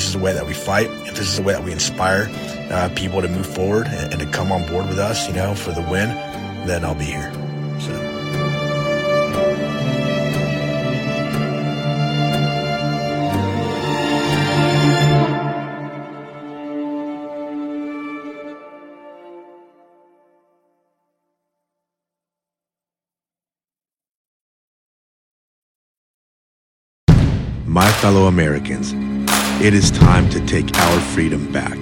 This 0.00 0.06
is 0.06 0.14
the 0.14 0.18
way 0.20 0.32
that 0.32 0.46
we 0.46 0.54
fight, 0.54 0.88
if 1.06 1.14
this 1.14 1.28
is 1.28 1.36
the 1.36 1.42
way 1.42 1.52
that 1.52 1.62
we 1.62 1.72
inspire 1.72 2.30
uh, 2.70 2.88
people 2.96 3.20
to 3.20 3.28
move 3.28 3.46
forward 3.46 3.86
and, 3.86 4.14
and 4.14 4.22
to 4.22 4.26
come 4.28 4.50
on 4.50 4.66
board 4.66 4.88
with 4.88 4.98
us, 4.98 5.28
you 5.28 5.34
know, 5.34 5.54
for 5.54 5.72
the 5.72 5.82
win, 5.82 6.08
then 6.66 6.86
I'll 6.86 6.94
be 6.94 7.04
here. 7.04 7.30
So. 7.78 8.06
My 27.66 27.92
fellow 27.92 28.28
Americans, 28.28 28.94
it 29.62 29.74
is 29.74 29.90
time 29.90 30.26
to 30.30 30.40
take 30.46 30.74
our 30.78 31.00
freedom 31.00 31.52
back. 31.52 31.76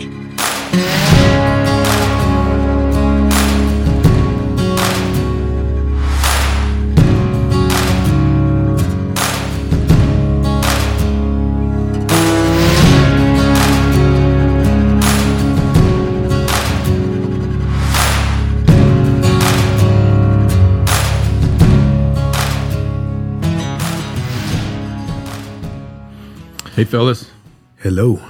Hey, 26.75 26.84
fellas. 26.84 27.38
Hello. 27.81 28.21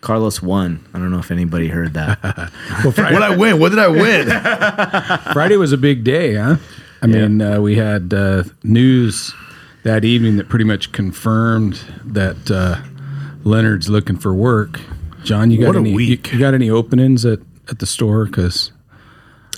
Carlos 0.00 0.40
won. 0.40 0.84
I 0.94 0.98
don't 0.98 1.10
know 1.10 1.18
if 1.18 1.30
anybody 1.30 1.68
heard 1.68 1.94
that. 1.94 2.18
What 2.84 2.94
did 2.96 3.04
I 3.04 3.36
win? 3.36 3.58
What 3.58 3.70
did 3.70 3.78
I 3.80 3.88
win? 3.88 4.28
Friday 5.32 5.56
was 5.56 5.72
a 5.72 5.76
big 5.76 6.04
day, 6.04 6.36
huh? 6.36 6.56
I 7.02 7.06
mean, 7.06 7.42
uh, 7.42 7.60
we 7.60 7.76
had 7.76 8.14
uh, 8.14 8.44
news 8.62 9.34
that 9.82 10.04
evening 10.04 10.36
that 10.36 10.48
pretty 10.48 10.64
much 10.64 10.92
confirmed 10.92 11.80
that 12.04 12.50
uh, 12.50 12.76
Leonard's 13.44 13.88
looking 13.88 14.16
for 14.16 14.32
work. 14.32 14.80
John, 15.24 15.50
you 15.50 15.58
got 15.60 15.68
What 15.68 15.76
any? 15.76 15.94
week. 15.94 16.28
You, 16.28 16.34
you 16.34 16.38
got 16.38 16.54
any 16.54 16.70
openings 16.70 17.24
at, 17.26 17.40
at 17.68 17.80
the 17.80 17.86
store? 17.86 18.24
Because 18.24 18.70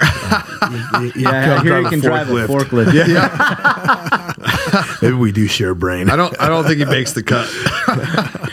yeah, 0.00 1.56
I 1.58 1.62
hear 1.62 1.80
you 1.80 1.88
can 1.88 2.00
drive 2.00 2.30
a 2.30 2.46
forklift. 2.46 2.94
Yeah. 2.94 4.32
Maybe 5.02 5.14
we 5.14 5.32
do 5.32 5.46
share 5.46 5.74
brain. 5.74 6.08
I 6.10 6.16
don't. 6.16 6.38
I 6.40 6.48
don't 6.48 6.64
think 6.64 6.78
he 6.78 6.84
makes 6.86 7.12
the 7.12 7.22
cut. 7.22 7.46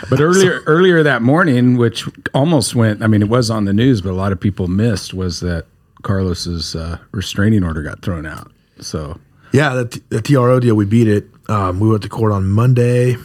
But 0.09 0.21
earlier, 0.21 0.61
earlier 0.65 1.03
that 1.03 1.21
morning, 1.21 1.77
which 1.77 2.07
almost 2.33 2.75
went, 2.75 3.03
I 3.03 3.07
mean, 3.07 3.21
it 3.21 3.29
was 3.29 3.49
on 3.49 3.65
the 3.65 3.73
news, 3.73 4.01
but 4.01 4.11
a 4.11 4.13
lot 4.13 4.31
of 4.31 4.39
people 4.39 4.67
missed, 4.67 5.13
was 5.13 5.39
that 5.41 5.65
Carlos's 6.03 6.75
uh, 6.75 6.97
restraining 7.11 7.63
order 7.63 7.83
got 7.83 8.01
thrown 8.01 8.25
out. 8.25 8.51
So, 8.79 9.19
Yeah, 9.51 9.73
the, 9.73 9.85
t- 9.87 10.01
the 10.09 10.21
TRO 10.21 10.59
deal, 10.59 10.75
we 10.75 10.85
beat 10.85 11.07
it. 11.07 11.27
Um, 11.49 11.79
we 11.79 11.89
went 11.89 12.03
to 12.03 12.09
court 12.09 12.31
on 12.31 12.47
Monday, 12.49 13.17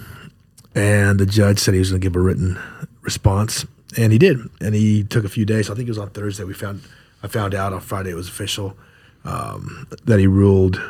and 0.74 1.20
the 1.20 1.26
judge 1.26 1.58
said 1.58 1.74
he 1.74 1.80
was 1.80 1.90
going 1.90 2.00
to 2.00 2.04
give 2.04 2.16
a 2.16 2.20
written 2.20 2.58
response, 3.02 3.66
and 3.96 4.12
he 4.12 4.18
did. 4.18 4.38
And 4.60 4.74
he 4.74 5.04
took 5.04 5.24
a 5.24 5.28
few 5.28 5.44
days. 5.44 5.70
I 5.70 5.74
think 5.74 5.86
it 5.86 5.90
was 5.90 5.98
on 5.98 6.10
Thursday. 6.10 6.44
We 6.44 6.54
found 6.54 6.82
I 7.22 7.28
found 7.28 7.54
out 7.54 7.72
on 7.72 7.80
Friday 7.80 8.10
it 8.10 8.14
was 8.14 8.28
official 8.28 8.76
um, 9.24 9.86
that 10.04 10.18
he 10.18 10.26
ruled 10.26 10.80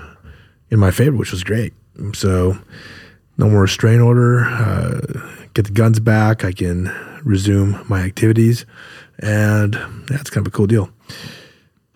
in 0.70 0.78
my 0.78 0.90
favor, 0.90 1.16
which 1.16 1.32
was 1.32 1.44
great. 1.44 1.74
So 2.14 2.56
no 3.36 3.48
more 3.50 3.62
restraint 3.62 4.00
order. 4.00 4.44
Uh, 4.44 5.41
get 5.54 5.66
the 5.66 5.72
guns 5.72 6.00
back. 6.00 6.44
I 6.44 6.52
can 6.52 6.92
resume 7.24 7.84
my 7.88 8.02
activities, 8.02 8.66
and 9.18 9.74
that's 10.08 10.30
kind 10.30 10.46
of 10.46 10.52
a 10.52 10.56
cool 10.56 10.66
deal. 10.66 10.90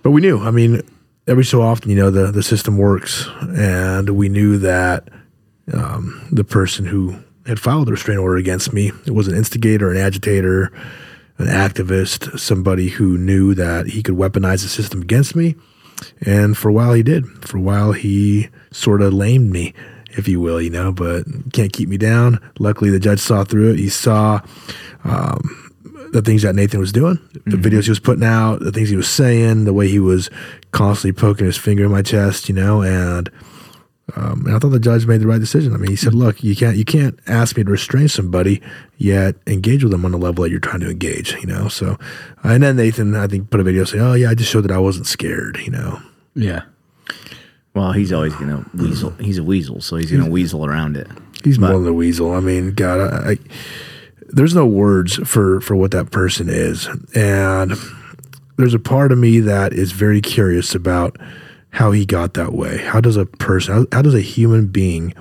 But 0.03 0.11
we 0.11 0.21
knew. 0.21 0.41
I 0.41 0.51
mean, 0.51 0.83
every 1.27 1.45
so 1.45 1.63
often, 1.63 1.91
you 1.91 1.97
know, 1.97 2.11
the 2.11 2.31
the 2.31 2.43
system 2.43 2.79
works, 2.79 3.27
and 3.41 4.11
we 4.11 4.29
knew 4.29 4.59
that 4.59 5.09
um, 5.73 6.29
the 6.31 6.45
person 6.45 6.87
who 6.87 7.17
had 7.47 7.61
filed 7.61 7.87
the 7.87 7.93
restraint 7.93 8.21
order 8.21 8.37
against 8.37 8.73
me 8.73 8.91
it 9.07 9.13
was 9.13 9.29
an 9.29 9.37
instigator, 9.37 9.91
an 9.91 9.97
agitator, 9.97 10.73
an 11.39 11.47
activist, 11.47 12.39
somebody 12.39 12.89
who 12.89 13.17
knew 13.19 13.55
that 13.55 13.87
he 13.87 14.03
could 14.03 14.15
weaponize 14.17 14.63
the 14.63 14.69
system 14.69 15.03
against 15.03 15.37
me. 15.37 15.55
And 16.21 16.57
for 16.57 16.69
a 16.69 16.73
while, 16.73 16.93
he 16.93 17.03
did. 17.03 17.27
For 17.47 17.59
a 17.59 17.61
while, 17.61 17.93
he 17.93 18.49
sort 18.71 19.01
of 19.01 19.15
lamed 19.15 19.51
me, 19.51 19.75
if 20.17 20.29
you 20.29 20.41
will, 20.41 20.61
you 20.61 20.71
know, 20.71 20.93
but 20.93 21.25
can't 21.53 21.73
keep 21.73 21.89
me 21.89 21.97
down. 21.97 22.41
Luckily, 22.59 22.91
the 22.91 23.01
judge 23.01 23.21
saw 23.21 23.45
through 23.45 23.73
it. 23.73 23.79
He 23.79 23.89
saw 23.89 24.41
um, 25.05 25.73
the 26.13 26.23
things 26.23 26.43
that 26.43 26.55
Nathan 26.55 26.81
was 26.81 26.93
doing, 26.93 27.19
the 27.45 27.57
videos 27.57 27.85
he 27.85 27.91
was 27.91 28.01
putting 28.01 28.25
out, 28.25 28.61
the 28.61 28.73
things 28.73 28.89
he 28.89 28.97
was 28.97 29.09
saying, 29.09 29.65
the 29.65 29.73
way 29.73 29.89
he 29.89 29.99
was 29.99 30.31
constantly 30.73 31.19
poking 31.19 31.47
his 31.47 31.57
finger 31.57 31.85
in 31.85 31.91
my 31.91 32.03
chest, 32.03 32.49
you 32.49 32.55
know, 32.55 32.83
and 32.83 33.31
um, 34.15 34.47
and 34.47 34.55
I 34.55 34.59
thought 34.59 34.69
the 34.69 34.79
judge 34.79 35.05
made 35.07 35.21
the 35.21 35.27
right 35.27 35.41
decision. 35.41 35.75
I 35.75 35.79
mean, 35.79 35.91
he 35.91 35.97
said, 35.97 36.15
"Look, 36.15 36.45
you 36.45 36.55
can't 36.55 36.77
you 36.77 36.85
can't 36.85 37.19
ask 37.27 37.57
me 37.57 37.65
to 37.65 37.71
restrain 37.71 38.07
somebody 38.07 38.63
yet 38.99 39.35
engage 39.49 39.83
with 39.83 39.91
them 39.91 40.05
on 40.05 40.13
the 40.13 40.19
level 40.19 40.45
that 40.45 40.51
you're 40.51 40.61
trying 40.61 40.81
to 40.81 40.91
engage." 40.91 41.35
You 41.35 41.47
know, 41.47 41.67
so 41.67 41.99
and 42.45 42.63
then 42.63 42.77
Nathan, 42.77 43.17
I 43.17 43.27
think, 43.27 43.51
put 43.51 43.59
a 43.59 43.65
video 43.65 43.85
saying, 43.85 44.05
"Oh 44.05 44.15
yeah, 44.15 44.31
I 44.31 44.35
just 44.35 44.51
showed 44.51 44.63
that 44.63 44.71
I 44.71 44.79
wasn't 44.79 45.09
scared." 45.09 45.59
You 45.65 45.73
know, 45.73 46.01
yeah. 46.37 46.63
Well, 47.77 47.93
he's 47.93 48.11
always 48.11 48.35
gonna 48.35 48.65
weasel. 48.75 49.11
He's 49.21 49.37
a 49.39 49.45
weasel, 49.45 49.83
so 49.83 49.97
he's 49.97 50.11
gonna 50.11 50.31
weasel 50.31 50.65
around 50.65 50.97
it. 50.97 51.09
he's 51.45 51.59
more 51.59 51.79
than 51.79 51.89
a 51.89 51.93
weasel. 51.93 52.33
I 52.33 52.41
mean, 52.41 52.73
God, 52.73 53.01
I, 53.01 53.33
I, 53.33 53.39
there's 54.29 54.55
no 54.55 54.67
words 54.67 55.17
for 55.29 55.61
for 55.61 55.77
what 55.77 55.91
that 55.91 56.11
person 56.11 56.49
is, 56.49 56.89
and 57.15 57.75
there's 58.57 58.73
a 58.73 58.79
part 58.79 59.13
of 59.13 59.19
me 59.19 59.41
that 59.41 59.75
is 59.75 59.93
very 59.93 60.23
curious 60.23 60.75
about 60.75 61.19
how 61.71 61.93
he 61.93 62.07
got 62.07 62.33
that 62.35 62.55
way. 62.55 62.79
How 62.79 63.03
does 63.03 63.19
a 63.19 63.27
person, 63.27 63.75
how, 63.75 63.87
how 63.93 64.01
does 64.01 64.15
a 64.15 64.23
human 64.23 64.69
being 64.69 65.13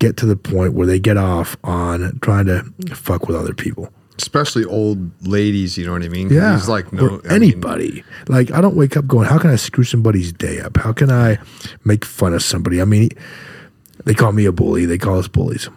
get 0.00 0.16
to 0.16 0.26
the 0.26 0.34
point 0.34 0.74
where 0.74 0.88
they 0.88 0.98
get 0.98 1.16
off 1.16 1.56
on 1.62 2.18
trying 2.20 2.46
to 2.46 2.64
fuck 2.92 3.28
with 3.28 3.36
other 3.36 3.54
people? 3.54 3.92
Especially 4.18 4.64
old 4.64 5.10
ladies. 5.26 5.76
You 5.76 5.86
know 5.86 5.92
what 5.92 6.02
I 6.04 6.08
mean? 6.08 6.28
Yeah, 6.30 6.54
He's 6.54 6.68
like 6.68 6.92
no 6.92 7.06
or 7.06 7.10
I 7.28 7.38
mean, 7.38 7.42
anybody. 7.52 8.04
like 8.28 8.52
I 8.52 8.60
don't 8.60 8.76
wake 8.76 8.96
up 8.96 9.06
going, 9.08 9.26
"How 9.28 9.38
can 9.38 9.50
I 9.50 9.56
screw 9.56 9.82
somebody's 9.84 10.32
day 10.32 10.60
up? 10.60 10.76
How 10.76 10.92
can 10.92 11.10
I 11.10 11.38
make 11.84 12.04
fun 12.04 12.32
of 12.32 12.42
somebody?" 12.42 12.80
I 12.80 12.84
mean, 12.84 13.08
they 14.04 14.14
call 14.14 14.30
me 14.32 14.44
a 14.44 14.52
bully. 14.52 14.86
They 14.86 14.98
call 14.98 15.18
us 15.18 15.26
bullies. 15.28 15.68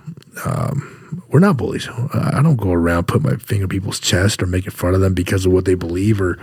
Um, 0.45 1.21
we're 1.29 1.39
not 1.39 1.57
bullies. 1.57 1.87
I 2.13 2.41
don't 2.43 2.57
go 2.57 2.71
around 2.71 3.07
put 3.07 3.23
my 3.23 3.37
finger 3.37 3.63
in 3.63 3.69
people's 3.69 3.99
chest 3.99 4.43
or 4.43 4.45
making 4.45 4.71
fun 4.71 4.93
of 4.93 5.01
them 5.01 5.13
because 5.15 5.45
of 5.45 5.51
what 5.51 5.65
they 5.65 5.73
believe 5.75 6.21
or 6.21 6.37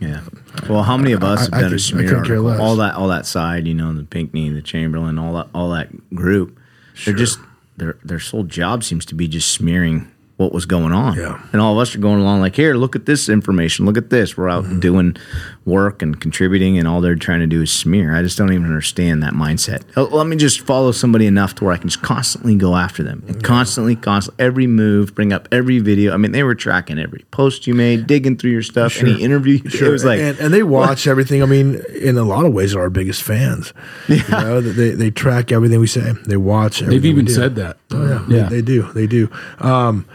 Yeah. 0.00 0.20
Well, 0.68 0.82
how 0.82 0.96
many 0.96 1.12
of 1.12 1.22
us 1.22 1.40
I- 1.40 1.42
have 1.44 1.52
I 1.54 1.60
done 1.60 1.70
could- 1.70 1.72
a 1.72 1.74
I 1.74 1.78
smear 1.78 2.08
couldn't 2.08 2.24
care 2.24 2.36
article? 2.36 2.50
less. 2.50 2.60
All 2.60 2.76
that, 2.76 2.94
all 2.96 3.08
that 3.08 3.26
side, 3.26 3.68
you 3.68 3.74
know, 3.74 3.92
the 3.94 4.02
Pinckney, 4.02 4.48
the 4.50 4.62
Chamberlain, 4.62 5.18
all 5.18 5.34
that, 5.34 5.48
all 5.54 5.70
that 5.70 6.12
group. 6.14 6.58
They're 7.04 7.14
just 7.14 7.38
their 7.76 7.96
their 8.04 8.18
sole 8.20 8.42
job 8.44 8.82
seems 8.84 9.04
to 9.06 9.14
be 9.14 9.28
just 9.28 9.50
smearing 9.50 10.08
what 10.38 10.52
was 10.52 10.66
going 10.66 10.92
on. 10.92 11.16
Yeah. 11.16 11.40
And 11.52 11.60
all 11.60 11.74
of 11.74 11.78
us 11.78 11.94
are 11.94 11.98
going 11.98 12.20
along 12.20 12.40
like, 12.40 12.56
here, 12.56 12.74
look 12.74 12.96
at 12.96 13.06
this 13.06 13.28
information. 13.28 13.86
Look 13.86 13.96
at 13.96 14.10
this. 14.10 14.36
We're 14.36 14.48
Mm-hmm. 14.48 14.74
out 14.74 14.80
doing 14.80 15.16
work 15.64 16.02
and 16.02 16.20
contributing, 16.20 16.76
and 16.78 16.88
all 16.88 17.00
they're 17.00 17.14
trying 17.14 17.38
to 17.40 17.46
do 17.46 17.62
is 17.62 17.72
smear. 17.72 18.14
I 18.16 18.22
just 18.22 18.36
don't 18.36 18.52
even 18.52 18.64
understand 18.64 19.22
that 19.22 19.32
mindset. 19.34 19.82
Oh, 19.96 20.04
let 20.10 20.26
me 20.26 20.34
just 20.36 20.60
follow 20.62 20.90
somebody 20.90 21.26
enough 21.26 21.54
to 21.56 21.64
where 21.64 21.72
I 21.72 21.76
can 21.76 21.88
just 21.88 22.02
constantly 22.02 22.56
go 22.56 22.74
after 22.74 23.04
them, 23.04 23.22
and 23.28 23.42
constantly, 23.44 23.94
constantly, 23.94 24.44
every 24.44 24.66
move, 24.66 25.14
bring 25.14 25.32
up 25.32 25.46
every 25.52 25.78
video. 25.78 26.12
I 26.12 26.16
mean, 26.16 26.32
they 26.32 26.42
were 26.42 26.56
tracking 26.56 26.98
every 26.98 27.24
post 27.30 27.68
you 27.68 27.74
made, 27.74 28.08
digging 28.08 28.36
through 28.36 28.50
your 28.50 28.62
stuff, 28.62 29.00
any 29.00 29.22
interview. 29.22 29.54
you 29.62 29.70
did. 29.70 29.82
It 29.82 29.90
was 29.90 30.04
like, 30.04 30.18
and, 30.18 30.36
and 30.40 30.52
they 30.52 30.64
watch 30.64 31.06
everything. 31.06 31.42
I 31.42 31.46
mean, 31.46 31.80
in 31.94 32.18
a 32.18 32.24
lot 32.24 32.44
of 32.44 32.52
ways, 32.52 32.74
are 32.74 32.80
our 32.80 32.90
biggest 32.90 33.22
fans. 33.22 33.72
Yeah. 34.08 34.16
You 34.26 34.44
know, 34.44 34.60
they, 34.60 34.90
they 34.90 35.10
track 35.12 35.52
everything 35.52 35.78
we 35.78 35.86
say. 35.86 36.12
They 36.26 36.36
watch. 36.36 36.80
They've 36.80 37.04
even 37.04 37.28
said 37.28 37.54
that. 37.56 37.78
Oh 37.92 38.04
yeah, 38.04 38.26
yeah. 38.28 38.48
They, 38.48 38.56
they 38.56 38.62
do. 38.62 38.92
They 38.92 39.06
do. 39.06 39.30
Um, 39.60 40.06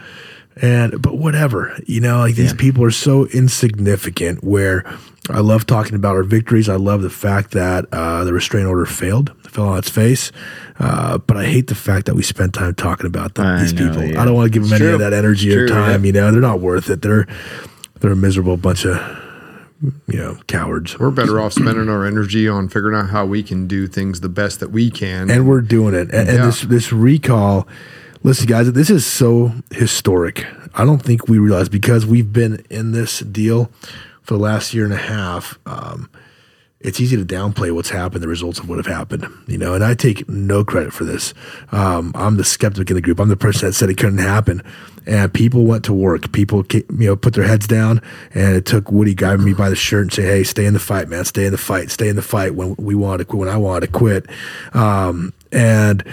and 0.62 1.00
but 1.00 1.16
whatever, 1.16 1.78
you 1.86 2.00
know, 2.00 2.18
like 2.18 2.34
these 2.34 2.52
yeah. 2.52 2.58
people 2.58 2.84
are 2.84 2.90
so 2.90 3.26
insignificant. 3.26 4.42
Where 4.42 4.84
I 5.30 5.40
love 5.40 5.66
talking 5.66 5.94
about 5.94 6.16
our 6.16 6.22
victories. 6.22 6.68
I 6.68 6.76
love 6.76 7.02
the 7.02 7.10
fact 7.10 7.52
that 7.52 7.86
uh, 7.92 8.24
the 8.24 8.32
restraint 8.32 8.66
order 8.66 8.86
failed, 8.86 9.34
fell 9.44 9.68
on 9.68 9.78
its 9.78 9.90
face. 9.90 10.32
Uh, 10.78 11.18
but 11.18 11.36
I 11.36 11.44
hate 11.44 11.66
the 11.66 11.74
fact 11.74 12.06
that 12.06 12.14
we 12.14 12.22
spent 12.22 12.54
time 12.54 12.74
talking 12.74 13.06
about 13.06 13.34
them, 13.34 13.60
these 13.60 13.72
know, 13.72 13.88
people. 13.88 14.04
Yeah. 14.04 14.22
I 14.22 14.24
don't 14.24 14.34
want 14.34 14.46
to 14.46 14.50
give 14.50 14.62
them 14.62 14.72
it's 14.72 14.80
any 14.80 14.90
true. 14.90 14.94
of 14.94 15.00
that 15.00 15.12
energy 15.12 15.48
it's 15.48 15.56
or 15.56 15.66
true, 15.66 15.76
time. 15.76 16.04
You 16.04 16.12
know, 16.12 16.30
they're 16.30 16.40
not 16.40 16.60
worth 16.60 16.88
it. 16.88 17.02
They're 17.02 17.26
they're 18.00 18.12
a 18.12 18.16
miserable 18.16 18.56
bunch 18.56 18.84
of 18.84 18.96
you 20.06 20.18
know 20.18 20.38
cowards. 20.46 20.98
We're 20.98 21.10
better 21.10 21.40
off 21.40 21.52
spending 21.52 21.88
our 21.88 22.06
energy 22.06 22.48
on 22.48 22.68
figuring 22.68 22.98
out 22.98 23.10
how 23.10 23.26
we 23.26 23.42
can 23.42 23.66
do 23.66 23.86
things 23.86 24.20
the 24.20 24.28
best 24.28 24.60
that 24.60 24.70
we 24.70 24.90
can, 24.90 25.30
and 25.30 25.46
we're 25.46 25.60
doing 25.60 25.94
it. 25.94 26.10
And, 26.12 26.28
and 26.28 26.44
this 26.44 26.62
this 26.62 26.92
recall 26.92 27.68
Listen, 28.24 28.46
guys, 28.46 28.72
this 28.72 28.90
is 28.90 29.06
so 29.06 29.52
historic. 29.70 30.44
I 30.74 30.84
don't 30.84 31.00
think 31.00 31.28
we 31.28 31.38
realize 31.38 31.68
because 31.68 32.04
we've 32.04 32.32
been 32.32 32.64
in 32.68 32.90
this 32.90 33.20
deal 33.20 33.70
for 34.22 34.34
the 34.34 34.40
last 34.40 34.74
year 34.74 34.84
and 34.84 34.92
a 34.92 34.96
half. 34.96 35.56
Um, 35.66 36.10
it's 36.80 37.00
easy 37.00 37.16
to 37.16 37.24
downplay 37.24 37.72
what's 37.72 37.90
happened, 37.90 38.22
the 38.22 38.28
results 38.28 38.58
of 38.58 38.68
what 38.68 38.78
have 38.78 38.86
happened, 38.86 39.26
you 39.46 39.56
know. 39.56 39.74
And 39.74 39.84
I 39.84 39.94
take 39.94 40.28
no 40.28 40.64
credit 40.64 40.92
for 40.92 41.04
this. 41.04 41.32
Um, 41.70 42.12
I'm 42.16 42.36
the 42.36 42.44
skeptic 42.44 42.90
in 42.90 42.96
the 42.96 43.00
group. 43.00 43.20
I'm 43.20 43.28
the 43.28 43.36
person 43.36 43.68
that 43.68 43.74
said 43.74 43.88
it 43.88 43.98
couldn't 43.98 44.18
happen, 44.18 44.62
and 45.06 45.32
people 45.32 45.64
went 45.64 45.84
to 45.86 45.92
work. 45.92 46.30
People, 46.32 46.64
you 46.72 46.84
know, 46.90 47.16
put 47.16 47.34
their 47.34 47.44
heads 47.44 47.66
down, 47.66 48.00
and 48.34 48.56
it 48.56 48.64
took 48.64 48.90
Woody 48.90 49.14
grabbing 49.14 49.44
me 49.44 49.54
by 49.54 49.70
the 49.70 49.76
shirt 49.76 50.02
and 50.02 50.12
say, 50.12 50.22
"Hey, 50.22 50.44
stay 50.44 50.66
in 50.66 50.74
the 50.74 50.80
fight, 50.80 51.08
man. 51.08 51.24
Stay 51.24 51.46
in 51.46 51.52
the 51.52 51.58
fight. 51.58 51.90
Stay 51.90 52.08
in 52.08 52.16
the 52.16 52.22
fight." 52.22 52.54
When 52.54 52.74
we 52.78 52.94
wanted 52.94 53.18
to 53.18 53.24
quit, 53.24 53.40
when 53.40 53.48
I 53.48 53.56
wanted 53.56 53.86
to 53.86 53.92
quit, 53.92 54.26
um, 54.72 55.32
and 55.50 56.04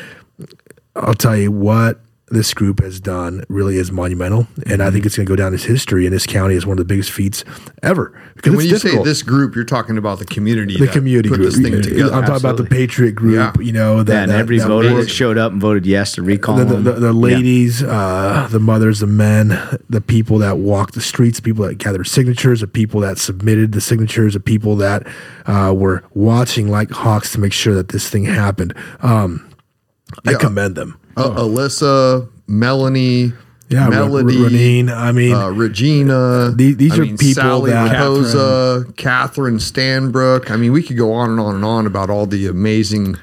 I'll 0.95 1.13
tell 1.13 1.37
you 1.37 1.51
what 1.51 1.99
this 2.29 2.55
group 2.55 2.81
has 2.81 2.99
done 2.99 3.43
really 3.49 3.77
is 3.77 3.91
monumental, 3.91 4.47
and 4.65 4.81
I 4.81 4.89
think 4.89 5.05
it's 5.05 5.15
going 5.15 5.27
to 5.27 5.29
go 5.29 5.35
down 5.35 5.53
as 5.53 5.63
history 5.63 6.07
in 6.07 6.11
this 6.11 6.25
county 6.25 6.55
as 6.55 6.65
one 6.65 6.73
of 6.73 6.79
the 6.79 6.85
biggest 6.85 7.11
feats 7.11 7.43
ever. 7.83 8.19
Because 8.35 8.55
when 8.55 8.65
you 8.65 8.71
difficult. 8.71 9.05
say 9.05 9.09
this 9.09 9.21
group, 9.21 9.55
you're 9.55 9.63
talking 9.63 9.95
about 9.97 10.17
the 10.17 10.25
community, 10.25 10.75
the 10.77 10.87
community 10.87 11.29
group. 11.29 11.41
I'm 11.41 11.47
Absolutely. 11.47 12.21
talking 12.21 12.35
about 12.37 12.57
the 12.57 12.65
Patriot 12.65 13.11
group. 13.11 13.57
Yeah. 13.57 13.61
You 13.61 13.71
know 13.73 14.01
that, 14.01 14.23
and 14.23 14.31
that, 14.31 14.39
every 14.39 14.57
that 14.57 14.67
voter 14.67 14.95
that 14.95 15.07
showed 15.07 15.37
up 15.37 15.51
and 15.51 15.61
voted 15.61 15.85
yes 15.85 16.13
to 16.13 16.23
recall 16.23 16.55
the, 16.57 16.65
the, 16.65 16.77
the, 16.77 16.91
the 16.93 17.13
ladies, 17.13 17.81
yeah. 17.81 17.89
uh, 17.89 18.47
the 18.47 18.59
mothers, 18.59 19.01
the 19.01 19.07
men, 19.07 19.49
the 19.87 20.01
people 20.01 20.39
that 20.39 20.57
walked 20.57 20.95
the 20.95 21.01
streets, 21.01 21.37
the 21.37 21.43
people 21.43 21.65
that 21.65 21.77
gathered 21.77 22.07
signatures, 22.07 22.61
the 22.61 22.67
people 22.67 23.01
that 23.01 23.19
submitted 23.19 23.71
the 23.71 23.81
signatures, 23.81 24.33
the 24.33 24.39
people 24.39 24.75
that 24.77 25.05
uh, 25.45 25.71
were 25.75 26.03
watching 26.15 26.69
like 26.69 26.89
hawks 26.89 27.31
to 27.33 27.39
make 27.39 27.53
sure 27.53 27.75
that 27.75 27.89
this 27.89 28.09
thing 28.09 28.25
happened. 28.25 28.73
Um, 29.01 29.47
yeah. 30.23 30.31
I 30.31 30.35
commend 30.35 30.75
them. 30.75 30.99
Uh, 31.17 31.29
Alyssa, 31.29 32.29
Melanie, 32.47 33.33
yeah, 33.69 33.89
Melody, 33.89 34.37
Renine, 34.37 34.89
I 34.89 35.11
mean, 35.11 35.33
uh, 35.33 35.49
Regina. 35.49 36.51
These, 36.55 36.77
these 36.77 36.93
I 36.93 36.97
are 36.97 37.01
mean, 37.01 37.17
people 37.17 37.41
Sally 37.41 37.71
that 37.71 37.95
Raposa, 37.95 38.95
Catherine 38.95 39.57
Stanbrook. 39.57 40.51
I 40.51 40.57
mean, 40.57 40.71
we 40.71 40.83
could 40.83 40.97
go 40.97 41.13
on 41.13 41.31
and 41.31 41.39
on 41.39 41.55
and 41.55 41.65
on 41.65 41.87
about 41.87 42.11
all 42.11 42.27
the 42.27 42.45
amazing 42.45 43.15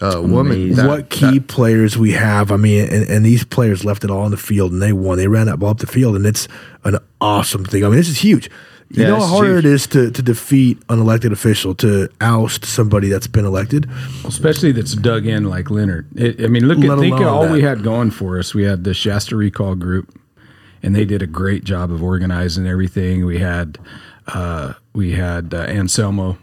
uh, 0.00 0.22
women. 0.24 0.72
That, 0.74 0.88
what 0.88 1.10
key 1.10 1.38
that, 1.38 1.48
players 1.48 1.98
we 1.98 2.12
have? 2.12 2.50
I 2.50 2.56
mean, 2.56 2.88
and, 2.88 3.10
and, 3.10 3.26
these 3.26 3.44
players 3.44 3.84
left 3.84 4.02
it 4.02 4.10
all 4.10 4.22
on 4.22 4.30
the 4.30 4.38
field 4.38 4.72
and 4.72 4.80
they 4.80 4.94
won. 4.94 5.18
They 5.18 5.28
ran 5.28 5.46
that 5.46 5.58
ball 5.58 5.70
up 5.70 5.78
the 5.78 5.86
field, 5.86 6.16
and 6.16 6.24
it's 6.24 6.48
an 6.84 6.96
awesome 7.20 7.66
thing. 7.66 7.84
I 7.84 7.88
mean, 7.88 7.96
this 7.96 8.08
is 8.08 8.18
huge. 8.18 8.50
You 8.92 9.04
yeah, 9.04 9.10
know 9.10 9.20
how 9.20 9.26
hard 9.26 9.46
huge. 9.46 9.64
it 9.64 9.64
is 9.66 9.86
to, 9.88 10.10
to 10.10 10.20
defeat 10.20 10.82
an 10.88 10.98
elected 10.98 11.32
official, 11.32 11.76
to 11.76 12.08
oust 12.20 12.64
somebody 12.64 13.08
that's 13.08 13.28
been 13.28 13.44
elected, 13.44 13.88
especially 14.24 14.72
that's 14.72 14.94
dug 14.94 15.26
in 15.26 15.44
like 15.44 15.70
Leonard. 15.70 16.08
It, 16.16 16.42
I 16.44 16.48
mean, 16.48 16.66
look 16.66 16.78
Let 16.78 16.98
at 16.98 16.98
think 16.98 17.20
of 17.20 17.26
all 17.28 17.44
that. 17.44 17.52
we 17.52 17.62
had 17.62 17.84
going 17.84 18.10
for 18.10 18.36
us. 18.36 18.52
We 18.52 18.64
had 18.64 18.82
the 18.82 18.92
Shasta 18.92 19.36
Recall 19.36 19.76
Group, 19.76 20.18
and 20.82 20.96
they 20.96 21.04
did 21.04 21.22
a 21.22 21.28
great 21.28 21.62
job 21.62 21.92
of 21.92 22.02
organizing 22.02 22.66
everything. 22.66 23.24
We 23.24 23.38
had 23.38 23.78
uh, 24.26 24.74
we 24.92 25.12
had 25.12 25.54
uh, 25.54 25.58
Anselmo 25.58 26.36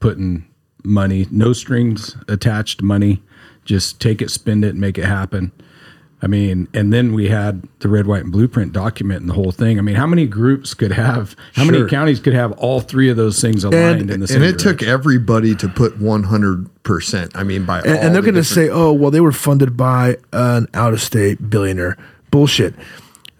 putting 0.00 0.48
money, 0.82 1.26
no 1.30 1.52
strings 1.52 2.16
attached 2.26 2.82
money, 2.82 3.22
just 3.64 4.00
take 4.00 4.20
it, 4.20 4.32
spend 4.32 4.64
it, 4.64 4.74
make 4.74 4.98
it 4.98 5.04
happen. 5.04 5.52
I 6.20 6.26
mean, 6.26 6.66
and 6.74 6.92
then 6.92 7.12
we 7.12 7.28
had 7.28 7.62
the 7.78 7.88
red, 7.88 8.06
white, 8.06 8.24
and 8.24 8.32
blueprint 8.32 8.72
document 8.72 9.20
and 9.20 9.30
the 9.30 9.34
whole 9.34 9.52
thing. 9.52 9.78
I 9.78 9.82
mean, 9.82 9.94
how 9.94 10.06
many 10.06 10.26
groups 10.26 10.74
could 10.74 10.90
have, 10.90 11.36
how 11.54 11.62
sure. 11.62 11.72
many 11.72 11.88
counties 11.88 12.18
could 12.18 12.32
have 12.32 12.52
all 12.52 12.80
three 12.80 13.08
of 13.08 13.16
those 13.16 13.40
things 13.40 13.62
aligned 13.62 14.00
and, 14.00 14.10
in 14.10 14.20
the 14.20 14.26
same 14.26 14.38
And 14.38 14.44
it 14.44 14.58
direction? 14.58 14.78
took 14.78 14.82
everybody 14.82 15.54
to 15.54 15.68
put 15.68 15.98
100%. 16.00 17.30
I 17.36 17.42
mean, 17.44 17.64
by 17.64 17.78
And, 17.80 17.88
and 17.88 18.14
they're 18.14 18.22
the 18.22 18.32
going 18.32 18.34
to 18.34 18.44
say, 18.44 18.68
oh, 18.68 18.92
well, 18.92 19.12
they 19.12 19.20
were 19.20 19.32
funded 19.32 19.76
by 19.76 20.16
an 20.32 20.66
out 20.74 20.92
of 20.92 21.00
state 21.00 21.48
billionaire. 21.50 21.96
Bullshit. 22.30 22.74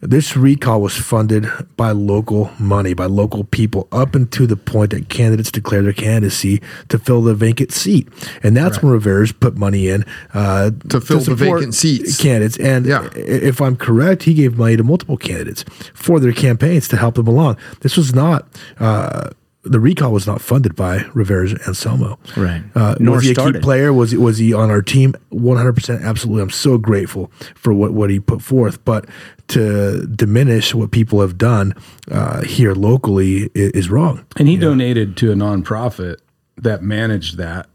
This 0.00 0.36
recall 0.36 0.80
was 0.80 0.96
funded 0.96 1.48
by 1.76 1.90
local 1.90 2.50
money, 2.58 2.94
by 2.94 3.06
local 3.06 3.44
people, 3.44 3.88
up 3.90 4.14
until 4.14 4.46
the 4.46 4.56
point 4.56 4.90
that 4.92 5.08
candidates 5.08 5.50
declare 5.50 5.82
their 5.82 5.92
candidacy 5.92 6.62
to 6.88 6.98
fill 6.98 7.22
the 7.22 7.34
vacant 7.34 7.72
seat, 7.72 8.08
and 8.42 8.56
that's 8.56 8.76
right. 8.76 8.84
when 8.84 8.92
Reverge's 8.92 9.32
put 9.32 9.56
money 9.56 9.88
in 9.88 10.04
uh, 10.34 10.70
to 10.88 11.00
fill 11.00 11.20
to 11.20 11.30
the 11.30 11.36
vacant 11.36 11.74
seats 11.74 12.20
candidates. 12.20 12.56
And 12.58 12.86
yeah. 12.86 13.08
if 13.16 13.60
I'm 13.60 13.76
correct, 13.76 14.22
he 14.22 14.34
gave 14.34 14.56
money 14.56 14.76
to 14.76 14.84
multiple 14.84 15.16
candidates 15.16 15.64
for 15.94 16.20
their 16.20 16.32
campaigns 16.32 16.86
to 16.88 16.96
help 16.96 17.16
them 17.16 17.26
along. 17.26 17.56
This 17.80 17.96
was 17.96 18.14
not. 18.14 18.46
Uh, 18.78 19.30
the 19.68 19.80
recall 19.80 20.12
was 20.12 20.26
not 20.26 20.40
funded 20.40 20.74
by 20.74 21.04
Reverge 21.14 21.54
Anselmo. 21.66 22.18
Right. 22.36 22.62
Uh, 22.74 22.96
was 23.00 23.24
he 23.24 23.30
a 23.30 23.34
started. 23.34 23.56
key 23.56 23.60
player? 23.60 23.92
Was 23.92 24.14
was 24.14 24.38
he 24.38 24.52
on 24.52 24.70
our 24.70 24.82
team? 24.82 25.14
One 25.30 25.56
hundred 25.56 25.74
percent, 25.74 26.02
absolutely. 26.02 26.42
I'm 26.42 26.50
so 26.50 26.78
grateful 26.78 27.30
for 27.54 27.72
what 27.72 27.92
what 27.92 28.10
he 28.10 28.20
put 28.20 28.42
forth. 28.42 28.84
But 28.84 29.06
to 29.48 30.06
diminish 30.06 30.74
what 30.74 30.90
people 30.90 31.20
have 31.20 31.38
done 31.38 31.74
uh, 32.10 32.42
here 32.42 32.74
locally 32.74 33.50
is, 33.54 33.70
is, 33.72 33.90
wrong. 33.90 34.24
And 34.36 34.46
he 34.46 34.58
donated 34.58 35.10
know? 35.10 35.14
to 35.14 35.32
a 35.32 35.34
nonprofit 35.34 36.16
that 36.58 36.82
managed 36.82 37.38
that. 37.38 37.66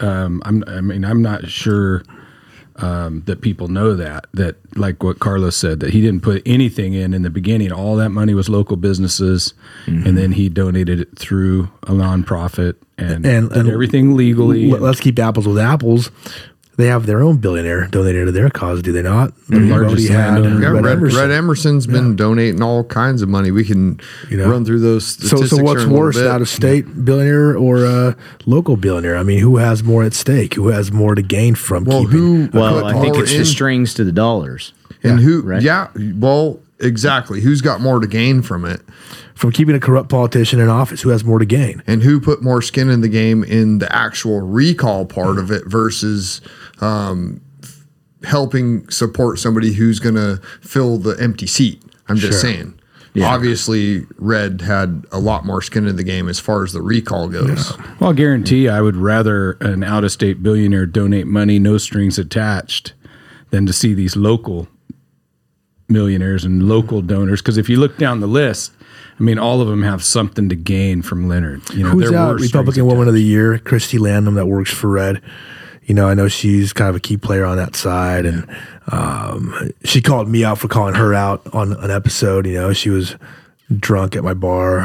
Um, 0.00 0.42
I'm 0.44 0.64
i 0.66 0.80
mean, 0.80 1.04
I'm 1.04 1.22
not 1.22 1.48
sure 1.48 2.02
um, 2.82 3.22
that 3.26 3.40
people 3.40 3.68
know 3.68 3.94
that 3.94 4.26
that 4.34 4.56
like 4.76 5.02
what 5.02 5.18
Carlos 5.18 5.56
said 5.56 5.80
that 5.80 5.90
he 5.90 6.00
didn't 6.00 6.22
put 6.22 6.42
anything 6.46 6.94
in 6.94 7.14
in 7.14 7.22
the 7.22 7.30
beginning. 7.30 7.72
All 7.72 7.96
that 7.96 8.10
money 8.10 8.34
was 8.34 8.48
local 8.48 8.76
businesses, 8.76 9.54
mm-hmm. 9.86 10.06
and 10.06 10.18
then 10.18 10.32
he 10.32 10.48
donated 10.48 11.00
it 11.00 11.18
through 11.18 11.68
a 11.84 11.92
nonprofit 11.92 12.76
and, 12.98 13.24
and, 13.26 13.52
and 13.52 13.68
everything 13.68 14.16
legally. 14.16 14.70
Let's 14.70 15.00
keep 15.00 15.18
apples 15.18 15.46
with 15.46 15.58
apples. 15.58 16.10
They 16.80 16.86
have 16.86 17.04
their 17.04 17.22
own 17.22 17.36
billionaire 17.36 17.88
donated 17.88 18.24
to 18.24 18.32
their 18.32 18.48
cause, 18.48 18.80
do 18.80 18.90
they 18.90 19.02
not? 19.02 19.36
The 19.48 19.56
mm-hmm. 19.56 19.70
largest 19.70 20.08
had 20.08 20.42
yeah, 20.42 20.70
Red, 20.70 20.82
Red, 20.82 20.92
Emmerson. 20.92 21.20
Red 21.20 21.30
Emmerson's 21.30 21.86
been 21.86 22.10
yeah. 22.10 22.16
donating 22.16 22.62
all 22.62 22.84
kinds 22.84 23.20
of 23.20 23.28
money. 23.28 23.50
We 23.50 23.64
can 23.64 24.00
you 24.30 24.38
know? 24.38 24.48
run 24.50 24.64
through 24.64 24.80
those. 24.80 25.06
So, 25.06 25.44
so 25.44 25.62
what's 25.62 25.84
worse, 25.84 26.16
out 26.16 26.40
of 26.40 26.48
state 26.48 26.86
yeah. 26.86 27.02
billionaire 27.04 27.54
or 27.54 27.84
a 27.84 28.16
local 28.46 28.78
billionaire? 28.78 29.18
I 29.18 29.22
mean, 29.24 29.40
who 29.40 29.58
has 29.58 29.84
more 29.84 30.02
at 30.04 30.14
stake? 30.14 30.54
Who 30.54 30.68
has 30.68 30.90
more 30.90 31.14
to 31.14 31.20
gain 31.20 31.54
from 31.54 31.84
well, 31.84 32.04
keeping? 32.04 32.16
Who, 32.18 32.50
well, 32.54 32.82
I 32.86 32.98
think 32.98 33.18
it's 33.18 33.32
in, 33.32 33.40
the 33.40 33.44
strings 33.44 33.92
to 33.94 34.04
the 34.04 34.12
dollars. 34.12 34.72
And 35.02 35.20
who? 35.20 35.42
Right? 35.42 35.60
Yeah. 35.60 35.88
Well, 35.96 36.60
exactly. 36.78 37.42
Who's 37.42 37.60
got 37.60 37.82
more 37.82 38.00
to 38.00 38.06
gain 38.06 38.40
from 38.40 38.64
it? 38.64 38.80
from 39.40 39.50
keeping 39.50 39.74
a 39.74 39.80
corrupt 39.80 40.10
politician 40.10 40.60
in 40.60 40.68
office 40.68 41.00
who 41.00 41.08
has 41.08 41.24
more 41.24 41.38
to 41.38 41.46
gain. 41.46 41.82
And 41.86 42.02
who 42.02 42.20
put 42.20 42.42
more 42.42 42.60
skin 42.60 42.90
in 42.90 43.00
the 43.00 43.08
game 43.08 43.42
in 43.42 43.78
the 43.78 43.90
actual 43.90 44.42
recall 44.42 45.06
part 45.06 45.38
of 45.38 45.50
it 45.50 45.66
versus 45.66 46.42
um, 46.80 47.40
helping 48.24 48.88
support 48.90 49.38
somebody 49.38 49.72
who's 49.72 49.98
going 49.98 50.14
to 50.14 50.40
fill 50.60 50.98
the 50.98 51.16
empty 51.20 51.46
seat. 51.46 51.82
I'm 52.08 52.16
just 52.16 52.40
sure. 52.40 52.52
saying. 52.52 52.80
Yeah. 53.14 53.26
Obviously, 53.26 54.06
Red 54.18 54.60
had 54.60 55.04
a 55.10 55.18
lot 55.18 55.44
more 55.44 55.62
skin 55.62 55.86
in 55.86 55.96
the 55.96 56.04
game 56.04 56.28
as 56.28 56.38
far 56.38 56.62
as 56.62 56.72
the 56.72 56.82
recall 56.82 57.28
goes. 57.28 57.70
Yeah. 57.70 57.94
Well, 57.98 58.10
I'll 58.10 58.14
guarantee 58.14 58.68
I 58.68 58.80
would 58.80 58.96
rather 58.96 59.52
an 59.60 59.82
out 59.82 60.04
of 60.04 60.12
state 60.12 60.42
billionaire 60.42 60.86
donate 60.86 61.26
money, 61.26 61.58
no 61.58 61.76
strings 61.78 62.18
attached, 62.18 62.92
than 63.50 63.66
to 63.66 63.72
see 63.72 63.94
these 63.94 64.14
local 64.14 64.68
millionaires 65.88 66.44
and 66.44 66.68
local 66.68 67.02
donors. 67.02 67.42
Because 67.42 67.58
if 67.58 67.68
you 67.68 67.78
look 67.78 67.98
down 67.98 68.20
the 68.20 68.28
list, 68.28 68.72
I 69.18 69.22
mean, 69.24 69.40
all 69.40 69.60
of 69.60 69.66
them 69.66 69.82
have 69.82 70.04
something 70.04 70.48
to 70.48 70.54
gain 70.54 71.02
from 71.02 71.26
Leonard. 71.26 71.68
You 71.74 71.82
know, 71.82 71.90
Who's 71.90 72.12
out 72.12 72.38
Republican 72.38 72.86
Woman 72.86 73.08
of 73.08 73.14
the 73.14 73.22
Year? 73.22 73.58
Christy 73.58 73.98
Landon 73.98 74.34
that 74.34 74.46
works 74.46 74.70
for 74.70 74.88
Red 74.88 75.20
you 75.90 75.94
know, 75.94 76.06
I 76.08 76.14
know 76.14 76.28
she's 76.28 76.72
kind 76.72 76.88
of 76.88 76.94
a 76.94 77.00
key 77.00 77.16
player 77.16 77.44
on 77.44 77.56
that 77.56 77.74
side, 77.74 78.24
and 78.24 78.46
um, 78.92 79.72
she 79.82 80.00
called 80.00 80.28
me 80.28 80.44
out 80.44 80.56
for 80.58 80.68
calling 80.68 80.94
her 80.94 81.12
out 81.14 81.42
on 81.52 81.72
an 81.72 81.90
episode. 81.90 82.46
You 82.46 82.54
know, 82.54 82.72
she 82.72 82.90
was 82.90 83.16
drunk 83.76 84.14
at 84.14 84.22
my 84.22 84.32
bar, 84.34 84.78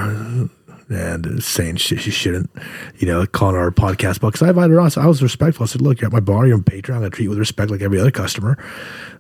and 0.89 1.43
saying 1.43 1.75
shit 1.75 2.00
she 2.01 2.09
shouldn't, 2.09 2.50
you 2.97 3.05
know, 3.07 3.24
calling 3.27 3.55
our 3.55 3.69
podcast 3.69 4.19
because 4.19 4.41
I 4.41 4.50
invited 4.50 4.71
her 4.74 4.81
on. 4.81 4.89
So 4.89 5.00
I 5.00 5.05
was 5.05 5.21
respectful. 5.21 5.65
I 5.65 5.67
said, 5.67 5.81
"Look, 5.83 6.01
you're 6.01 6.07
at 6.07 6.12
my 6.13 6.19
bar. 6.19 6.47
You're 6.47 6.55
on 6.57 6.63
Patreon. 6.63 6.95
I'm 6.95 7.01
gonna 7.01 7.12
treat 7.12 7.25
you 7.25 7.29
with 7.29 7.38
respect 7.38 7.69
like 7.69 7.81
every 7.81 8.00
other 8.00 8.09
customer." 8.09 8.57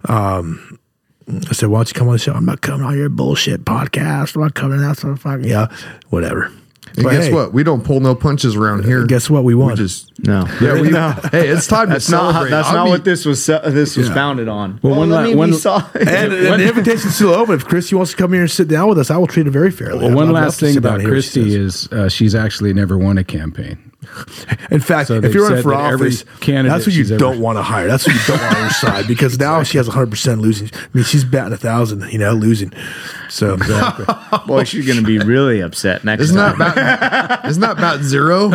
Um, 0.05 0.79
I 1.27 1.53
said, 1.53 1.69
"Why 1.69 1.77
don't 1.77 1.89
you 1.89 1.93
come 1.93 2.07
on 2.07 2.13
the 2.13 2.19
show?" 2.19 2.33
I'm 2.33 2.45
not 2.45 2.61
coming 2.61 2.83
on 2.83 2.97
your 2.97 3.09
bullshit 3.09 3.63
podcast. 3.63 4.35
I'm 4.35 4.41
not 4.41 4.55
coming. 4.55 4.79
That's 4.81 5.03
what 5.03 5.19
fucking 5.19 5.45
yeah, 5.47 5.67
whatever. 6.09 6.51
And 6.97 7.03
But 7.03 7.11
guess 7.11 7.25
hey, 7.25 7.33
what? 7.33 7.53
We 7.53 7.63
don't 7.63 7.83
pull 7.83 7.99
no 7.99 8.15
punches 8.15 8.55
around 8.55 8.85
here. 8.85 9.05
Guess 9.05 9.29
what? 9.29 9.43
We 9.43 9.53
We 9.55 9.61
won. 9.61 9.75
just 9.75 10.14
No. 10.25 10.45
yeah. 10.61 10.81
We, 10.81 10.89
no. 10.91 11.11
Hey, 11.31 11.47
it's 11.49 11.67
time 11.67 11.89
That's 11.89 12.05
to 12.07 12.11
not 12.11 12.31
celebrate. 12.33 12.49
that's 12.51 12.67
I'll 12.69 12.75
not 12.75 12.83
be- 12.85 12.89
what 12.91 13.03
this 13.05 13.25
was 13.25 13.45
this 13.45 13.95
was 13.97 14.07
Yeah. 14.07 14.13
founded 14.13 14.47
on. 14.47 14.79
Well, 14.83 14.95
one 14.95 15.09
let 15.09 15.21
la- 15.21 15.27
me 15.29 15.35
one- 15.35 15.51
be 15.51 15.57
so- 15.57 15.75
and, 15.93 16.09
and 16.33 16.61
the 16.61 16.67
invitation's 16.67 17.15
still 17.15 17.33
open. 17.33 17.55
If 17.55 17.65
Christy 17.65 17.95
wants 17.95 18.11
to 18.11 18.17
come 18.17 18.33
here 18.33 18.41
and 18.41 18.51
sit 18.51 18.67
down 18.67 18.89
with 18.89 18.97
us, 18.99 19.09
I 19.11 19.17
will 19.17 19.27
treat 19.27 19.45
her 19.45 19.51
very 19.51 19.71
fairly. 19.71 19.99
Well, 19.99 20.07
I'd- 20.07 20.15
one 20.15 20.27
I'd 20.29 20.33
last 20.33 20.59
thing 20.59 20.77
about 20.77 20.95
and 20.95 21.03
hear 21.03 21.09
she 21.21 21.41
Christy 21.41 21.55
is 21.55 21.87
uh, 21.91 22.09
she's 22.09 22.35
actually 22.35 22.73
never 22.73 22.97
won 22.97 23.17
a 23.17 23.23
campaign. 23.23 23.91
In 24.69 24.79
fact, 24.81 25.07
So 25.07 25.15
if 25.15 25.33
you're 25.33 25.43
running 25.43 25.57
said 25.57 25.63
for 25.63 25.71
that 25.71 25.91
every 25.93 26.07
office, 26.09 26.25
candidate 26.39 26.71
that's 26.71 26.85
what 26.85 26.95
you 26.95 27.17
don't 27.17 27.39
want 27.39 27.57
to 27.57 27.63
hire. 27.63 27.87
That's 27.87 28.05
what 28.05 28.15
you 28.15 28.21
don't 28.27 28.39
want 28.39 28.55
on 28.55 28.61
your 28.61 28.69
side 28.69 29.07
because 29.07 29.39
now 29.39 29.63
she 29.63 29.77
has 29.79 29.87
100 29.87 30.11
percent 30.11 30.41
losing. 30.41 30.69
I 30.73 30.79
mean, 30.93 31.03
she's 31.03 31.23
batting 31.23 31.53
a 31.53 31.57
thousand, 31.57 32.07
you 32.11 32.19
know, 32.19 32.33
losing. 32.33 32.71
So 33.35 33.57
Boy, 34.47 34.63
she's 34.63 34.87
going 34.87 34.97
to 34.97 35.05
be 35.05 35.19
really 35.19 35.59
upset 35.59 36.05
next 36.05 36.23
Isn't 36.23 36.37
time. 36.37 36.57
that 36.57 36.75
bat, 36.75 37.45
isn't 37.49 37.59
that 37.59 37.77
about 37.77 37.99
zero? 37.99 38.49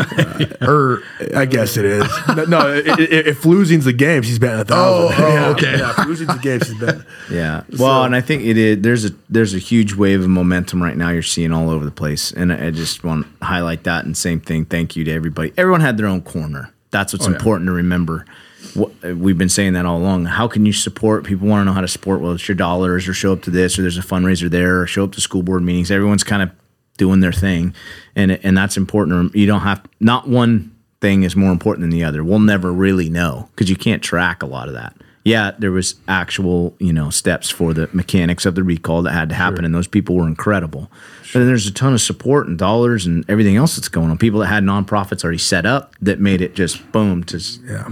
or 0.66 1.02
I 1.36 1.44
guess 1.44 1.76
it 1.76 1.84
is. 1.84 2.08
No, 2.34 2.44
no 2.46 2.82
if 2.86 3.44
losing's 3.44 3.84
the 3.84 3.92
game, 3.92 4.22
she's 4.22 4.38
batting 4.38 4.60
a 4.60 4.64
thousand. 4.64 5.14
Oh, 5.18 5.22
oh, 5.22 5.34
Yeah, 5.34 5.48
okay. 5.48 5.78
Yeah, 5.78 5.90
if 5.90 6.06
losing's 6.06 6.34
the 6.34 6.40
game, 6.40 6.60
she's 6.60 6.80
batting. 6.80 7.04
Yeah. 7.30 7.64
Well, 7.78 8.04
and 8.04 8.16
I 8.16 8.22
think 8.22 8.42
it 8.44 8.56
is. 8.56 8.80
There's 8.80 9.04
a 9.04 9.10
there's 9.28 9.52
a 9.52 9.58
huge 9.58 9.92
wave 9.92 10.22
of 10.22 10.28
momentum 10.28 10.82
right 10.82 10.96
now. 10.96 11.10
You're 11.10 11.20
seeing 11.22 11.52
all 11.52 11.68
over 11.68 11.84
the 11.84 11.90
place, 11.90 12.32
and 12.32 12.50
I 12.50 12.68
I 12.68 12.70
just 12.70 13.04
want 13.04 13.26
to 13.38 13.44
highlight 13.44 13.84
that. 13.84 14.06
And 14.06 14.16
same 14.16 14.40
thing. 14.40 14.64
Thank 14.64 14.96
you 14.96 15.04
to 15.04 15.12
everybody. 15.12 15.52
Everyone 15.58 15.82
had 15.82 15.98
their 15.98 16.06
own 16.06 16.22
corner. 16.22 16.72
That's 16.90 17.12
what's 17.12 17.26
oh, 17.26 17.30
yeah. 17.30 17.36
important 17.36 17.66
to 17.66 17.72
remember. 17.72 18.24
We've 18.74 19.38
been 19.38 19.48
saying 19.48 19.74
that 19.74 19.86
all 19.86 19.98
along. 19.98 20.26
How 20.26 20.48
can 20.48 20.66
you 20.66 20.72
support? 20.72 21.24
People 21.24 21.48
want 21.48 21.60
to 21.60 21.64
know 21.64 21.72
how 21.72 21.80
to 21.80 21.88
support. 21.88 22.20
Well, 22.20 22.32
it's 22.32 22.48
your 22.48 22.54
dollars, 22.54 23.08
or 23.08 23.14
show 23.14 23.32
up 23.32 23.42
to 23.42 23.50
this, 23.50 23.78
or 23.78 23.82
there's 23.82 23.98
a 23.98 24.02
fundraiser 24.02 24.50
there, 24.50 24.80
or 24.80 24.86
show 24.86 25.04
up 25.04 25.12
to 25.12 25.20
school 25.20 25.42
board 25.42 25.62
meetings. 25.62 25.90
Everyone's 25.90 26.24
kind 26.24 26.42
of 26.42 26.50
doing 26.96 27.20
their 27.20 27.32
thing, 27.32 27.74
and 28.14 28.32
and 28.32 28.56
that's 28.56 28.76
important. 28.76 29.34
You 29.34 29.46
don't 29.46 29.60
have 29.60 29.84
not 30.00 30.28
one 30.28 30.74
thing 31.00 31.22
is 31.22 31.34
more 31.34 31.52
important 31.52 31.82
than 31.82 31.90
the 31.90 32.04
other. 32.04 32.22
We'll 32.22 32.38
never 32.38 32.72
really 32.72 33.08
know 33.08 33.48
because 33.54 33.70
you 33.70 33.76
can't 33.76 34.02
track 34.02 34.42
a 34.42 34.46
lot 34.46 34.68
of 34.68 34.74
that. 34.74 34.94
Yeah, 35.30 35.52
there 35.58 35.70
was 35.72 35.94
actual 36.08 36.74
you 36.78 36.92
know 36.92 37.10
steps 37.10 37.48
for 37.50 37.72
the 37.74 37.88
mechanics 37.92 38.44
of 38.46 38.54
the 38.54 38.62
recall 38.64 39.02
that 39.02 39.12
had 39.12 39.28
to 39.30 39.34
happen, 39.34 39.64
and 39.64 39.74
those 39.74 39.86
people 39.86 40.16
were 40.16 40.26
incredible. 40.26 40.90
But 41.32 41.38
then 41.40 41.46
there's 41.46 41.66
a 41.68 41.72
ton 41.72 41.92
of 41.92 42.00
support 42.00 42.48
and 42.48 42.58
dollars 42.58 43.06
and 43.06 43.24
everything 43.28 43.54
else 43.56 43.76
that's 43.76 43.88
going 43.88 44.10
on. 44.10 44.18
People 44.18 44.40
that 44.40 44.48
had 44.48 44.64
nonprofits 44.64 45.22
already 45.22 45.38
set 45.38 45.64
up 45.64 45.94
that 46.02 46.18
made 46.18 46.40
it 46.40 46.54
just 46.56 46.90
boom 46.90 47.22
to 47.24 47.38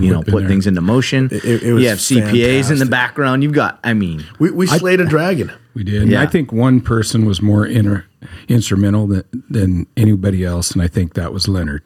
you 0.00 0.12
know 0.12 0.22
put 0.22 0.40
there. 0.40 0.48
things 0.48 0.66
into 0.66 0.80
motion. 0.80 1.28
It- 1.30 1.62
it 1.62 1.72
was 1.72 1.82
you 1.82 1.88
have 1.88 1.98
CPAs 1.98 2.70
in 2.72 2.78
the 2.78 2.86
background. 2.86 3.42
You've 3.44 3.52
got, 3.52 3.78
I 3.84 3.94
mean, 3.94 4.24
We, 4.40 4.50
we 4.50 4.66
slayed 4.66 5.00
a 5.00 5.04
dragon. 5.06 5.52
We 5.74 5.84
did. 5.84 6.08
Yeah. 6.08 6.20
I 6.22 6.26
think 6.26 6.50
one 6.52 6.80
person 6.80 7.24
was 7.26 7.40
more 7.40 7.64
inter- 7.64 8.04
instrumental 8.48 9.06
than, 9.06 9.22
than 9.48 9.86
anybody 9.96 10.44
else, 10.44 10.72
and 10.72 10.82
I 10.82 10.88
think 10.88 11.14
that 11.14 11.32
was 11.32 11.46
Leonard. 11.46 11.82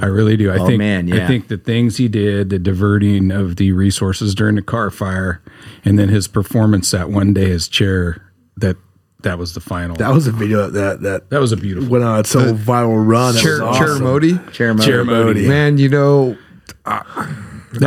I 0.00 0.06
really 0.06 0.36
do. 0.36 0.50
I 0.50 0.58
Oh, 0.58 0.66
think. 0.66 0.78
man, 0.78 1.12
I 1.12 1.26
think 1.26 1.48
the 1.48 1.56
things 1.56 1.96
he 1.96 2.06
did, 2.08 2.50
the 2.50 2.58
diverting 2.58 3.30
of 3.30 3.56
the 3.56 3.72
resources 3.72 4.34
during 4.34 4.54
the 4.56 4.62
Carr 4.62 4.90
fire, 4.90 5.40
and 5.84 5.98
then 5.98 6.08
his 6.08 6.28
performance 6.28 6.90
that 6.92 7.10
one 7.10 7.32
day 7.32 7.50
as 7.50 7.66
chair. 7.68 8.30
That 8.56 8.76
that 9.22 9.38
was 9.38 9.54
the 9.54 9.60
final. 9.60 9.96
That 9.96 10.12
was 10.12 10.26
a 10.26 10.32
video 10.32 10.68
that 10.70 11.00
that 11.02 11.30
that 11.30 11.40
was 11.40 11.52
a 11.52 11.56
beautiful. 11.56 11.90
went 11.90 12.04
on 12.04 12.20
its 12.20 12.34
own 12.36 12.56
viral 12.58 13.04
run. 13.06 13.34
That 13.34 13.42
Chair, 13.42 13.64
was 13.64 13.78
Chair. 13.78 13.98
Moty. 13.98 14.38
Chair 14.52 14.74
Moty. 14.74 14.86
Chair 14.86 15.04
Moty. 15.04 15.48
Man, 15.48 15.78
you 15.78 15.88
know, 15.88 16.36
That 16.84 17.04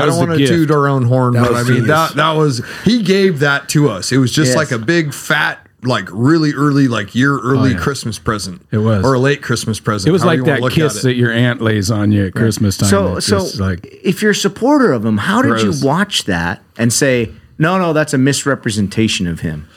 I 0.01 0.05
don't 0.05 0.17
want 0.17 0.31
to 0.31 0.37
gift. 0.37 0.51
toot 0.51 0.71
our 0.71 0.87
own 0.87 1.03
horn, 1.03 1.33
That 1.33 1.43
but 1.43 1.53
I 1.55 1.57
mean 1.63 1.65
genius. 1.67 1.87
that 1.87 2.15
that 2.15 2.31
was 2.33 2.61
he 2.85 3.03
gave 3.03 3.39
that 3.39 3.67
to 3.69 3.89
us. 3.89 4.11
It 4.11 4.17
was 4.17 4.31
just 4.31 4.49
Yes. 4.49 4.55
like 4.57 4.71
a 4.71 4.77
big 4.79 5.13
fat, 5.13 5.62
like 5.85 6.07
really 6.11 6.53
early, 6.53 6.87
like 6.87 7.15
year 7.15 7.35
oh, 7.35 7.41
early 7.43 7.71
yeah. 7.71 7.77
Christmas 7.77 8.19
present. 8.19 8.65
It 8.71 8.79
was. 8.79 9.03
or 9.05 9.13
a 9.13 9.19
late 9.19 9.41
Christmas 9.41 9.79
present. 9.79 10.09
It 10.09 10.11
was 10.11 10.25
like 10.25 10.43
that 10.43 10.71
kiss 10.71 11.01
that 11.03 11.15
your 11.15 11.31
aunt 11.31 11.61
lays 11.61 11.91
on 11.91 12.11
you 12.11 12.27
at 12.27 12.33
Christmas 12.33 12.77
time. 12.77 12.89
So, 12.89 13.17
It's 13.17 13.27
so 13.27 13.39
just 13.39 13.59
like 13.59 13.85
if 13.85 14.21
you're 14.21 14.31
a 14.31 14.35
supporter 14.35 14.91
of 14.91 15.05
him, 15.05 15.17
how 15.17 15.41
did 15.41 15.61
you 15.61 15.73
watch 15.85 16.25
that 16.25 16.61
and 16.77 16.91
say, 16.91 17.31
no, 17.57 17.77
no, 17.77 17.93
that's 17.93 18.13
a 18.13 18.17
misrepresentation 18.17 19.27
of 19.27 19.41
him? 19.41 19.67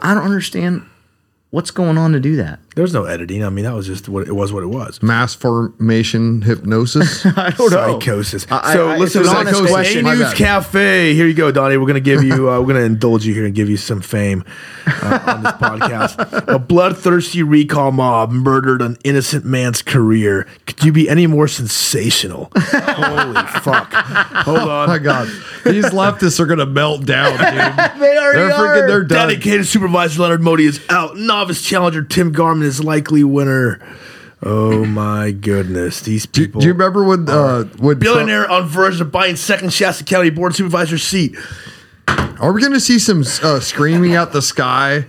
I 0.00 0.14
don't 0.14 0.24
understand 0.24 0.86
what's 1.50 1.70
going 1.70 1.96
on 1.98 2.12
to 2.12 2.20
do 2.20 2.36
that. 2.36 2.58
There's 2.74 2.92
no 2.92 3.04
editing. 3.04 3.42
I 3.42 3.48
mean, 3.48 3.64
that 3.64 3.72
was 3.74 3.86
just 3.86 4.06
what 4.08 4.28
it 4.28 4.32
was. 4.34 4.52
What 4.52 4.62
it 4.62 4.66
was. 4.66 5.02
mass 5.02 5.34
formation 5.34 6.42
hypnosis. 6.42 7.24
I 7.36 7.50
don't 7.50 7.70
know. 7.72 7.98
Psychosis. 7.98 8.46
I- 8.50 8.74
so 8.74 8.88
I- 8.90 8.96
listen, 8.98 9.22
it's 9.22 9.30
an 9.30 9.34
to 9.34 9.40
honest 9.40 9.62
this. 9.62 9.70
question. 9.70 10.00
A 10.00 10.02
My 10.02 10.14
News. 10.14 10.34
Cafe. 10.34 11.14
Here 11.14 11.26
you 11.26 11.32
go, 11.32 11.50
Doni. 11.50 11.78
We're 11.78 11.86
gonna 11.86 12.00
give 12.00 12.22
you. 12.22 12.50
Uh, 12.50 12.60
we're 12.60 12.66
gonna 12.74 12.80
indulge 12.80 13.24
you 13.24 13.32
here 13.32 13.46
and 13.46 13.54
give 13.54 13.70
you 13.70 13.78
some 13.78 14.02
fame 14.02 14.44
uh, 14.86 15.20
on 15.26 15.42
this 15.42 15.52
podcast. 15.52 16.48
A 16.54 16.58
bloodthirsty 16.58 17.42
recall 17.42 17.92
mob 17.92 18.30
murdered 18.30 18.82
an 18.82 18.98
innocent 19.04 19.46
man's 19.46 19.80
career. 19.80 20.46
Could 20.66 20.84
you 20.84 20.92
be 20.92 21.08
any 21.08 21.26
more 21.26 21.48
sensational? 21.48 22.50
Holy 22.54 23.46
fuck! 23.62 23.90
Hold 24.44 24.58
oh 24.58 24.68
on. 24.70 24.88
my 24.88 24.98
god, 24.98 25.28
these 25.64 25.86
leftists 25.86 26.38
are 26.40 26.46
gonna 26.46 26.66
melt 26.66 27.06
down, 27.06 27.32
dude. 27.38 27.92
They 28.06 28.18
already 28.18 28.38
They're 28.38 28.50
freaking. 28.50 28.58
are. 28.82 28.86
They're 28.88 29.04
done. 29.04 29.28
Dedicated 29.28 29.66
supervisor 29.66 30.20
Leonard 30.20 30.42
Moty 30.42 30.66
is 30.66 30.80
out. 30.90 31.16
Novice 31.36 31.60
challenger 31.60 32.02
Tim 32.02 32.32
Garman 32.32 32.66
is 32.66 32.82
likely 32.82 33.22
winner. 33.22 33.78
Oh 34.42 34.86
my 34.86 35.32
goodness, 35.32 36.00
these 36.00 36.24
people. 36.24 36.62
do 36.62 36.66
you 36.66 36.72
remember 36.72 37.04
when 37.04 37.28
uh, 37.28 37.64
when 37.76 38.00
Trump- 38.00 38.00
Billionaire 38.00 38.50
on 38.50 38.66
verge 38.66 38.98
of 39.02 39.12
buying 39.12 39.36
second 39.36 39.70
Shasta 39.70 40.02
County 40.02 40.30
Board 40.30 40.54
Supervisor 40.54 40.96
seat. 40.96 41.36
Are 42.08 42.52
we 42.54 42.62
going 42.62 42.72
to 42.72 42.80
see 42.80 42.98
some 42.98 43.20
uh, 43.42 43.60
screaming 43.60 44.14
out 44.14 44.32
the 44.32 44.40
sky? 44.40 45.04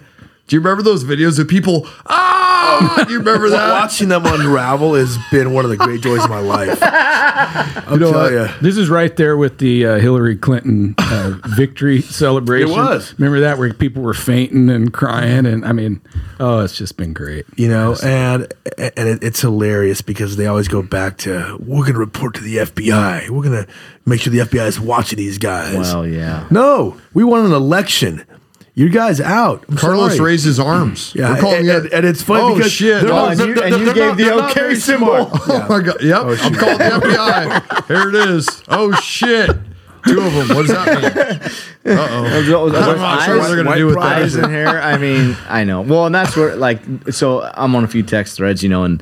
Do 0.47 0.55
you 0.55 0.61
remember 0.61 0.81
those 0.81 1.03
videos 1.03 1.39
of 1.39 1.47
people? 1.49 1.85
Ah! 2.05 3.03
Do 3.05 3.11
you 3.11 3.19
remember 3.19 3.49
that? 3.49 3.81
Watching 3.81 4.07
them 4.07 4.25
unravel 4.25 4.93
has 4.95 5.17
been 5.29 5.51
one 5.51 5.65
of 5.65 5.71
the 5.71 5.77
great 5.77 5.99
joys 6.01 6.23
of 6.23 6.29
my 6.29 6.39
life. 6.39 6.79
I'll 6.81 7.97
know 7.97 8.11
tell 8.11 8.31
you. 8.31 8.47
This 8.61 8.77
is 8.77 8.89
right 8.89 9.13
there 9.17 9.35
with 9.35 9.57
the 9.57 9.85
uh, 9.85 9.95
Hillary 9.99 10.37
Clinton 10.37 10.95
uh, 10.97 11.37
victory 11.57 12.01
celebration. 12.01 12.47
It 12.67 12.71
was. 12.71 13.13
Remember 13.17 13.41
that 13.41 13.57
where 13.57 13.73
people 13.73 14.01
were 14.03 14.13
fainting 14.13 14.69
and 14.69 14.91
crying, 14.91 15.45
and 15.45 15.65
I 15.65 15.71
mean, 15.73 16.01
oh, 16.39 16.59
it's 16.59 16.77
just 16.77 16.97
been 16.97 17.13
great. 17.13 17.45
You 17.55 17.69
know, 17.69 17.95
and 18.03 18.51
and 18.77 19.09
it, 19.09 19.23
it's 19.23 19.41
hilarious 19.41 20.01
because 20.01 20.37
they 20.37 20.47
always 20.47 20.67
go 20.67 20.81
back 20.81 21.17
to 21.19 21.57
we're 21.59 21.81
going 21.81 21.93
to 21.93 21.99
report 21.99 22.35
to 22.35 22.41
the 22.41 22.57
FBI. 22.57 23.29
We're 23.29 23.43
going 23.43 23.63
to 23.65 23.67
make 24.05 24.21
sure 24.21 24.31
the 24.31 24.39
FBI 24.39 24.67
is 24.67 24.79
watching 24.79 25.17
these 25.17 25.37
guys. 25.37 25.75
Well, 25.93 26.07
yeah. 26.07 26.47
No, 26.49 26.97
we 27.13 27.23
won 27.23 27.45
an 27.45 27.53
election. 27.53 28.25
You 28.77 28.89
guys 28.89 29.19
out. 29.19 29.65
I'm 29.67 29.75
Carlos 29.75 30.17
sorry. 30.17 30.33
raised 30.33 30.45
his 30.45 30.59
arms. 30.59 31.11
Yeah, 31.15 31.33
We're 31.33 31.41
calling 31.41 31.57
and, 31.61 31.67
it. 31.69 31.75
and, 31.85 31.93
and 31.93 32.05
it's 32.05 32.21
funny 32.21 32.43
oh 32.43 32.55
because 32.55 32.71
shit! 32.71 33.01
they're 33.01 33.11
Oh, 33.11 33.15
not- 33.15 33.31
and 33.31 33.39
you- 33.39 33.55
they're- 33.55 33.63
and 33.65 33.75
you 33.79 33.85
they're 33.85 33.93
gave 33.95 34.07
not- 34.09 34.17
the 34.17 34.33
okay 34.51 34.59
very 34.59 34.75
symbol. 34.75 35.07
smart. 35.25 35.29
Oh 35.49 35.65
my 35.67 35.81
god! 35.81 36.03
Yep, 36.03 36.21
I'm 36.21 36.53
calling 36.53 36.77
the 36.77 36.83
FBI. 37.07 37.87
Here 37.87 38.09
it 38.09 38.15
is. 38.29 38.63
Oh 38.67 38.91
shit! 39.01 39.49
Two 40.05 40.21
of 40.21 40.31
them. 40.31 40.55
What 40.55 40.67
does 40.67 40.75
that 40.75 40.87
mean? 41.85 41.97
Uh 41.97 42.07
oh. 42.07 42.25
I'm 42.25 42.99
not 42.99 43.23
sure 43.25 43.39
what 43.39 43.47
they're 43.47 43.55
gonna 43.57 43.69
White 43.69 43.77
do 43.77 43.85
with 43.87 43.95
pride. 43.95 44.21
eyes 44.21 44.33
that. 44.35 44.43
and 44.43 44.53
hair. 44.53 44.67
I 44.79 44.97
mean, 44.99 45.35
I 45.49 45.63
know. 45.63 45.81
Well, 45.81 46.05
and 46.05 46.13
that's 46.13 46.35
where 46.37 46.55
like 46.55 46.79
so 47.11 47.49
I'm 47.55 47.75
on 47.75 47.83
a 47.83 47.87
few 47.87 48.03
text 48.03 48.37
threads, 48.37 48.61
you 48.61 48.69
know, 48.69 48.83
and 48.83 49.01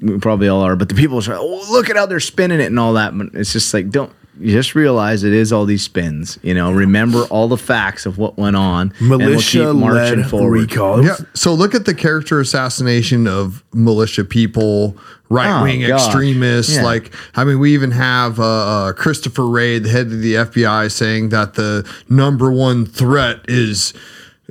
we 0.00 0.18
probably 0.18 0.48
all 0.48 0.62
are. 0.62 0.76
But 0.76 0.88
the 0.88 0.94
people 0.94 1.18
are, 1.18 1.36
oh, 1.36 1.66
look 1.70 1.90
at 1.90 1.96
how 1.96 2.06
they're 2.06 2.20
spinning 2.20 2.60
it 2.60 2.66
and 2.66 2.78
all 2.78 2.94
that. 2.94 3.16
But 3.18 3.28
it's 3.34 3.52
just 3.52 3.74
like 3.74 3.90
don't. 3.90 4.10
You 4.38 4.52
just 4.52 4.74
realize 4.74 5.22
it 5.24 5.32
is 5.34 5.52
all 5.52 5.66
these 5.66 5.82
spins. 5.82 6.38
You 6.42 6.54
know, 6.54 6.72
remember 6.72 7.24
all 7.24 7.48
the 7.48 7.56
facts 7.58 8.06
of 8.06 8.16
what 8.16 8.38
went 8.38 8.56
on. 8.56 8.92
and 8.98 9.08
we'll 9.10 9.18
Militia 9.18 9.66
keep 9.72 9.76
marching 9.76 10.20
led 10.20 10.30
forward. 10.30 10.50
recall. 10.60 11.04
Yeah. 11.04 11.16
So 11.34 11.52
look 11.52 11.74
at 11.74 11.84
the 11.84 11.94
character 11.94 12.40
assassination 12.40 13.26
of 13.26 13.62
militia 13.74 14.24
people, 14.24 14.96
right 15.28 15.62
wing 15.62 15.84
Oh, 15.84 15.94
extremists. 15.94 16.76
Yeah. 16.76 16.84
Like, 16.84 17.12
I 17.34 17.44
mean, 17.44 17.58
we 17.58 17.74
even 17.74 17.90
have 17.90 18.38
uh, 18.40 18.44
uh, 18.44 18.92
Christopher 18.92 19.46
Wray, 19.46 19.78
the 19.78 19.88
head 19.90 20.06
of 20.06 20.20
the 20.22 20.34
FBI, 20.34 20.90
saying 20.90 21.30
that 21.30 21.54
the 21.54 21.86
number 22.08 22.50
one 22.52 22.86
threat 22.86 23.40
is. 23.48 23.92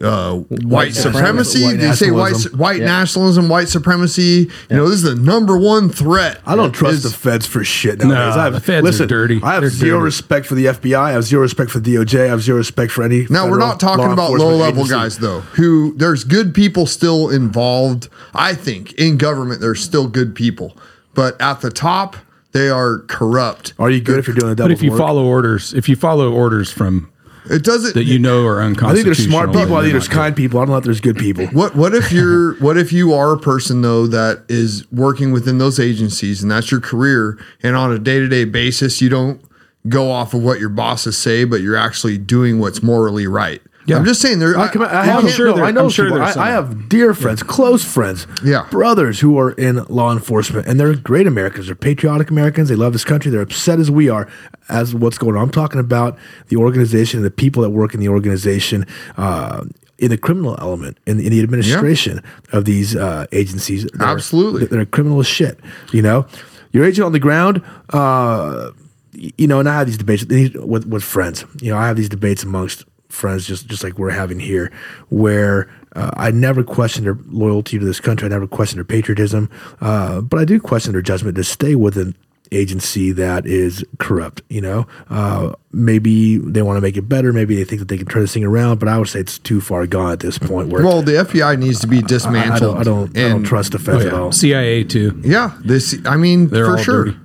Uh, 0.01 0.36
white, 0.36 0.94
supremacy. 0.96 1.63
White 1.63 1.79
They 1.79 1.91
say 1.91 2.10
white 2.12 2.32
nationalism. 2.32 2.58
white 2.58 2.79
Yeah. 2.79 2.86
nationalism, 2.86 3.50
white 3.50 3.68
supremacy. 3.68 4.50
You 4.70 4.75
know, 4.77 4.86
this 4.88 4.96
is 4.98 5.03
the 5.03 5.15
number 5.15 5.58
one 5.58 5.89
threat. 5.89 6.39
I 6.46 6.56
don't 6.56 6.72
trust 6.72 6.98
Is- 6.98 7.03
the 7.03 7.10
feds 7.10 7.46
for 7.46 7.63
shit 7.63 8.00
nowadays. 8.00 8.36
No, 8.36 8.41
I 8.41 8.44
have, 8.46 8.53
the 8.53 8.60
feds 8.62 8.79
are 8.79 8.84
listen, 8.84 9.08
dirty. 9.08 9.39
I 9.44 9.53
have 9.56 9.62
They're 9.63 9.70
zero 9.70 9.98
dirty. 9.98 10.06
respect 10.06 10.46
for 10.46 10.56
the 10.56 10.68
FBI. 10.68 11.10
I 11.10 11.12
have 11.12 11.24
zero 11.25 11.41
respect 11.41 11.70
for 11.72 11.79
the 11.79 11.96
DOJ. 11.96 12.25
I 12.25 12.27
have 12.27 12.41
zero 12.41 12.58
respect 12.60 12.91
for 12.91 13.03
any. 13.03 13.27
Now 13.29 13.50
we're 13.50 13.58
not 13.58 13.79
talking 13.79 14.12
about 14.12 14.32
low 14.32 14.56
level 14.56 14.84
agency. 14.84 14.89
guys 14.94 15.18
though. 15.18 15.41
Who 15.53 15.94
there's 15.98 16.24
good 16.24 16.53
people 16.53 16.86
still 16.86 17.29
involved. 17.29 18.08
I 18.34 18.53
think 18.53 18.94
in 18.94 19.18
government 19.18 19.60
there's 19.60 19.82
still 19.82 20.08
good 20.08 20.34
people, 20.34 20.77
but 21.13 21.36
at 21.41 21.60
the 21.62 21.72
top 21.72 22.15
they 22.51 22.70
are 22.70 23.00
corrupt. 23.08 23.74
Are 23.77 23.89
you 23.89 24.00
good 24.01 24.18
if 24.18 24.27
you're 24.27 24.36
doing 24.36 24.53
a 24.53 24.56
double? 24.56 24.70
But 24.70 24.72
if 24.74 24.82
you 24.82 24.91
work? 24.91 25.00
follow 25.00 25.25
orders, 25.25 25.74
if 25.74 25.88
you 25.89 25.96
follow 25.96 26.32
orders 26.32 26.72
from 26.72 27.10
It 27.50 27.63
doesn't. 27.63 27.96
that 27.96 28.03
you 28.03 28.20
know 28.20 28.46
are 28.46 28.62
unconscious. 28.62 28.91
I 28.91 28.94
think 28.94 29.06
there's 29.06 29.24
smart 29.24 29.51
people. 29.51 29.75
I 29.75 29.82
think 29.82 29.94
there's 29.94 30.08
not 30.08 30.13
good. 30.13 30.22
kind 30.22 30.36
people. 30.36 30.60
I 30.60 30.63
don't 30.63 30.72
know 30.72 30.77
if 30.77 30.84
there's 30.84 31.01
good 31.01 31.18
people. 31.18 31.48
What 31.48 31.75
what 31.75 31.96
if 31.96 32.12
you're 32.12 32.56
what 32.60 32.77
if 32.77 32.94
you 32.94 33.13
are 33.13 33.34
a 33.34 33.39
person 33.39 33.82
though 33.82 34.08
that 34.08 34.44
is 34.48 34.89
working 34.91 35.32
within 35.32 35.58
those 35.58 35.79
agencies 35.79 36.41
and 36.44 36.51
that's 36.51 36.72
your 36.72 36.79
career 36.82 37.39
and 37.63 37.75
on 37.75 37.91
a 37.91 38.00
day 38.00 38.20
to 38.20 38.27
day 38.27 38.46
basis 38.46 39.01
you 39.01 39.10
don't 39.10 39.41
go 39.88 40.12
off 40.12 40.34
of 40.34 40.44
what 40.44 40.60
your 40.60 40.70
bosses 40.70 41.18
say 41.18 41.44
but 41.46 41.62
you're 41.62 41.77
actually 41.77 42.18
doing 42.18 42.60
what's 42.60 42.84
morally 42.84 43.25
right. 43.27 43.62
Yeah. 43.89 43.98
I'm 43.98 44.05
just 44.05 44.22
saying 44.22 44.39
there. 44.39 44.58
I, 44.58 44.67
come- 44.69 44.81
I 44.84 44.86
you 45.05 45.12
have, 45.12 45.22
can't- 45.22 45.34
sure 45.34 45.55
no, 45.55 45.63
I 45.63 45.72
know 45.72 45.84
I'm 45.86 45.89
sure 45.89 46.05
people. 46.05 46.19
there's 46.19 46.38
I, 46.38 46.48
I 46.48 46.51
have 46.51 46.88
dear 46.89 47.13
friends, 47.13 47.43
close 47.43 47.84
friends, 47.84 48.27
Yeah. 48.43 48.67
brothers 48.72 49.19
who 49.19 49.38
are 49.39 49.51
in 49.51 49.84
law 49.86 50.12
enforcement, 50.12 50.67
and 50.67 50.79
they're 50.79 50.96
great 50.96 51.27
Americans. 51.27 51.65
They're 51.67 51.75
patriotic 51.75 52.29
Americans. 52.29 52.69
They 52.69 52.75
love 52.75 52.93
this 52.93 53.03
country. 53.03 53.31
They're 53.31 53.41
upset 53.41 53.79
as 53.79 53.89
we 53.91 54.10
are 54.10 54.27
as 54.69 54.93
what's 54.96 55.17
going 55.17 55.36
on. 55.36 55.43
I'm 55.43 55.50
talking 55.51 55.79
about 55.79 56.17
the 56.48 56.55
organization 56.58 57.17
and 57.19 57.25
the 57.25 57.31
people 57.31 57.63
that 57.63 57.72
work 57.72 57.93
in 57.93 58.00
the 58.00 58.10
organization. 58.10 58.86
Uh, 59.17 59.65
in 59.98 60.10
the 60.12 60.17
criminal 60.17 60.55
element, 60.62 60.98
in, 61.05 61.19
in 61.19 61.29
the 61.29 61.41
administration 61.41 62.24
of 62.53 62.63
these 62.63 62.96
uh, 62.96 63.25
agencies, 63.34 63.84
that 63.84 64.00
are- 64.01 64.13
Absolutely. 64.15 64.65
they're 64.65 64.86
criminal 64.86 65.19
as 65.19 65.27
shit. 65.27 65.60
You 65.91 66.01
know, 66.01 66.25
your 66.72 66.86
agent 66.86 67.05
on 67.05 67.12
the 67.12 67.19
ground. 67.19 67.62
Uh, 67.89 68.72
you 69.12 69.46
know, 69.48 69.60
and 69.60 69.67
I 69.67 69.74
have 69.77 69.88
these 69.88 69.98
debates 69.98 70.24
with, 70.55 70.86
with 70.88 71.03
friends. 71.03 71.43
You 71.62 71.72
know, 71.72 71.77
I 71.77 71.88
have 71.88 71.98
these 71.98 72.08
debates 72.08 72.43
amongst 72.43 72.86
friends, 73.10 73.46
just 73.46 73.68
just 73.68 73.84
like 73.84 73.98
we're 74.00 74.12
having 74.12 74.39
here, 74.39 74.72
where 75.10 75.70
uh, 75.96 76.12
I 76.16 76.32
never 76.32 76.63
question 76.63 77.04
their 77.04 77.18
loyalty 77.28 77.80
to 77.80 77.86
this 77.86 78.00
country. 78.00 78.25
I 78.25 78.30
never 78.30 78.48
question 78.48 78.78
their 78.78 78.86
patriotism, 78.86 79.50
uh, 79.82 80.22
but 80.22 80.39
I 80.39 80.46
do 80.46 80.60
question 80.60 80.94
their 80.94 81.01
judgment 81.01 81.36
to 81.38 81.44
stay 81.44 81.75
with 81.75 81.98
an 81.98 82.16
agency 82.51 83.12
that 83.12 83.46
is 83.46 83.86
corrupt. 84.00 84.42
You 84.50 84.62
know, 84.62 84.88
uh, 85.10 85.54
maybe 85.72 86.38
they 86.38 86.62
want 86.62 86.78
to 86.78 86.82
make 86.82 86.98
it 86.98 87.04
better. 87.04 87.32
Maybe 87.34 87.56
they 87.56 87.63
think 87.63 87.80
that 87.80 87.88
they 87.89 87.98
can 87.98 88.08
turn 88.08 88.22
this 88.24 88.34
thing 88.34 88.44
around. 88.44 88.80
But 88.80 88.89
I 88.89 88.98
would 88.98 89.08
say 89.08 89.20
it's 89.20 89.38
too 89.39 89.62
far 89.62 89.86
gone 89.88 90.12
at 90.13 90.20
this 90.20 90.38
point. 90.39 90.70
Where 90.70 90.84
Well, 90.84 91.01
the 91.01 91.12
FBI 91.13 91.60
needs 91.60 91.80
to 91.82 91.88
be 91.88 92.00
I, 92.00 92.01
dismantled. 92.01 92.78
I 92.78 92.84
don't, 92.84 93.16
I 93.16 93.18
don't, 93.18 93.18
I 93.25 93.30
don't 93.30 93.44
trust 93.44 93.72
the 93.74 93.80
feds 93.80 94.04
Oh, 94.06 94.08
at 94.08 94.13
all. 94.13 94.32
CIA 94.32 94.84
too. 94.84 95.20
Yeah, 95.24 95.58
this. 95.63 95.96
I 96.06 96.18
mean, 96.18 96.48
They're 96.48 96.66
for 96.66 96.78
sure. 96.78 97.06
dirty. 97.06 97.18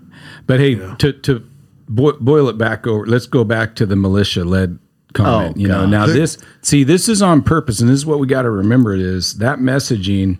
But 0.47 0.61
hey, 0.61 0.75
to 0.97 1.13
to 1.13 1.43
boil 1.89 2.49
it 2.49 2.59
back 2.59 2.87
over, 2.87 3.07
let's 3.07 3.27
go 3.27 3.45
back 3.45 3.75
to 3.77 3.87
the 3.87 3.97
militia 3.97 4.45
led 4.45 4.79
comment. 5.15 5.55
Oh, 5.57 5.61
you 5.61 5.69
know, 5.69 5.87
now 5.87 6.07
this 6.07 6.37
see 6.61 6.85
this 6.85 7.09
is 7.09 7.23
on 7.23 7.43
purpose, 7.43 7.81
and 7.81 7.89
this 7.89 7.97
is 7.97 8.07
what 8.07 8.19
we 8.19 8.27
got 8.27 8.43
to 8.43 8.51
remember: 8.51 8.95
is 8.95 9.35
that 9.39 9.59
messaging 9.59 10.39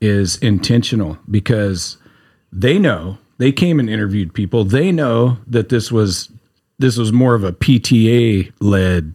is 0.00 0.36
intentional 0.38 1.18
because 1.30 1.96
they 2.52 2.78
know 2.78 3.18
they 3.38 3.52
came 3.52 3.78
and 3.78 3.88
interviewed 3.88 4.34
people. 4.34 4.64
They 4.64 4.90
know 4.92 5.38
that 5.46 5.68
this 5.68 5.92
was 5.92 6.30
this 6.78 6.96
was 6.96 7.12
more 7.12 7.34
of 7.34 7.44
a 7.44 7.52
PTA 7.52 8.52
led. 8.60 9.14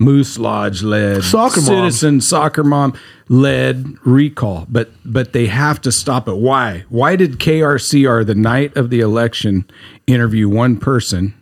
Moose 0.00 0.38
Lodge 0.38 0.84
led 0.84 1.24
Soccer 1.24 1.60
mom. 1.60 1.66
citizen 1.66 2.20
soccer 2.20 2.62
mom 2.62 2.96
led 3.28 3.96
recall, 4.06 4.64
but 4.68 4.90
but 5.04 5.32
they 5.32 5.46
have 5.46 5.80
to 5.80 5.90
stop 5.90 6.28
it. 6.28 6.36
Why? 6.36 6.84
Why 6.88 7.16
did 7.16 7.40
KRCR 7.40 8.24
the 8.24 8.36
night 8.36 8.76
of 8.76 8.90
the 8.90 9.00
election 9.00 9.68
interview 10.06 10.48
one 10.48 10.76
person 10.76 11.34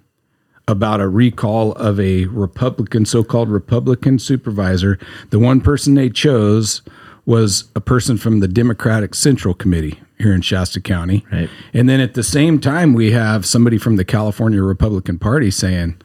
about 0.69 1.01
a 1.01 1.09
recall 1.09 1.73
of 1.73 2.01
a 2.01 2.27
Republican, 2.27 3.05
so-called 3.05 3.49
Republican 3.49 4.19
supervisor? 4.19 4.99
The 5.31 5.39
one 5.39 5.61
person 5.61 5.95
they 5.95 6.11
chose 6.11 6.83
was 7.25 7.65
a 7.75 7.81
person 7.81 8.17
from 8.17 8.41
the 8.41 8.49
Democratic 8.49 9.15
Central 9.15 9.53
Committee 9.53 10.01
here 10.19 10.33
in 10.33 10.41
Shasta 10.41 10.81
County. 10.81 11.27
Right. 11.31 11.51
And 11.75 11.89
then 11.89 12.01
at 12.01 12.15
the 12.15 12.23
same 12.23 12.61
time, 12.61 12.95
we 12.95 13.13
have 13.13 13.45
somebody 13.45 13.79
from 13.79 13.97
the 13.97 14.05
California 14.05 14.63
Republican 14.63 15.19
Party 15.19 15.51
saying, 15.51 16.01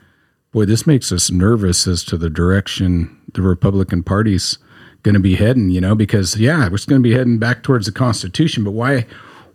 boy, 0.52 0.66
this 0.66 0.86
makes 0.86 1.12
us 1.12 1.32
nervous 1.32 1.88
as 1.88 2.04
to 2.06 2.18
the 2.18 2.30
direction 2.30 3.18
the 3.34 3.42
Republican 3.42 4.04
Party's 4.04 4.58
going 5.04 5.14
to 5.14 5.20
be 5.20 5.36
heading, 5.36 5.70
you 5.70 5.82
know, 5.82 5.96
because 5.96 6.38
yeah, 6.38 6.64
we're 6.64 6.78
going 6.86 7.02
to 7.02 7.10
be 7.10 7.14
heading 7.14 7.40
back 7.40 7.64
towards 7.64 7.86
the 7.86 7.92
Constitution, 7.92 8.64
but 8.64 8.72
why 8.72 9.06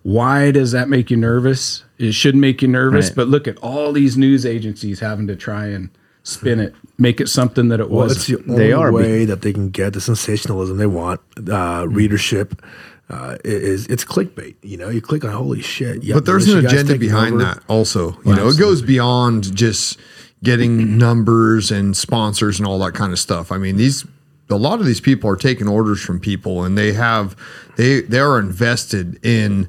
why 0.06 0.52
does 0.52 0.70
that 0.70 0.88
make 0.88 1.10
you 1.10 1.16
nervous? 1.16 1.82
It 1.98 2.12
should 2.12 2.36
make 2.36 2.62
you 2.62 2.68
nervous, 2.68 3.06
Right. 3.08 3.16
but 3.16 3.28
look 3.28 3.48
at 3.48 3.58
all 3.58 3.92
these 3.92 4.16
news 4.16 4.46
agencies 4.46 5.00
having 5.00 5.26
to 5.26 5.34
try 5.34 5.66
and 5.66 5.88
spin 6.22 6.60
it, 6.60 6.75
make 6.96 7.20
it 7.20 7.28
something 7.28 7.68
that 7.70 7.80
it 7.80 7.90
Well, 7.90 8.06
wasn't. 8.06 8.18
it's 8.18 8.26
the 8.46 8.52
only 8.52 8.64
They 8.64 8.72
are 8.72 8.92
way 8.92 9.25
that 9.25 9.42
they 9.42 9.52
can 9.52 9.70
get 9.70 9.94
the 9.94 10.00
sensationalism 10.00 10.76
they 10.76 10.86
want. 10.86 11.20
Uh, 11.50 11.86
readership 11.88 12.62
uh, 13.10 13.36
is 13.44 13.88
it's 13.88 14.04
clickbait. 14.04 14.54
You 14.62 14.76
know, 14.76 14.90
you 14.90 15.00
click 15.00 15.25
on 15.25 15.32
holy 15.32 15.60
shit. 15.60 16.04
yeah, 16.04 16.14
But 16.14 16.25
there's 16.25 16.48
an 16.48 16.64
agenda 16.64 16.96
behind 16.98 17.34
over. 17.34 17.44
that 17.44 17.62
also. 17.66 18.16
You 18.25 18.34
know, 18.36 18.46
it 18.48 18.58
goes 18.58 18.82
beyond 18.82 19.56
just 19.56 19.98
getting 20.44 20.96
numbers 20.98 21.72
and 21.72 21.96
sponsors 21.96 22.60
and 22.60 22.66
all 22.68 22.78
that 22.78 22.94
kind 22.94 23.12
of 23.12 23.18
stuff. 23.18 23.50
I 23.50 23.58
mean, 23.58 23.76
these 23.76 24.04
a 24.50 24.54
lot 24.56 24.78
of 24.78 24.86
these 24.86 25.00
people 25.00 25.28
are 25.28 25.36
taking 25.36 25.66
orders 25.66 26.00
from 26.00 26.21
people 26.21 26.62
and 26.62 26.78
they 26.78 26.92
have 26.92 27.34
they 27.76 28.02
they 28.02 28.21
are 28.21 28.38
invested 28.38 29.19
in 29.25 29.69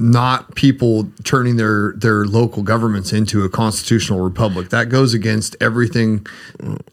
not 0.00 0.54
people 0.54 1.06
turning 1.24 1.56
their 1.56 1.92
their 1.92 2.24
local 2.24 2.62
governments 2.62 3.12
into 3.12 3.44
a 3.44 3.48
constitutional 3.50 4.20
republic. 4.20 4.70
That 4.70 4.88
goes 4.88 5.12
against 5.12 5.56
everything 5.60 6.26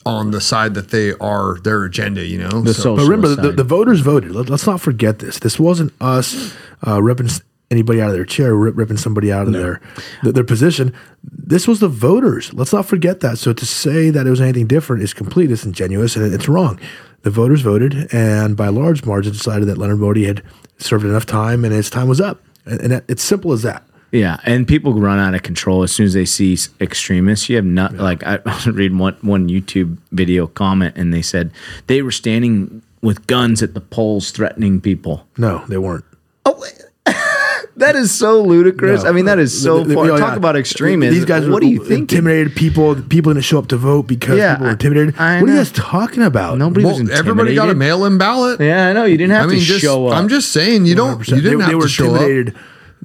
on 0.05 0.31
the 0.31 0.41
side 0.41 0.73
that 0.73 0.89
they 0.89 1.13
are 1.13 1.57
their 1.59 1.85
agenda, 1.85 2.25
you 2.25 2.37
know. 2.37 2.61
The 2.61 2.73
So- 2.73 2.97
But 2.97 3.03
remember, 3.05 3.29
the, 3.33 3.51
the 3.53 3.63
voters 3.63 4.01
voted. 4.01 4.31
Let, 4.31 4.51
us 4.51 4.67
not 4.67 4.81
forget 4.81 5.19
this. 5.19 5.39
This 5.39 5.57
wasn't 5.57 5.93
us 6.01 6.53
uh, 6.85 7.01
ripping 7.01 7.29
anybody 7.71 8.01
out 8.01 8.09
of 8.09 8.13
their 8.15 8.25
chair, 8.25 8.53
rip, 8.55 8.75
ripping 8.77 8.97
somebody 8.97 9.31
out 9.31 9.47
of 9.47 9.53
their, 9.53 9.81
their 10.23 10.33
their 10.33 10.43
position. 10.43 10.93
This 11.23 11.65
was 11.65 11.79
the 11.79 11.87
voters. 11.89 12.53
Let's 12.53 12.73
not 12.73 12.85
forget 12.85 13.21
that. 13.21 13.37
So 13.37 13.53
to 13.53 13.65
say 13.65 14.09
that 14.09 14.27
it 14.27 14.29
was 14.29 14.41
anything 14.41 14.67
different 14.67 15.01
is 15.01 15.13
complete 15.13 15.47
disingenuous 15.47 16.17
and 16.17 16.33
it's 16.33 16.49
wrong. 16.49 16.77
The 17.23 17.29
voters 17.31 17.61
voted, 17.61 18.13
and 18.13 18.55
by 18.55 18.67
large 18.67 19.03
margin 19.05 19.31
decided 19.33 19.67
that 19.69 19.77
Leonard 19.77 19.99
Moty 19.99 20.25
had 20.25 20.43
served 20.77 21.03
enough 21.05 21.25
time 21.25 21.65
and 21.65 21.73
his 21.73 21.89
time 21.89 22.07
was 22.07 22.21
up. 22.21 22.41
And, 22.67 22.82
and 22.82 22.91
that, 22.91 23.03
it's 23.08 23.23
simple 23.23 23.51
as 23.53 23.63
that. 23.63 23.84
Yeah, 24.12 24.39
and 24.45 24.67
people 24.67 24.93
run 24.93 25.19
out 25.19 25.36
of 25.36 25.43
control 25.43 25.84
as 25.84 25.91
soon 25.91 26.06
as 26.06 26.13
they 26.13 26.25
see 26.25 26.58
extremists. 26.80 27.49
You 27.49 27.58
have 27.58 27.65
not 27.65 27.95
like 27.95 28.23
I 28.25 28.39
was 28.45 28.67
reading 28.67 28.97
one 28.97 29.17
one 29.21 29.49
YouTube 29.49 29.97
video 30.12 30.47
comment, 30.47 30.95
and 30.97 31.13
they 31.13 31.21
said 31.21 31.51
they 31.88 32.01
were 32.01 32.12
standing 32.12 32.82
with 33.01 33.27
guns 33.27 33.62
at 33.62 33.73
the 33.73 33.82
polls 33.82 34.32
threatening 34.32 34.82
people. 34.82 35.27
No, 35.38 35.65
they 35.67 35.77
weren't. 35.77 36.06
Oh, 36.45 36.63
that 37.77 37.95
is 37.95 38.11
so 38.11 38.41
ludicrous. 38.41 39.03
I 39.03 39.11
mean, 39.11 39.25
that 39.25 39.39
is 39.39 39.59
so 39.59 39.79
The- 39.79 39.89
the- 39.89 39.93
far. 39.95 40.05
you 40.05 40.11
Talk 40.17 40.31
yeah. 40.31 40.35
about 40.37 40.55
extremism. 40.55 41.13
These 41.15 41.25
guys, 41.25 41.43
what 41.43 41.55
were 41.55 41.59
do 41.61 41.67
you 41.67 41.83
think? 41.83 42.11
Intimidated 42.11 42.55
people. 42.55 42.95
People 42.95 43.33
didn't 43.33 43.45
show 43.45 43.59
up 43.59 43.67
to 43.69 43.77
vote 43.77 44.03
because 44.07 44.37
Yeah, 44.37 44.55
people 44.55 44.65
were 44.65 44.71
intimidated. 44.71 45.15
I 45.17 45.35
what 45.41 45.43
are 45.43 45.47
you 45.51 45.53
know. 45.53 45.59
guys 45.59 45.71
talking 45.71 46.23
about? 46.23 46.57
Nobody 46.57 46.85
was 46.85 47.01
well, 47.03 47.11
everybody 47.17 47.55
got 47.55 47.69
a 47.69 47.75
mail-in 47.75 48.17
ballot. 48.17 48.59
Yeah, 48.59 48.89
I 48.89 48.93
know. 48.93 49.05
You 49.05 49.17
didn't 49.17 49.33
have 49.33 49.45
I 49.45 49.51
mean, 49.51 49.59
to 49.59 49.65
just 49.65 49.81
show 49.81 50.07
up. 50.07 50.17
I'm 50.17 50.27
just 50.27 50.51
saying 50.51 50.85
you 50.85 50.95
don't. 50.95 51.19
100%. 51.19 51.27
You 51.37 51.41
didn't 51.41 51.57
they, 51.59 51.63
have 51.63 51.71
they 51.71 51.75
were 51.75 51.81
to 51.83 51.87
show 51.87 52.05
up. 52.15 52.21
intimidated 52.21 52.55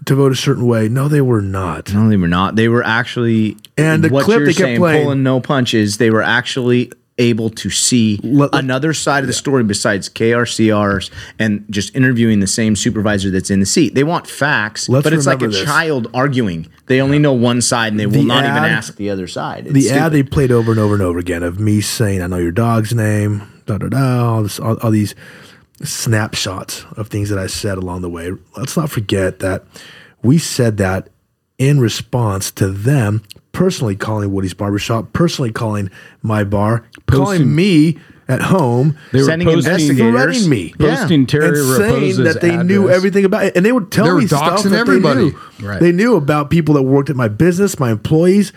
to 0.06 0.14
vote 0.16 0.32
a 0.32 0.37
certain 0.37 0.66
way. 0.66 0.88
No, 0.88 1.06
they 1.06 1.20
were 1.20 1.42
not. 1.42 1.92
No, 1.94 2.08
they 2.08 2.16
were 2.16 2.26
not. 2.28 2.56
They 2.56 2.68
were 2.68 2.82
actually. 2.85 3.56
And 3.76 4.02
the 4.02 4.08
what 4.08 4.24
clip 4.24 4.38
you're 4.38 4.46
they 4.46 4.52
kept 4.52 4.58
saying, 4.66 4.78
playing- 4.78 5.04
pulling 5.04 5.22
no 5.22 5.40
punches. 5.40 5.98
They 5.98 6.11
were 6.11 6.22
actually 6.22 6.90
able 7.18 7.51
to 7.51 7.68
see 7.70 8.18
Let- 8.22 8.53
let- 8.55 8.64
another 8.64 8.94
side 8.94 9.22
of 9.22 9.27
the 9.27 9.33
story 9.35 9.62
besides 9.64 10.09
KRCRs 10.09 11.11
and 11.38 11.64
just 11.70 11.94
interviewing 11.94 12.40
the 12.40 12.46
same 12.46 12.75
supervisor 12.75 13.31
that's 13.31 13.51
in 13.51 13.61
the 13.61 13.66
seat. 13.66 13.94
They 13.94 14.03
want 14.05 14.27
facts, 14.27 14.88
Let's 14.88 15.05
but 15.05 15.12
it's 15.12 15.27
like 15.27 15.42
a 15.42 15.48
this. 15.48 15.62
child 15.62 16.09
arguing. 16.14 16.68
They 16.87 17.01
only 17.03 17.18
know 17.18 17.35
one 17.35 17.61
side 17.61 17.92
and 17.92 18.01
they 18.01 18.07
will 18.07 18.12
The 18.14 18.25
not 18.25 18.44
even 18.44 18.57
ask 18.64 18.96
the 18.96 19.11
other 19.11 19.27
side. 19.27 19.66
It's 19.66 19.75
The 19.75 19.81
stupid. 19.83 19.98
ad 20.01 20.12
they 20.12 20.22
played 20.22 20.51
over 20.51 20.70
and 20.72 20.81
over 20.81 20.94
and 20.94 21.03
over 21.03 21.18
again 21.18 21.42
of 21.42 21.61
me 21.61 21.81
saying, 21.83 22.22
"I 22.22 22.27
know 22.29 22.38
your 22.38 22.51
dog's 22.53 22.94
name." 22.94 23.42
Da 23.66 23.79
da 23.79 23.88
da. 23.88 24.25
All, 24.35 24.42
this, 24.42 24.59
all, 24.59 24.77
all 24.83 24.90
these 24.90 25.14
snapshots 25.83 26.85
of 26.96 27.09
things 27.09 27.29
that 27.29 27.38
I 27.38 27.46
said 27.46 27.79
along 27.79 28.03
the 28.03 28.09
way. 28.11 28.31
Let's 28.57 28.77
not 28.77 28.90
forget 28.90 29.38
that 29.40 29.64
we 30.22 30.38
said 30.38 30.77
that 30.79 31.09
in 31.59 31.79
response 31.81 32.51
to 32.53 32.68
them 32.68 33.22
personally 33.52 33.96
calling 33.96 34.32
Woody's 34.32 34.54
barbershop, 34.54 35.12
personally 35.12 35.52
calling 35.52 35.90
my 36.22 36.44
bar, 36.44 36.84
calling 37.06 37.54
me 37.54 37.98
at 38.28 38.40
home. 38.40 38.96
They 39.12 39.18
were 39.20 39.24
Sending 39.26 39.46
posting, 39.48 39.72
investigators. 39.72 40.12
threatening 40.12 40.48
me. 40.48 40.74
Yeah. 40.78 40.96
posting 40.96 41.26
Terry 41.26 41.48
and 41.48 41.76
saying 41.76 42.24
that 42.24 42.40
they 42.40 42.56
knew 42.62 42.88
everything 42.88 43.24
about 43.24 43.44
it, 43.44 43.56
and 43.56 43.64
they 43.66 43.72
would 43.72 43.90
tell 43.92 44.06
They 44.14 44.22
me 44.22 44.26
stuff 44.26 44.62
that 44.62 44.72
everybody. 44.72 45.30
They 45.30 45.36
knew. 45.60 45.68
Right. 45.68 45.80
They 45.80 45.92
knew 45.92 46.16
about 46.16 46.48
people 46.50 46.74
that 46.74 46.82
worked 46.82 47.10
at 47.10 47.16
my 47.16 47.28
business, 47.28 47.78
my 47.78 47.90
employees. 47.90 48.52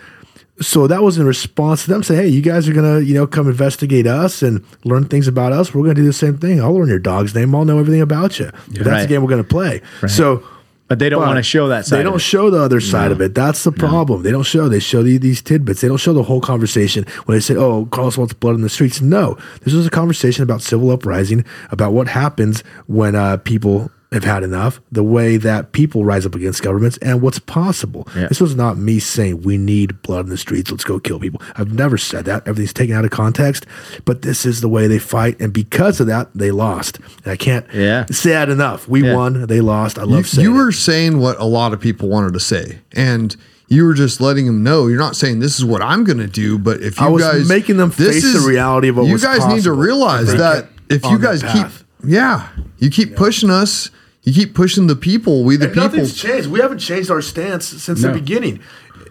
So 0.58 0.86
that 0.86 1.02
was 1.02 1.18
in 1.18 1.26
response 1.26 1.84
to 1.84 1.90
them 1.90 2.02
saying, 2.02 2.20
"Hey, 2.22 2.28
you 2.28 2.40
guys 2.40 2.66
are 2.66 2.72
gonna, 2.72 3.00
you 3.00 3.12
know, 3.12 3.26
come 3.26 3.46
investigate 3.46 4.06
us 4.06 4.42
and 4.42 4.64
learn 4.84 5.04
things 5.04 5.28
about 5.28 5.52
us. 5.52 5.74
We're 5.74 5.82
gonna 5.82 5.94
do 5.96 6.04
the 6.06 6.14
same 6.14 6.38
thing. 6.38 6.62
I'll 6.62 6.72
learn 6.74 6.88
your 6.88 6.98
dog's 6.98 7.34
name. 7.34 7.54
I'll 7.54 7.66
know 7.66 7.78
everything 7.78 8.00
about 8.00 8.38
you. 8.38 8.50
That's 8.68 8.86
Right. 8.86 9.02
the 9.02 9.08
game 9.08 9.22
we're 9.22 9.28
gonna 9.28 9.44
play." 9.44 9.82
So. 10.06 10.42
But 10.88 11.00
they 11.00 11.08
don't 11.08 11.20
want 11.20 11.36
to 11.36 11.42
show 11.42 11.68
that 11.68 11.84
side. 11.84 11.98
They 11.98 12.02
don't 12.04 12.20
show 12.20 12.48
the 12.48 12.62
other 12.62 12.80
side 12.80 13.10
of 13.10 13.20
it. 13.20 13.34
That's 13.34 13.64
the 13.64 13.72
problem. 13.72 14.22
They 14.22 14.30
don't 14.30 14.44
show. 14.44 14.68
They 14.68 14.78
show 14.78 15.02
the, 15.02 15.18
these 15.18 15.42
tidbits. 15.42 15.80
They 15.80 15.88
don't 15.88 15.96
show 15.96 16.12
the 16.12 16.22
whole 16.22 16.40
conversation. 16.40 17.04
When 17.24 17.36
they 17.36 17.40
say, 17.40 17.56
"Oh, 17.56 17.86
Carlos 17.86 18.16
wants 18.16 18.34
blood 18.34 18.54
in 18.54 18.60
the 18.62 18.68
streets," 18.68 19.00
no. 19.00 19.36
This 19.62 19.74
was 19.74 19.86
a 19.86 19.90
conversation 19.90 20.44
about 20.44 20.62
civil 20.62 20.90
uprising, 20.92 21.44
about 21.70 21.92
what 21.92 22.06
happens 22.06 22.62
when 22.86 23.16
uh, 23.16 23.38
people 23.38 23.90
have 24.12 24.24
had 24.24 24.42
enough. 24.42 24.80
The 24.92 25.02
way 25.02 25.36
that 25.36 25.72
people 25.72 26.04
rise 26.04 26.24
up 26.24 26.34
against 26.34 26.62
governments 26.62 26.96
and 26.98 27.20
what's 27.20 27.38
possible. 27.38 28.06
Yeah. 28.16 28.28
This 28.28 28.40
was 28.40 28.54
not 28.54 28.78
me 28.78 28.98
saying 28.98 29.42
we 29.42 29.58
need 29.58 30.00
blood 30.02 30.26
in 30.26 30.30
the 30.30 30.36
streets. 30.38 30.70
Let's 30.70 30.84
go 30.84 30.98
kill 31.00 31.18
people. 31.18 31.42
I've 31.56 31.72
never 31.72 31.98
said 31.98 32.24
that. 32.26 32.46
Everything's 32.46 32.72
taken 32.72 32.94
out 32.94 33.04
of 33.04 33.10
context. 33.10 33.66
But 34.04 34.22
this 34.22 34.46
is 34.46 34.60
the 34.60 34.68
way 34.68 34.86
they 34.86 34.98
fight, 35.00 35.40
and 35.40 35.52
because 35.52 36.00
of 36.00 36.06
that, 36.06 36.28
they 36.34 36.50
lost. 36.50 36.98
And 37.24 37.32
I 37.32 37.36
can't 37.36 37.66
Yeah. 37.74 38.06
say 38.10 38.30
that 38.30 38.48
enough. 38.48 38.88
We 38.88 39.02
Yeah. 39.02 39.14
won. 39.16 39.46
They 39.46 39.60
lost. 39.60 39.98
I 39.98 40.02
You, 40.02 40.08
love 40.08 40.28
saying 40.28 40.44
you 40.48 40.54
it. 40.54 40.64
were 40.64 40.72
saying 40.72 41.18
what 41.18 41.38
a 41.40 41.44
lot 41.44 41.72
of 41.72 41.80
people 41.80 42.08
wanted 42.08 42.32
to 42.34 42.40
say, 42.40 42.78
and 42.92 43.34
you 43.68 43.84
were 43.84 43.94
just 43.94 44.20
letting 44.20 44.46
them 44.46 44.62
know. 44.62 44.86
You're 44.86 44.98
not 45.00 45.16
saying 45.16 45.40
this 45.40 45.58
is 45.58 45.64
what 45.64 45.82
I'm 45.82 46.04
going 46.04 46.18
to 46.18 46.28
do, 46.28 46.56
but 46.58 46.80
if 46.80 47.00
you 47.00 47.06
I 47.06 47.08
was 47.08 47.22
guys 47.24 47.48
making 47.48 47.76
them 47.78 47.92
this 47.96 48.22
face 48.22 48.32
the 48.40 48.48
reality 48.48 48.86
of 48.88 48.96
what 48.96 49.06
you 49.06 49.14
was 49.14 49.24
guys 49.24 49.44
need 49.46 49.64
to 49.64 49.72
realize 49.72 50.32
that 50.32 50.68
if 50.88 51.04
you 51.04 51.18
guys 51.18 51.42
keep 51.42 51.50
path. 51.50 51.82
Yeah, 52.06 52.48
you 52.78 52.90
keep 52.90 53.16
pushing 53.16 53.50
us, 53.50 53.90
you 54.22 54.32
keep 54.32 54.54
pushing 54.54 54.86
the 54.86 54.96
people. 54.96 55.44
We 55.44 55.56
the 55.56 55.66
And 55.66 55.74
people. 55.74 55.88
nothing's 55.88 56.14
changed. 56.14 56.48
We 56.48 56.60
haven't 56.60 56.78
changed 56.78 57.10
our 57.10 57.22
stance 57.22 57.66
since 57.66 58.02
No. 58.02 58.08
the 58.08 58.14
beginning. 58.18 58.60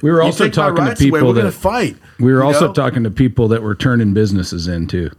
We 0.01 0.11
were 0.11 0.17
You 0.19 0.23
also 0.25 0.45
take 0.45 0.55
my 0.57 0.63
talking 0.63 0.75
to 0.77 0.81
rights 0.89 1.01
away, 1.01 1.07
people 1.11 1.27
we're 1.29 1.33
that- 1.35 1.41
going 1.41 1.53
to 1.53 1.57
fight. 1.59 1.97
We 2.19 2.33
were 2.33 2.43
also 2.43 2.67
know? 2.67 2.73
talking 2.73 3.03
to 3.03 3.11
people 3.11 3.47
that 3.49 3.61
were 3.63 3.75
turning 3.75 4.13
businesses 4.13 4.67
into 4.67 5.09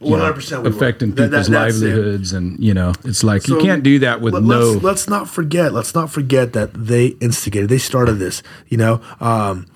100% 0.00 0.62
we 0.62 0.70
were. 0.70 0.76
affecting 0.76 1.10
That- 1.10 1.30
people's 1.30 1.46
that- 1.48 1.52
that's 1.52 1.76
it. 1.80 1.84
livelihoods, 1.86 2.32
and 2.32 2.58
you 2.58 2.72
know, 2.74 2.92
it's 3.04 3.24
like 3.24 3.42
So 3.42 3.56
you 3.56 3.62
can't 3.64 3.82
do 3.82 3.98
that 4.00 4.20
with 4.20 4.34
let- 4.34 4.42
no. 4.44 4.70
Let's, 4.72 4.82
let's 4.84 5.08
not 5.08 5.28
forget. 5.28 5.72
Let's 5.72 5.94
not 5.94 6.10
forget 6.10 6.52
that 6.52 6.70
they 6.74 7.06
instigated. 7.20 7.68
They 7.68 7.78
started 7.78 8.14
this. 8.18 8.42
You 8.68 8.78
know, 8.78 9.00
um, 9.20 9.66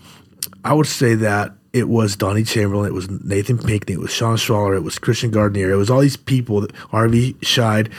I 0.64 0.74
would 0.74 0.86
say 0.86 1.14
that 1.16 1.56
it 1.72 1.88
was 1.88 2.16
Doni 2.16 2.42
Chamberlain, 2.44 2.86
it 2.86 2.94
was 2.94 3.08
Nathan 3.10 3.58
Pinkney, 3.58 3.94
it 3.94 4.00
was 4.00 4.10
Sean 4.12 4.36
Schwaller, 4.36 4.76
it 4.76 4.82
was 4.84 4.98
Christian 4.98 5.30
Gardner, 5.30 5.70
it 5.70 5.76
was 5.76 5.88
all 5.90 6.00
these 6.00 6.16
people. 6.16 6.60
That 6.60 6.72
RV 6.92 7.36
Scheid. 7.40 7.90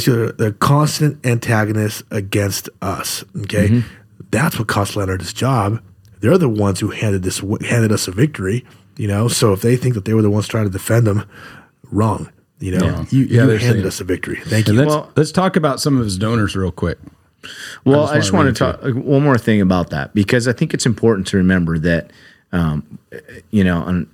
So 0.00 0.28
they're 0.32 0.52
constant 0.52 1.24
antagonists 1.24 2.02
against 2.10 2.68
us. 2.82 3.24
Okay, 3.42 3.68
Mm-hmm. 3.68 3.88
that's 4.30 4.58
what 4.58 4.66
cost 4.68 4.96
Leonard 4.96 5.20
his 5.20 5.32
job. 5.32 5.80
They're 6.20 6.38
the 6.38 6.48
ones 6.48 6.80
who 6.80 6.90
handed 6.90 7.22
this 7.22 7.38
handed 7.38 7.92
us 7.92 8.08
a 8.08 8.10
victory. 8.12 8.64
You 8.96 9.06
know, 9.08 9.28
so 9.28 9.52
if 9.52 9.60
they 9.62 9.76
think 9.76 9.94
that 9.94 10.04
they 10.06 10.14
were 10.14 10.22
the 10.22 10.30
ones 10.30 10.48
trying 10.48 10.64
to 10.64 10.70
defend 10.70 11.06
them, 11.06 11.24
wrong. 11.92 12.30
You 12.58 12.78
know, 12.78 12.84
Yeah. 12.86 13.04
you, 13.10 13.20
Yeah, 13.24 13.40
you 13.42 13.46
they're 13.46 13.58
handed 13.58 13.74
saying- 13.80 13.86
us 13.86 14.00
a 14.00 14.04
victory. 14.04 14.40
Thank 14.44 14.66
And 14.68 14.76
you. 14.76 14.82
let's 14.84 14.94
Well- 14.94 15.12
let's 15.16 15.30
talk 15.30 15.56
about 15.56 15.80
some 15.80 15.98
of 15.98 16.04
his 16.04 16.16
donors 16.18 16.56
real 16.56 16.70
quick. 16.72 16.98
Well, 17.84 18.04
just 18.04 18.12
I 18.14 18.16
just 18.16 18.32
wanna 18.32 18.46
want 18.46 18.56
to 18.56 18.64
talk 18.92 19.04
one 19.04 19.22
more 19.22 19.38
thing 19.38 19.60
about 19.60 19.90
that 19.90 20.14
because 20.14 20.48
I 20.48 20.52
think 20.52 20.72
it's 20.74 20.86
important 20.86 21.26
to 21.28 21.36
remember 21.36 21.78
that, 21.78 22.10
um, 22.52 22.98
you 23.50 23.64
know, 23.64 23.84
and 23.84 24.06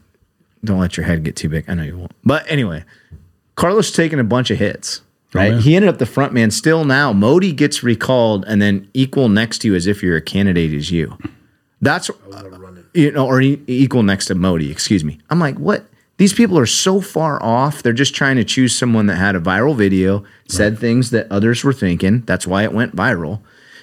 don't 0.65 0.79
let 0.79 0.97
your 0.97 1.07
head 1.07 1.25
get 1.25 1.37
too 1.37 1.49
big. 1.49 1.69
I 1.69 1.75
know 1.75 1.83
you 1.83 1.99
won't. 1.99 2.13
But 2.25 2.51
anyway, 2.51 2.85
Carlos 3.57 3.91
taking 3.91 4.19
a 4.19 4.25
bunch 4.25 4.51
of 4.51 4.59
hits. 4.59 5.03
Right, 5.35 5.53
yeah. 5.53 5.61
he 5.61 5.77
ended 5.77 5.89
up 5.89 5.99
the 5.99 6.05
front 6.05 6.35
man. 6.35 6.51
Still 6.51 6.85
now, 6.85 7.15
Moty 7.15 7.53
gets 7.53 7.83
recalled, 7.83 8.45
and 8.47 8.61
then 8.61 8.91
equal 8.93 9.31
next 9.31 9.61
to 9.61 9.69
you 9.69 9.75
as 9.75 9.87
if 9.87 10.03
you're 10.03 10.17
a 10.17 10.23
candidate 10.23 10.75
is 10.75 10.91
you. 10.91 11.17
That's 11.81 12.11
you 12.93 13.11
know, 13.13 13.27
or 13.27 13.41
e- 13.41 13.63
equal 13.67 14.03
next 14.03 14.27
to 14.27 14.35
Moty. 14.35 14.71
Excuse 14.71 15.05
me. 15.05 15.19
I'm 15.31 15.39
like, 15.39 15.57
what? 15.57 15.87
These 16.19 16.35
people 16.35 16.59
are 16.59 16.67
so 16.67 17.01
far 17.01 17.43
off. 17.43 17.83
They're 17.83 17.95
just 17.95 18.15
trying 18.15 18.37
to 18.37 18.45
choose 18.45 18.77
someone 18.77 19.07
that 19.07 19.17
had 19.17 19.35
a 19.35 19.41
viral 19.41 19.75
video, 19.75 20.23
said 20.47 20.79
things 20.79 21.11
that 21.11 21.27
others 21.33 21.65
were 21.65 21.73
thinking. 21.73 22.21
That's 22.21 22.47
why 22.47 22.65
it 22.65 22.73
went 22.73 22.95
viral. 22.95 23.41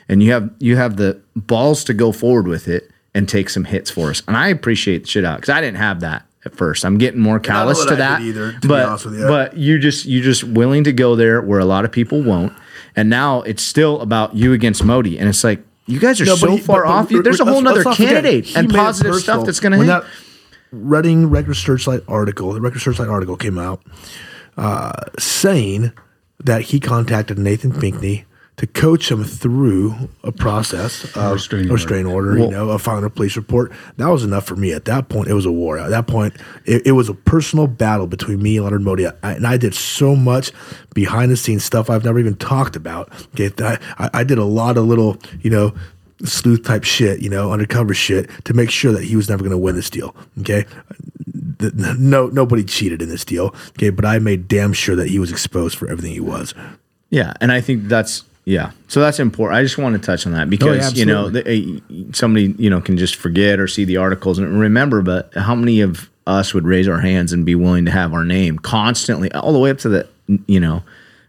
And 0.08 0.22
you 0.22 0.32
have 0.32 0.52
you 0.60 0.76
have 0.78 0.98
the 0.98 1.20
balls 1.36 1.84
to 1.86 1.94
go 1.94 2.12
forward 2.12 2.48
with 2.48 2.68
it 2.68 2.92
and 3.20 3.28
take 3.28 3.50
some 3.50 3.66
hits 3.66 3.92
for 3.92 4.10
us. 4.10 4.24
And 4.28 4.38
I 4.38 4.48
appreciate 4.48 5.04
the 5.04 5.08
shit 5.10 5.26
out 5.26 5.36
because 5.42 5.50
I 5.50 5.60
didn't 5.60 5.78
have 5.78 6.00
that 6.00 6.26
at 6.46 6.56
first. 6.56 6.86
I'm 6.86 6.98
getting 6.98 7.20
more 7.20 7.38
callous 7.40 7.84
that 7.84 7.90
to 7.90 7.96
that. 7.98 8.22
either, 8.22 8.54
to 8.60 8.68
but 8.68 9.04
you. 9.06 9.28
but 9.28 9.58
you 9.58 9.78
just 9.78 10.06
you 10.06 10.22
just 10.22 10.46
willing 10.46 10.86
to 10.86 10.94
go 10.94 11.16
there 11.18 11.42
where 11.42 11.60
a 11.60 11.66
lot 11.66 11.84
of 11.84 11.92
people 11.92 12.24
won't. 12.24 12.54
And 12.96 13.10
now 13.10 13.42
it's 13.42 13.62
still 13.62 14.00
about 14.00 14.36
you 14.36 14.54
against 14.54 14.84
Moty. 14.84 15.20
And 15.20 15.28
it's 15.28 15.44
like 15.44 15.62
you 15.86 16.00
guys 16.00 16.22
are 16.22 16.26
No, 16.26 16.36
so 16.36 16.52
he- 16.52 16.58
far 16.60 16.84
but- 16.84 16.88
but 16.88 16.92
off. 16.94 17.12
You- 17.12 17.22
There's 17.22 17.42
a 17.42 17.46
whole 17.46 17.62
let's 17.62 17.84
nother 17.86 17.96
candidate 17.96 18.56
and 18.56 18.74
positive 18.74 19.16
stuff 19.16 19.46
that's 19.46 19.60
going 19.60 19.74
to 19.74 19.78
When 19.80 19.88
hit. 19.88 20.02
that 20.02 20.06
Redding 20.72 21.30
Record 21.30 21.56
Searchlight 21.56 22.04
article, 22.08 22.54
the 22.54 22.62
Record 22.62 22.80
Searchlight 22.82 23.10
article 23.10 23.36
came 23.36 23.58
out 23.58 23.82
uh, 24.58 24.94
saying 25.18 25.92
that 26.44 26.62
he 26.62 26.80
contacted 26.80 27.38
Nathan 27.38 27.72
Pinkney 27.78 28.26
to 28.60 28.68
coach 28.68 29.10
him 29.10 29.24
through 29.24 29.96
a 30.24 30.32
process 30.32 31.06
of 31.16 31.32
restraining 31.34 31.72
restraining 31.72 32.06
order, 32.06 32.38
you 32.38 32.48
know, 32.52 32.70
a 32.70 32.78
filing 32.78 33.04
a 33.06 33.10
police 33.10 33.36
report. 33.38 33.72
That 33.98 34.08
was 34.10 34.24
enough 34.24 34.46
for 34.46 34.56
me. 34.58 34.74
At 34.74 34.84
that 34.86 35.08
point, 35.10 35.28
it 35.30 35.34
was 35.34 35.46
a 35.46 35.52
war. 35.52 35.78
At 35.80 35.90
that 35.92 36.08
point, 36.08 36.36
it, 36.66 36.86
it 36.88 36.92
was 36.92 37.08
a 37.10 37.14
personal 37.14 37.68
battle 37.68 38.06
between 38.06 38.42
me 38.44 38.58
and 38.58 38.66
Leonard 38.66 38.82
Moty. 38.82 39.08
I, 39.08 39.14
and 39.34 39.48
I 39.48 39.56
did 39.58 39.74
so 39.74 40.14
much 40.16 40.52
behind 40.94 41.32
the 41.32 41.38
scenes 41.38 41.64
stuff 41.64 41.90
I've 41.90 42.04
never 42.04 42.20
even 42.20 42.36
talked 42.36 42.76
about. 42.76 43.10
Okay, 43.34 43.50
I, 43.64 43.78
I- 43.98 44.10
I 44.20 44.24
did 44.26 44.38
a 44.38 44.44
lot 44.44 44.76
of 44.78 44.84
little, 44.86 45.18
you 45.42 45.50
know, 45.50 45.74
sleuth 46.26 46.64
type 46.64 46.84
shit, 46.84 47.22
you 47.22 47.30
know, 47.30 47.54
undercover 47.54 47.94
shit 47.94 48.30
to 48.44 48.54
make 48.54 48.70
sure 48.70 48.92
that 48.92 49.06
he 49.06 49.16
was 49.16 49.30
never 49.30 49.40
going 49.42 49.52
to 49.52 49.58
win 49.58 49.76
this 49.76 49.90
deal. 49.90 50.14
Okay. 50.42 50.66
The- 51.60 51.96
no, 51.98 52.28
nobody 52.28 52.64
cheated 52.66 53.02
in 53.02 53.08
this 53.10 53.24
deal. 53.24 53.56
Okay. 53.70 53.90
But 53.90 54.04
I 54.04 54.20
made 54.20 54.50
damn 54.50 54.74
sure 54.74 54.98
that 54.98 55.08
he 55.08 55.18
was 55.20 55.32
exposed 55.32 55.78
for 55.78 55.90
everything 55.90 56.12
he 56.12 56.20
was. 56.20 56.54
Yeah, 57.10 57.34
and 57.42 57.52
I 57.52 57.60
think 57.62 57.86
that's 57.86 58.24
yeah. 58.46 58.72
So 58.88 59.00
that's 59.00 59.20
important. 59.20 59.58
I 59.60 59.64
just 59.64 59.78
want 59.78 59.96
to 59.96 60.02
touch 60.02 60.26
on 60.26 60.34
that 60.34 60.50
because 60.50 60.98
you 60.98 61.06
know 61.06 61.30
the, 61.30 61.82
uh, 61.90 62.14
somebody 62.14 62.56
you 62.58 62.70
know 62.70 62.82
can 62.82 62.98
just 62.98 63.16
forget 63.16 63.60
or 63.60 63.68
see 63.68 63.86
the 63.86 63.98
articles 63.98 64.40
and 64.40 64.60
remember, 64.60 65.02
but 65.02 65.34
how 65.36 65.56
many 65.56 65.82
of 65.82 66.10
us 66.26 66.54
would 66.54 66.66
raise 66.66 66.88
our 66.88 67.00
hands 67.00 67.34
and 67.34 67.46
be 67.46 67.56
willing 67.56 67.86
to 67.86 67.92
have 67.92 68.14
our 68.14 68.24
name 68.24 68.58
constantly 68.60 69.32
all 69.34 69.54
the 69.54 69.60
way 69.60 69.70
up 69.70 69.78
to 69.80 69.90
the 69.90 70.08
you 70.48 70.60
know 70.60 70.84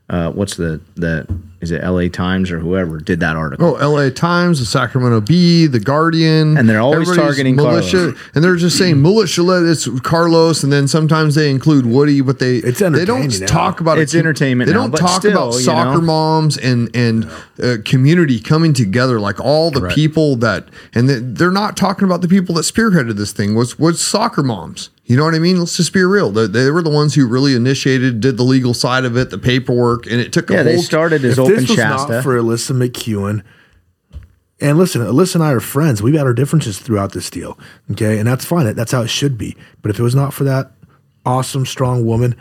uh, 0.09 0.31
what's 0.31 0.57
the 0.57 0.81
the 0.96 1.27
is 1.61 1.70
it 1.70 1.83
L.A. 1.85 2.09
Times 2.09 2.51
or 2.51 2.59
whoever 2.59 2.99
did 2.99 3.20
that 3.20 3.37
article? 3.37 3.66
Oh, 3.66 3.77
L.A. 3.77 4.11
Times, 4.11 4.61
the 4.61 4.64
Sacramento 4.64 5.20
Bee, 5.20 5.66
the 5.66 5.79
Guardian, 5.81 6.57
And 6.57 6.68
they're 6.68 6.81
always 6.81 7.03
Everybody's 7.09 7.23
targeting 7.23 7.57
militia, 7.57 7.96
Carlos. 7.99 8.18
and 8.35 8.42
they're 8.44 8.57
just 8.57 8.79
saying 8.79 9.03
militia. 9.03 9.42
Let 9.42 9.62
it's 9.64 9.87
Carlos, 10.01 10.62
and 10.62 10.73
then 10.73 10.88
sometimes 10.88 11.35
they 11.35 11.51
include 11.51 11.85
Woody, 11.87 12.20
but 12.23 12.38
they 12.38 12.57
It's 12.57 12.79
they 12.79 13.05
don't 13.05 13.40
now. 13.40 13.46
talk 13.46 13.81
about 13.81 13.99
It's 13.99 14.14
it. 14.14 14.18
entertainment 14.20 14.68
They 14.68 14.75
now, 14.75 14.83
don't 14.83 14.90
but 14.90 15.01
talk 15.01 15.20
still, 15.20 15.33
about 15.33 15.55
you 15.55 15.61
soccer 15.61 15.99
know. 16.01 16.07
moms 16.07 16.57
and 16.57 16.88
and 16.94 17.29
uh, 17.62 17.77
community 17.85 18.40
coming 18.40 18.73
together, 18.73 19.20
like 19.20 19.38
all 19.40 19.70
the 19.70 19.81
Correct. 19.81 19.94
people 19.94 20.37
that, 20.37 20.68
and 20.94 21.09
they're 21.09 21.51
not 21.51 21.77
talking 21.77 22.05
about 22.07 22.23
the 22.23 22.29
people 22.29 22.55
that 22.55 22.62
spearheaded 22.62 23.16
this 23.16 23.33
thing. 23.33 23.55
Was 23.55 23.79
was 23.79 24.01
soccer 24.01 24.42
moms? 24.42 24.90
You 25.11 25.16
know 25.16 25.25
what 25.25 25.35
I 25.35 25.40
mean? 25.40 25.59
Let's 25.59 25.77
just 25.77 25.92
be 25.92 26.05
real. 26.05 26.31
They, 26.31 26.46
they 26.46 26.70
were 26.70 26.83
the 26.83 26.90
ones 26.90 27.16
who 27.16 27.27
really 27.27 27.57
initiated, 27.57 28.20
did 28.20 28.37
the 28.37 28.44
legal 28.44 28.75
side 28.75 29.05
of 29.05 29.16
it, 29.16 29.31
the 29.31 29.38
paperwork, 29.38 30.07
and 30.07 30.20
it 30.20 30.33
took 30.33 30.49
a 30.49 30.53
whole 30.53 30.59
yeah, 30.59 30.62
they 30.62 30.75
whole 30.75 30.85
started 30.85 31.25
as 31.25 31.33
if 31.33 31.40
open 31.40 31.57
this 31.57 31.68
was 31.68 31.77
Shasta. 31.77 32.12
not 32.12 32.23
for 32.23 32.38
Alyssa 32.38 32.77
McEwen, 32.79 33.42
and 34.61 34.79
listen, 34.79 35.03
Alyssa 35.03 35.35
and 35.35 35.42
I 35.42 35.51
are 35.51 35.59
friends. 35.59 36.01
We've 36.01 36.14
had 36.14 36.29
our 36.29 36.33
differences 36.33 36.79
throughout 36.79 37.11
this 37.11 37.29
deal, 37.29 37.59
okay, 37.90 38.20
and 38.20 38.29
that's 38.29 38.44
fine. 38.44 38.73
That's 38.77 38.92
how 38.92 39.03
it 39.03 39.09
should 39.09 39.37
be. 39.37 39.57
But 39.83 39.90
if 39.90 39.99
it 39.99 40.03
was 40.05 40.14
not 40.14 40.33
for 40.33 40.44
that 40.44 40.70
awesome, 41.27 41.66
strong 41.66 42.07
woman, 42.07 42.37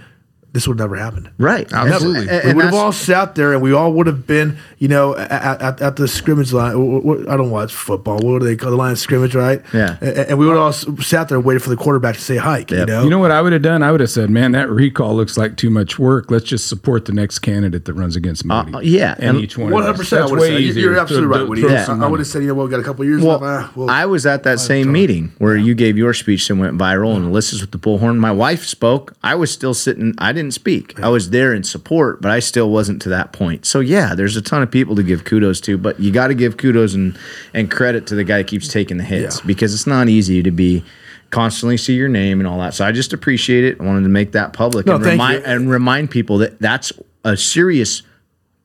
this 0.51 0.67
would 0.67 0.79
have 0.79 0.89
never 0.89 0.95
happened. 1.01 1.29
right, 1.37 1.71
Absolutely. 1.71 2.27
And- 2.29 2.43
we 2.43 2.49
and 2.49 2.55
would 2.55 2.65
have 2.65 2.73
all 2.73 2.91
sat 2.91 3.35
there, 3.35 3.53
and 3.53 3.61
we 3.61 3.71
all 3.73 3.93
would 3.93 4.07
have 4.07 4.25
been, 4.25 4.57
you 4.79 4.87
know, 4.87 5.15
at, 5.15 5.61
at, 5.61 5.81
at 5.81 5.95
the 5.95 6.07
scrimmage 6.07 6.51
line. 6.51 6.73
Wh- 6.75 7.03
wh- 7.03 7.29
I 7.31 7.37
don't 7.37 7.51
watch 7.51 7.73
football. 7.73 8.15
What 8.19 8.39
do 8.39 8.45
they 8.45 8.55
call 8.55 8.71
the 8.71 8.75
line 8.77 8.93
of 8.93 8.99
scrimmage, 8.99 9.35
right? 9.35 9.61
Yeah. 9.73 9.97
And, 10.01 10.17
and 10.17 10.39
we 10.39 10.47
would 10.47 10.57
all 10.57 10.73
sat 10.73 11.29
there 11.29 11.37
and 11.37 11.45
waited 11.45 11.61
for 11.61 11.69
the 11.69 11.75
quarterback 11.77 12.15
to 12.15 12.21
say 12.21 12.37
hike. 12.37 12.71
You 12.71 12.85
know, 12.85 13.03
You 13.03 13.09
know 13.09 13.19
what 13.19 13.31
I 13.31 13.41
would 13.41 13.53
have 13.53 13.61
done? 13.61 13.83
I 13.83 13.91
would 13.91 13.99
have 14.01 14.09
said, 14.09 14.29
"Man, 14.31 14.53
that 14.53 14.69
recall 14.69 15.15
looks 15.15 15.37
like 15.37 15.55
too 15.57 15.69
much 15.69 15.99
work. 15.99 16.31
Let's 16.31 16.45
just 16.45 16.67
support 16.67 17.05
the 17.05 17.13
next 17.13 17.39
candidate 17.39 17.85
that 17.85 17.93
runs 17.93 18.15
against 18.15 18.43
Moty." 18.45 18.73
Uh, 18.73 18.79
yeah, 18.79 19.15
and, 19.19 19.37
and 19.37 19.39
each 19.41 19.57
one. 19.57 19.69
one 19.71 19.81
of 19.83 19.85
hundred 19.87 19.93
us. 19.93 19.99
percent. 20.09 20.23
I 20.23 20.27
That's 20.29 20.41
way 20.41 20.57
easier 20.57 20.83
you're 20.83 20.99
absolutely 20.99 21.27
to 21.33 21.39
right. 21.39 21.47
Woody. 21.49 21.61
throw 21.61 21.69
I- 22.01 22.07
would 22.07 22.19
have 22.19 22.27
said, 22.27 22.41
you 22.41 22.47
know, 22.47 22.55
what, 22.55 22.65
we 22.65 22.71
got 22.71 22.79
a 22.79 22.83
couple 22.83 23.05
years 23.05 23.21
Well, 23.23 23.37
left. 23.39 23.67
Ah, 23.69 23.71
well, 23.75 23.89
I 23.89 24.05
was 24.07 24.25
at 24.25 24.43
that 24.43 24.59
same 24.59 24.91
meeting 24.91 25.31
where 25.37 25.55
you 25.55 25.75
gave 25.75 25.97
your 25.97 26.13
speech 26.13 26.49
and 26.49 26.59
went 26.59 26.77
viral, 26.77 27.15
and 27.15 27.25
Alyssa's 27.31 27.61
with 27.61 27.71
the 27.71 27.77
bullhorn. 27.77 28.17
My 28.17 28.31
wife 28.31 28.65
spoke. 28.65 29.13
I 29.23 29.35
was 29.35 29.51
still 29.51 29.73
sitting. 29.73 30.15
I 30.17 30.31
didn't 30.31 30.38
speak. 30.51 30.99
I 30.99 31.09
was 31.09 31.29
there 31.31 31.53
in 31.53 31.63
support, 31.63 32.21
but 32.21 32.31
I 32.31 32.39
still 32.39 32.69
wasn't 32.69 33.01
to 33.03 33.09
that 33.09 33.31
point. 33.33 33.65
So 33.65 33.79
yeah, 33.79 34.15
there's 34.15 34.35
a 34.35 34.41
ton 34.41 34.61
of 34.63 34.71
people 34.71 34.95
to 34.95 35.03
give 35.03 35.23
kudos 35.25 35.59
to, 35.61 35.77
but 35.77 35.99
you 35.99 36.11
got 36.11 36.27
to 36.27 36.33
give 36.35 36.57
kudos 36.57 36.93
and 36.93 37.17
and 37.53 37.69
credit 37.69 38.07
to 38.07 38.15
the 38.15 38.23
guy 38.23 38.37
that 38.39 38.47
keeps 38.47 38.67
taking 38.67 38.97
the 38.97 39.03
hits 39.03 39.39
Yeah. 39.39 39.45
because 39.47 39.73
it's 39.73 39.87
not 39.87 40.07
easy 40.09 40.41
to 40.43 40.51
be 40.51 40.83
constantly 41.29 41.77
see 41.77 41.93
your 41.93 42.09
name 42.09 42.39
and 42.39 42.47
all 42.47 42.57
that. 42.59 42.73
So 42.73 42.85
I 42.85 42.91
just 42.91 43.13
appreciate 43.13 43.63
it. 43.63 43.79
I 43.79 43.83
wanted 43.83 44.03
to 44.03 44.09
make 44.09 44.31
that 44.31 44.53
public 44.53 44.85
No, 44.87 44.95
and 44.95 45.05
remind 45.05 45.39
you. 45.39 45.45
and 45.45 45.69
remind 45.69 46.09
people 46.11 46.37
that 46.39 46.59
that's 46.59 46.91
a 47.23 47.35
serious 47.37 48.01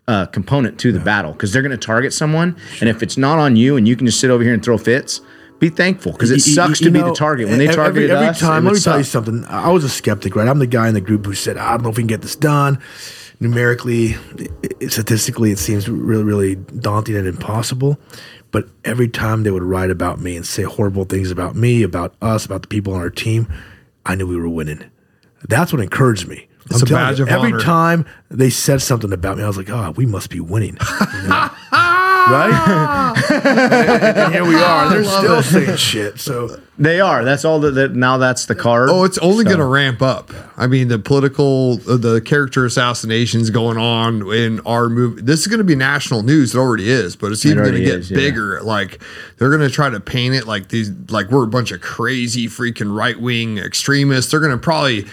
uh, 0.06 0.26
component 0.26 0.78
to 0.80 0.92
the 0.92 1.00
battle 1.00 1.32
because 1.32 1.52
they're 1.52 1.62
going 1.62 1.70
to 1.72 1.76
target 1.78 2.12
someone, 2.12 2.56
and 2.80 2.88
if 2.88 3.02
it's 3.02 3.16
not 3.16 3.38
on 3.38 3.56
you 3.56 3.76
and 3.76 3.88
you 3.88 3.96
can 3.96 4.06
just 4.06 4.20
sit 4.20 4.30
over 4.30 4.42
here 4.42 4.52
and 4.54 4.62
throw 4.62 4.76
fits, 4.78 5.20
be 5.70 5.74
thankful 5.74 6.12
because 6.12 6.30
it 6.30 6.34
Y- 6.34 6.44
y- 6.46 6.54
sucks 6.54 6.80
you 6.80 6.86
to 6.86 6.90
be 6.92 7.00
the 7.02 7.12
target. 7.14 7.48
When 7.48 7.58
they 7.58 7.64
every- 7.68 7.76
targeted 7.76 8.10
every 8.10 8.28
us, 8.28 8.40
time. 8.40 8.62
it 8.62 8.64
Let 8.66 8.70
would 8.72 8.76
me 8.78 8.80
tell 8.82 8.98
you 8.98 9.04
something. 9.04 9.44
I 9.46 9.70
was 9.70 9.84
a 9.84 9.88
skeptic, 9.88 10.36
right? 10.36 10.46
I'm 10.48 10.58
the 10.58 10.66
guy 10.66 10.88
in 10.88 10.94
the 10.94 11.00
group 11.00 11.26
who 11.26 11.34
said, 11.34 11.56
"I 11.58 11.70
don't 11.72 11.82
know 11.84 11.90
if 11.90 11.96
we 11.96 12.02
can 12.02 12.08
get 12.08 12.22
this 12.22 12.36
done." 12.36 12.78
Numerically, 13.40 14.16
statistically, 14.88 15.50
it 15.50 15.58
seems 15.58 15.88
really, 15.88 16.22
really 16.22 16.54
daunting 16.54 17.16
and 17.16 17.26
impossible. 17.26 17.98
But 18.52 18.68
every 18.84 19.08
time 19.08 19.42
they 19.42 19.50
would 19.50 19.64
write 19.64 19.90
about 19.90 20.20
me 20.20 20.36
and 20.36 20.46
say 20.46 20.62
horrible 20.62 21.04
things 21.04 21.30
about 21.32 21.56
me, 21.56 21.82
about 21.82 22.14
us, 22.22 22.46
about 22.46 22.62
the 22.62 22.68
people 22.68 22.94
on 22.94 23.00
our 23.00 23.10
team, 23.10 23.48
I 24.06 24.14
knew 24.14 24.26
we 24.28 24.36
were 24.36 24.48
winning. 24.48 24.84
That's 25.48 25.72
what 25.72 25.82
encouraged 25.82 26.28
me. 26.28 26.46
It's 26.70 26.80
a 26.80 26.86
badge 26.86 27.18
you, 27.18 27.24
of 27.24 27.28
every 27.30 27.52
honor. 27.52 27.60
time 27.60 28.06
they 28.30 28.48
said 28.48 28.80
something 28.80 29.12
about 29.12 29.36
me, 29.36 29.42
I 29.42 29.46
was 29.48 29.56
like, 29.58 29.68
oh, 29.68 29.92
we 29.96 30.06
must 30.06 30.30
be 30.30 30.40
winning. 30.40 30.78
You 31.22 31.28
know? 31.28 31.50
Right? 32.30 33.14
and 33.30 34.34
here 34.34 34.44
we 34.44 34.56
are. 34.56 34.88
They're 34.90 35.04
still 35.04 35.42
saying 35.42 35.76
shit. 35.76 36.18
So 36.20 36.60
They 36.78 37.00
are. 37.00 37.24
That's 37.24 37.44
all 37.44 37.60
that, 37.60 37.72
that 37.72 37.94
now 37.94 38.18
that's 38.18 38.46
the 38.46 38.54
card. 38.54 38.88
Oh, 38.90 39.04
it's 39.04 39.18
only 39.18 39.44
So- 39.44 39.50
going 39.50 39.58
to 39.58 39.66
ramp 39.66 40.02
up. 40.02 40.30
I 40.56 40.66
mean, 40.66 40.88
the 40.88 40.98
political, 40.98 41.80
uh, 41.88 41.96
the 41.96 42.20
character 42.20 42.64
assassinations 42.64 43.50
going 43.50 43.76
on 43.76 44.32
in 44.32 44.60
our 44.60 44.88
movie. 44.88 45.22
This 45.22 45.40
is 45.40 45.46
going 45.48 45.58
to 45.58 45.64
be 45.64 45.74
national 45.74 46.22
news. 46.22 46.54
It 46.54 46.58
already 46.58 46.90
is, 46.90 47.16
but 47.16 47.32
it's 47.32 47.44
even 47.44 47.58
going 47.58 47.72
to 47.72 47.78
already 47.78 47.84
get 47.86 48.00
is, 48.00 48.10
yeah. 48.10 48.16
bigger. 48.16 48.60
Like 48.62 49.02
they're 49.38 49.50
going 49.50 49.68
to 49.68 49.70
try 49.70 49.90
to 49.90 50.00
paint 50.00 50.34
it 50.34 50.46
like 50.46 50.68
these, 50.68 50.90
like 51.10 51.30
we're 51.30 51.44
a 51.44 51.48
bunch 51.48 51.72
of 51.72 51.80
crazy 51.80 52.46
freaking 52.46 52.96
right 52.96 53.18
wing 53.20 53.58
extremists. 53.58 54.30
They're 54.30 54.40
going 54.40 54.52
to 54.52 54.58
probably 54.58 55.06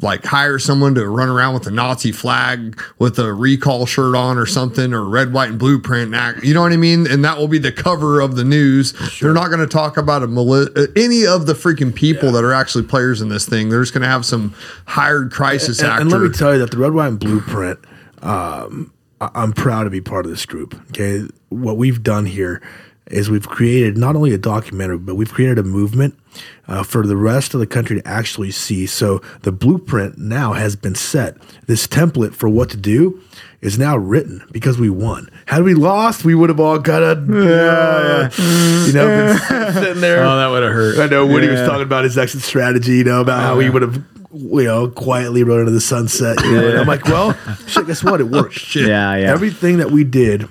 like 0.00 0.24
hire 0.24 0.58
someone 0.60 0.94
to 0.94 1.08
run 1.08 1.28
around 1.28 1.54
with 1.54 1.66
a 1.66 1.70
Nazi 1.72 2.12
flag 2.12 2.80
with 3.00 3.18
a 3.18 3.32
recall 3.34 3.84
shirt 3.84 4.14
on 4.14 4.38
or 4.38 4.46
something 4.46 4.92
or 4.94 5.04
red, 5.04 5.32
white, 5.32 5.50
and 5.50 5.58
blue 5.58 5.80
print. 5.80 6.14
act- 6.14 6.44
You 6.44 6.54
know 6.54 6.62
what 6.62 6.72
I 6.72 6.76
mean? 6.76 7.06
And 7.10 7.24
that 7.24 7.36
will 7.36 7.48
be 7.48 7.58
the 7.58 7.72
cover 7.72 8.20
of 8.20 8.36
the 8.36 8.44
news. 8.44 8.92
They're 9.20 9.32
not 9.32 9.48
going 9.48 9.58
to 9.60 9.66
talk 9.66 9.96
about 9.96 10.22
a 10.22 10.28
mali- 10.28 10.68
any 10.94 11.26
of 11.26 11.46
the 11.46 11.54
freaking 11.54 11.92
people 11.92 12.30
that 12.32 12.44
are 12.44 12.52
actually 12.52 12.84
players 12.84 13.20
in 13.20 13.28
this 13.28 13.44
thing. 13.44 13.70
They're 13.70 13.82
just 13.82 13.92
going 13.92 14.02
to 14.02 14.08
have 14.08 14.24
some 14.24 14.54
hired 14.86 15.32
crisis 15.32 15.80
and, 15.80 15.88
actor. 15.88 16.02
and 16.02 16.10
let 16.12 16.20
me 16.22 16.28
tell 16.30 16.52
you 16.52 16.60
that 16.60 16.70
the 16.70 16.78
Red, 16.78 16.92
White, 16.92 17.08
and 17.08 17.18
Blueprint, 17.18 17.80
um, 18.22 18.92
I- 19.20 19.30
I'm 19.34 19.52
proud 19.52 19.84
to 19.84 19.90
be 19.90 20.00
part 20.00 20.24
of 20.26 20.30
this 20.30 20.46
group. 20.46 20.80
Okay. 20.90 21.26
What 21.48 21.76
we've 21.76 22.02
done 22.04 22.26
here 22.26 22.62
is 23.10 23.30
we've 23.30 23.48
created 23.48 23.96
not 23.96 24.16
only 24.16 24.32
a 24.34 24.38
documentary, 24.38 24.98
but 24.98 25.14
we've 25.14 25.32
created 25.32 25.58
a 25.58 25.62
movement 25.62 26.18
uh, 26.66 26.82
for 26.82 27.06
the 27.06 27.16
rest 27.16 27.54
of 27.54 27.60
the 27.60 27.66
country 27.66 28.00
to 28.00 28.08
actually 28.08 28.50
see. 28.50 28.86
So 28.86 29.20
the 29.42 29.52
blueprint 29.52 30.18
now 30.18 30.52
has 30.52 30.76
been 30.76 30.94
set. 30.94 31.36
This 31.66 31.86
template 31.86 32.34
for 32.34 32.48
what 32.48 32.70
to 32.70 32.76
do 32.76 33.20
is 33.60 33.78
now 33.78 33.96
written 33.96 34.44
because 34.52 34.78
we 34.78 34.88
won. 34.90 35.28
Had 35.46 35.64
we 35.64 35.74
lost, 35.74 36.24
we 36.24 36.34
would 36.34 36.48
have 36.48 36.60
all 36.60 36.78
got 36.78 37.02
a, 37.02 37.20
you 37.26 38.92
know, 38.92 39.36
been 39.50 39.72
sitting 39.72 40.00
there. 40.00 40.22
Oh, 40.22 40.36
that 40.36 40.48
would 40.48 40.62
have 40.62 40.72
hurt. 40.72 40.98
I 40.98 41.06
know 41.06 41.26
Woody 41.26 41.48
was 41.48 41.60
talking 41.60 41.82
about 41.82 42.04
his 42.04 42.16
exit 42.16 42.42
strategy, 42.42 42.98
you 42.98 43.04
know, 43.04 43.20
about 43.20 43.40
how 43.40 43.58
he 43.58 43.68
would 43.70 43.82
have, 43.82 43.96
you 44.32 44.64
know, 44.64 44.88
quietly 44.88 45.42
rode 45.42 45.60
into 45.60 45.72
the 45.72 45.80
sunset. 45.80 46.38
You 46.44 46.52
know? 46.52 46.68
And 46.68 46.78
I'm 46.80 46.86
like, 46.86 47.04
well, 47.06 47.36
shit, 47.66 47.86
guess 47.86 48.04
what? 48.04 48.20
It 48.20 48.28
worked. 48.28 48.58
Yeah, 48.76 49.16
yeah. 49.16 49.32
Everything 49.32 49.78
that 49.78 49.90
we 49.90 50.04
did 50.04 50.48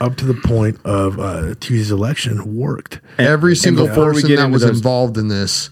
up 0.00 0.16
to 0.16 0.24
the 0.24 0.34
point 0.34 0.78
of 0.84 1.18
uh, 1.18 1.54
Tuesday's 1.60 1.90
election 1.90 2.56
worked. 2.56 3.00
Every 3.18 3.56
single 3.56 3.86
before 3.88 4.08
we 4.08 4.14
person 4.14 4.28
get 4.28 4.36
that 4.36 4.50
was 4.50 4.62
those- 4.62 4.76
involved 4.76 5.18
in 5.18 5.28
this, 5.28 5.70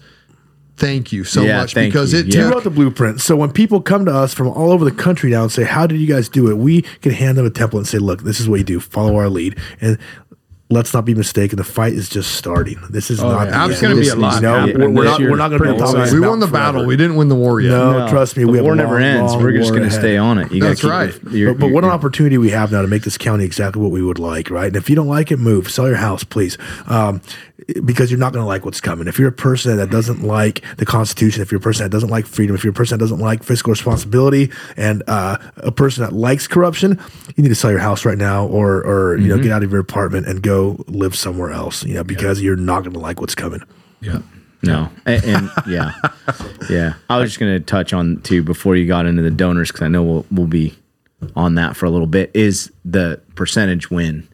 thank 0.75 1.11
you 1.11 1.23
so 1.23 1.43
Yeah, 1.43 1.57
much 1.61 1.73
thank 1.73 1.91
because 1.93 2.13
you. 2.13 2.19
it 2.19 2.27
Yeah. 2.27 2.39
We 2.39 2.43
took 2.45 2.53
wrote 2.55 2.63
the 2.65 2.69
blueprint. 2.69 3.21
So 3.21 3.35
when 3.35 3.51
people 3.51 3.81
come 3.81 4.05
to 4.05 4.13
us 4.13 4.33
from 4.33 4.47
all 4.49 4.71
over 4.71 4.83
the 4.85 4.91
country 4.91 5.31
now 5.31 5.43
and 5.43 5.51
say, 5.51 5.63
"How 5.63 5.87
did 5.87 5.99
you 5.99 6.07
guys 6.07 6.27
do 6.29 6.49
it?" 6.49 6.57
We 6.57 6.81
can 7.01 7.11
hand 7.13 7.37
them 7.37 7.45
a 7.45 7.49
template 7.49 7.77
and 7.79 7.87
say, 7.87 7.97
"Look, 7.99 8.23
this 8.23 8.39
is 8.39 8.49
what 8.49 8.57
you 8.59 8.65
do. 8.65 8.79
Follow 8.79 9.15
our 9.15 9.29
lead." 9.29 9.57
And 9.81 9.97
let's 10.69 10.93
not 10.93 11.05
be 11.05 11.15
mistaken. 11.15 11.55
The 11.57 11.63
fight 11.63 11.93
is 11.93 12.09
just 12.09 12.33
starting. 12.35 12.77
This 12.89 13.09
is 13.09 13.21
Oh, 13.21 13.29
not. 13.31 13.47
yeah. 13.47 13.63
end. 13.63 13.81
going 13.81 13.95
to 13.95 14.01
be 14.01 14.09
a 14.09 14.15
lot. 14.15 14.31
needs 14.33 14.35
You 14.35 14.41
know, 14.41 14.65
to 14.67 14.73
we're, 14.77 14.89
we're 14.89 15.03
not. 15.05 15.19
We're 15.21 15.35
not 15.37 15.47
going 15.49 15.51
to 15.51 15.57
Pretty 15.65 15.77
talk 15.79 15.89
about 15.91 16.01
exciting. 16.03 16.21
we 16.21 16.27
won 16.27 16.39
the 16.39 16.47
forever. 16.47 16.71
battle. 16.73 16.85
We 16.85 16.97
didn't 16.97 17.15
win 17.15 17.29
the 17.29 17.35
war 17.35 17.61
yet. 17.61 17.69
No, 17.69 17.99
No, 17.99 18.09
trust 18.09 18.35
me. 18.37 18.43
the 18.43 18.51
We 18.51 18.57
have 18.57 18.65
war 18.65 18.75
never 18.75 18.93
long, 18.95 19.01
ends. 19.03 19.31
long 19.33 19.43
We're 19.43 19.53
just 19.53 19.71
going 19.71 19.83
to 19.83 19.91
stay 19.91 20.17
on 20.17 20.37
it. 20.39 20.51
You 20.51 20.61
That's 20.61 20.83
right. 20.83 21.13
your- 21.31 21.53
But, 21.53 21.59
but 21.61 21.65
your- 21.67 21.75
what 21.75 21.83
an 21.85 21.89
opportunity 21.91 22.37
we 22.37 22.49
have 22.49 22.71
now 22.71 22.81
to 22.81 22.87
make 22.87 23.03
this 23.03 23.17
county 23.17 23.45
exactly 23.45 23.81
what 23.81 23.91
we 23.91 24.01
would 24.01 24.19
like, 24.19 24.49
right? 24.49 24.67
And 24.67 24.75
if 24.75 24.89
you 24.89 24.95
don't 24.97 25.07
like 25.07 25.31
it, 25.31 25.37
move, 25.39 25.69
sell 25.71 25.87
your 25.87 25.95
house, 25.97 26.23
please, 26.25 26.57
um, 26.87 27.21
because 27.85 28.11
you're 28.11 28.19
not 28.19 28.33
going 28.33 28.43
to 28.43 28.47
like 28.47 28.65
what's 28.65 28.79
coming. 28.81 29.07
If 29.07 29.17
you're 29.19 29.27
a 29.29 29.31
person 29.31 29.77
that 29.77 29.89
doesn't 29.89 30.23
like 30.23 30.61
the 30.77 30.85
Constitution, 30.85 31.41
if 31.41 31.51
you're 31.51 31.57
a 31.59 31.61
person 31.61 31.83
that 31.85 31.89
doesn't 31.89 32.09
like 32.09 32.25
freedom, 32.25 32.55
if 32.55 32.63
you're 32.63 32.71
a 32.71 32.73
person 32.73 32.97
that 32.97 33.03
doesn't 33.03 33.19
like 33.19 33.43
fiscal 33.43 33.71
responsibility, 33.71 34.51
and 34.77 35.01
uh, 35.07 35.37
a 35.57 35.71
person 35.71 36.03
that 36.03 36.13
likes 36.13 36.47
corruption, 36.47 36.99
you 37.35 37.43
need 37.43 37.49
to 37.49 37.55
sell 37.55 37.71
your 37.71 37.79
house 37.79 38.05
right 38.05 38.17
now, 38.17 38.45
or 38.45 38.81
or 38.85 39.17
you 39.17 39.27
know 39.27 39.41
get 39.41 39.51
out 39.51 39.63
of 39.63 39.71
your 39.71 39.81
apartment 39.81 40.27
and 40.27 40.41
go 40.41 40.56
live 40.87 41.15
somewhere 41.15 41.51
else, 41.51 41.83
you 41.83 41.93
know, 41.95 42.03
because 42.03 42.41
you're 42.41 42.55
not 42.55 42.81
going 42.83 42.93
to 42.93 42.99
like 42.99 43.19
what's 43.21 43.35
coming. 43.35 43.61
Yeah. 44.01 44.19
No, 44.63 44.89
and, 45.05 45.23
and 45.23 45.51
yeah, 45.67 45.93
yeah. 46.69 46.93
I 47.11 47.19
was 47.19 47.29
just 47.29 47.39
going 47.39 47.53
to 47.53 47.59
touch 47.59 47.93
on 47.93 48.21
too 48.21 48.41
before 48.41 48.75
you 48.75 48.87
got 48.87 49.05
into 49.05 49.21
the 49.21 49.29
donors 49.31 49.69
because 49.71 49.83
I 49.83 49.87
know 49.87 50.01
we'll 50.03 50.25
we'll 50.31 50.47
be 50.47 50.75
on 51.35 51.55
that 51.55 51.75
for 51.77 51.85
a 51.85 51.91
little 51.91 52.07
bit. 52.07 52.31
Is 52.33 52.71
the 52.83 53.21
percentage 53.35 53.91
win? 53.91 54.27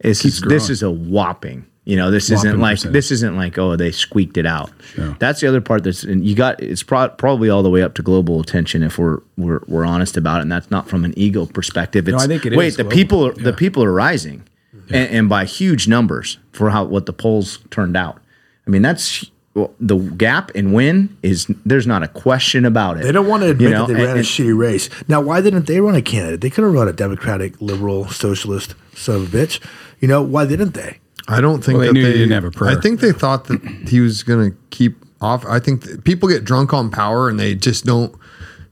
Is 0.00 0.22
this 0.22 0.70
is 0.70 0.82
a 0.82 0.90
whopping. 0.90 1.66
You 1.84 1.96
know, 1.96 2.10
this 2.10 2.30
isn't 2.30 2.58
like 2.58 2.76
percentage. 2.76 2.92
this 2.94 3.10
isn't 3.10 3.36
like 3.36 3.58
oh 3.58 3.76
they 3.76 3.90
squeaked 3.92 4.38
it 4.38 4.46
out. 4.46 4.70
Sure. 4.94 5.14
That's 5.20 5.42
the 5.42 5.46
other 5.46 5.60
part 5.60 5.84
that's 5.84 6.02
and 6.04 6.24
you 6.24 6.34
got 6.34 6.62
it's 6.62 6.82
pro- 6.82 7.10
probably 7.10 7.50
all 7.50 7.62
the 7.62 7.68
way 7.70 7.82
up 7.82 7.92
to 7.96 8.02
global 8.02 8.40
attention 8.40 8.82
if 8.82 8.98
we're 8.98 9.18
we're 9.36 9.60
we're 9.66 9.84
honest 9.84 10.16
about 10.16 10.38
it, 10.38 10.42
and 10.42 10.52
that's 10.52 10.70
not 10.70 10.88
from 10.88 11.04
an 11.04 11.12
ego 11.18 11.44
perspective. 11.44 12.08
It's 12.08 12.22
I 12.22 12.26
think 12.26 12.46
it 12.46 12.56
wait 12.56 12.68
is 12.68 12.76
the 12.78 12.84
global. 12.84 12.96
people 12.96 13.26
are, 13.26 13.34
Yeah. 13.36 13.42
the 13.44 13.52
people 13.52 13.84
are 13.84 13.92
rising, 13.92 14.42
and, 14.90 15.10
and 15.10 15.28
by 15.28 15.44
huge 15.44 15.88
numbers 15.88 16.38
for 16.52 16.70
how 16.70 16.84
what 16.84 17.06
the 17.06 17.12
polls 17.12 17.58
turned 17.70 17.96
out. 17.96 18.20
I 18.66 18.70
mean 18.70 18.82
that's 18.82 19.30
well, 19.54 19.72
the 19.78 19.96
gap 19.96 20.50
in 20.52 20.72
win 20.72 21.16
is 21.22 21.46
there's 21.64 21.86
not 21.86 22.02
a 22.02 22.08
question 22.08 22.64
about 22.64 22.96
it. 22.98 23.04
They 23.04 23.12
don't 23.12 23.28
want 23.28 23.44
to 23.44 23.50
admit 23.50 23.68
You 23.68 23.74
know, 23.74 23.86
that 23.86 23.92
they 23.92 23.98
and- 24.00 24.04
ran 24.08 24.16
a 24.16 24.18
and- 24.18 24.26
shitty 24.26 24.56
race. 24.58 24.90
Now, 25.06 25.20
why 25.20 25.40
didn't 25.40 25.66
they 25.68 25.80
run 25.80 25.94
a 25.94 26.02
candidate? 26.02 26.40
They 26.40 26.50
could 26.50 26.64
have 26.64 26.72
run 26.74 26.88
a 26.88 26.92
Democratic, 26.92 27.60
liberal, 27.60 28.08
socialist 28.08 28.74
son 28.96 29.14
of 29.16 29.32
a 29.32 29.36
bitch. 29.36 29.60
You 30.00 30.08
know, 30.08 30.22
why 30.22 30.44
didn't 30.46 30.74
they? 30.74 30.98
I 31.28 31.40
don't 31.40 31.64
think 31.64 31.78
Well, 31.78 31.82
they 31.82 31.86
that 31.86 31.92
knew 31.94 32.02
they 32.02 32.12
didn't 32.14 32.32
have 32.32 32.44
a 32.44 32.50
prayer. 32.50 32.76
I 32.76 32.80
think 32.80 32.98
they 32.98 33.12
thought 33.12 33.44
that 33.46 33.62
he 33.88 34.00
was 34.00 34.24
going 34.24 34.50
to 34.50 34.56
keep 34.70 34.96
off. 35.20 35.46
I 35.46 35.60
think 35.60 35.82
that 35.82 36.02
people 36.04 36.28
get 36.28 36.44
drunk 36.44 36.74
on 36.74 36.90
power 36.90 37.28
and 37.28 37.38
they 37.38 37.54
just 37.54 37.84
don't. 37.84 38.12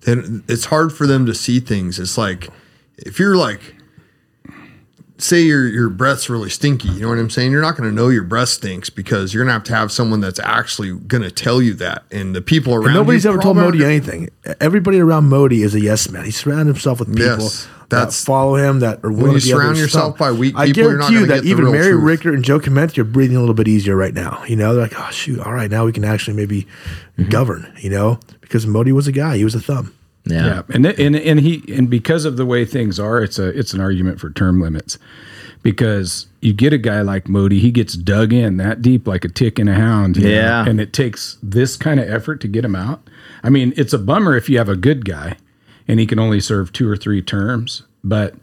Then 0.01 0.42
it's 0.48 0.64
hard 0.64 0.92
for 0.92 1.07
them 1.07 1.27
to 1.27 1.35
see 1.35 1.61
things. 1.61 2.01
It's 2.01 2.18
like 2.18 2.48
if 2.98 3.20
you're 3.20 3.37
like, 3.37 3.77
say 5.23 5.43
your 5.43 5.67
your 5.69 5.89
breath's 5.89 6.29
really 6.29 6.51
stinky. 6.51 6.89
You 6.89 7.01
know 7.01 7.09
what 7.09 7.19
I'm 7.19 7.31
saying? 7.31 7.53
You're 7.53 7.63
not 7.63 7.77
going 7.77 7.89
to 7.89 7.95
know 7.95 8.09
your 8.09 8.25
breath 8.25 8.49
stinks 8.51 8.91
because 8.91 9.33
you're 9.33 9.43
going 9.45 9.49
to 9.49 9.55
have 9.55 9.65
to 9.65 9.75
have 9.75 9.93
someone 9.93 10.21
that's 10.21 10.41
actually 10.41 10.93
going 10.93 11.23
to 11.23 11.31
tell 11.31 11.63
you 11.63 11.75
that. 11.75 12.05
And 12.11 12.35
the 12.35 12.43
people 12.43 12.75
around 12.75 12.87
And 12.87 12.95
nobody's 12.95 13.25
ever 13.27 13.39
told 13.39 13.57
Moty 13.57 13.85
anything. 13.85 14.31
Everybody 14.61 14.99
around 15.01 15.29
Moty 15.29 15.63
is 15.63 15.75
a 15.75 15.81
yes 15.81 16.09
man. 16.11 16.25
He 16.25 16.31
surrounded 16.31 16.67
himself 16.67 16.99
with 17.01 17.09
people 17.09 17.45
Yes, 17.45 17.69
that 17.91 18.13
follow 18.13 18.57
him, 18.57 18.81
that 18.81 19.05
are 19.05 19.13
willing 19.13 19.35
you 19.35 19.41
to 19.41 19.47
surround 19.47 19.77
yourself 19.79 20.15
side. 20.15 20.19
by 20.19 20.33
weak 20.33 20.55
I 20.57 20.67
people, 20.67 20.83
you're 20.85 20.99
not 20.99 21.11
guarantee 21.11 21.21
you 21.21 21.27
that 21.41 21.45
even 21.45 21.71
Mary 21.71 21.93
truth. 21.93 22.05
Rickert 22.05 22.35
and 22.35 22.45
Joe 22.45 22.59
Clement 22.59 22.99
are 22.99 23.05
breathing 23.05 23.37
a 23.37 23.41
little 23.41 23.55
bit 23.55 23.69
easier 23.69 23.95
right 23.97 24.15
now. 24.15 24.43
You 24.49 24.57
know, 24.57 24.73
they're 24.75 24.83
like, 24.85 24.99
oh 24.99 25.11
shoot, 25.11 25.39
all 25.41 25.53
right, 25.53 25.71
now 25.71 25.85
we 25.85 25.93
can 25.93 26.05
actually 26.05 26.37
maybe 26.37 26.67
Mm-hmm. 27.19 27.29
govern. 27.29 27.71
You 27.79 27.91
know, 27.91 28.19
because 28.41 28.67
Moty 28.67 28.91
was 28.91 29.07
a 29.07 29.13
guy, 29.13 29.37
he 29.37 29.45
was 29.45 29.55
a 29.55 29.61
thumb. 29.61 29.95
Yeah. 30.25 30.47
Yeah, 30.47 30.63
and 30.71 30.87
and 30.87 31.17
and 31.17 31.41
he 31.41 31.65
and 31.75 31.91
because 31.91 32.25
of 32.25 32.37
the 32.37 32.47
way 32.47 32.65
things 32.65 33.01
are, 33.01 33.23
it's 33.23 33.39
a 33.39 33.49
it's 33.59 33.75
an 33.75 33.81
argument 33.81 34.21
for 34.21 34.31
term 34.31 34.61
limits. 34.61 34.99
Because 35.63 36.27
you 36.41 36.53
get 36.53 36.73
a 36.73 36.79
guy 36.79 37.03
like 37.03 37.27
Moty, 37.29 37.61
he 37.61 37.71
gets 37.71 37.95
dug 37.95 38.33
in 38.33 38.57
that 38.57 38.83
deep 38.83 39.07
like 39.07 39.25
a 39.25 39.29
tick 39.29 39.59
in 39.61 39.69
a 39.69 39.75
hound. 39.75 40.17
you 40.17 40.25
know, 40.25 40.31
Yeah. 40.31 40.65
and 40.67 40.81
it 40.81 40.93
takes 40.93 41.39
this 41.43 41.77
kind 41.77 42.01
of 42.01 42.11
effort 42.11 42.41
to 42.41 42.49
get 42.49 42.65
him 42.65 42.75
out. 42.75 43.09
I 43.45 43.51
mean, 43.51 43.73
it's 43.77 43.93
a 43.93 43.99
bummer 43.99 44.37
if 44.37 44.49
you 44.51 44.59
have 44.59 44.69
a 44.69 44.75
good 44.77 45.05
guy 45.05 45.37
and 45.87 46.01
he 46.01 46.07
can 46.07 46.19
only 46.19 46.41
serve 46.41 46.73
two 46.73 46.89
or 46.89 46.97
three 46.97 47.23
terms, 47.23 47.83
but 48.03 48.35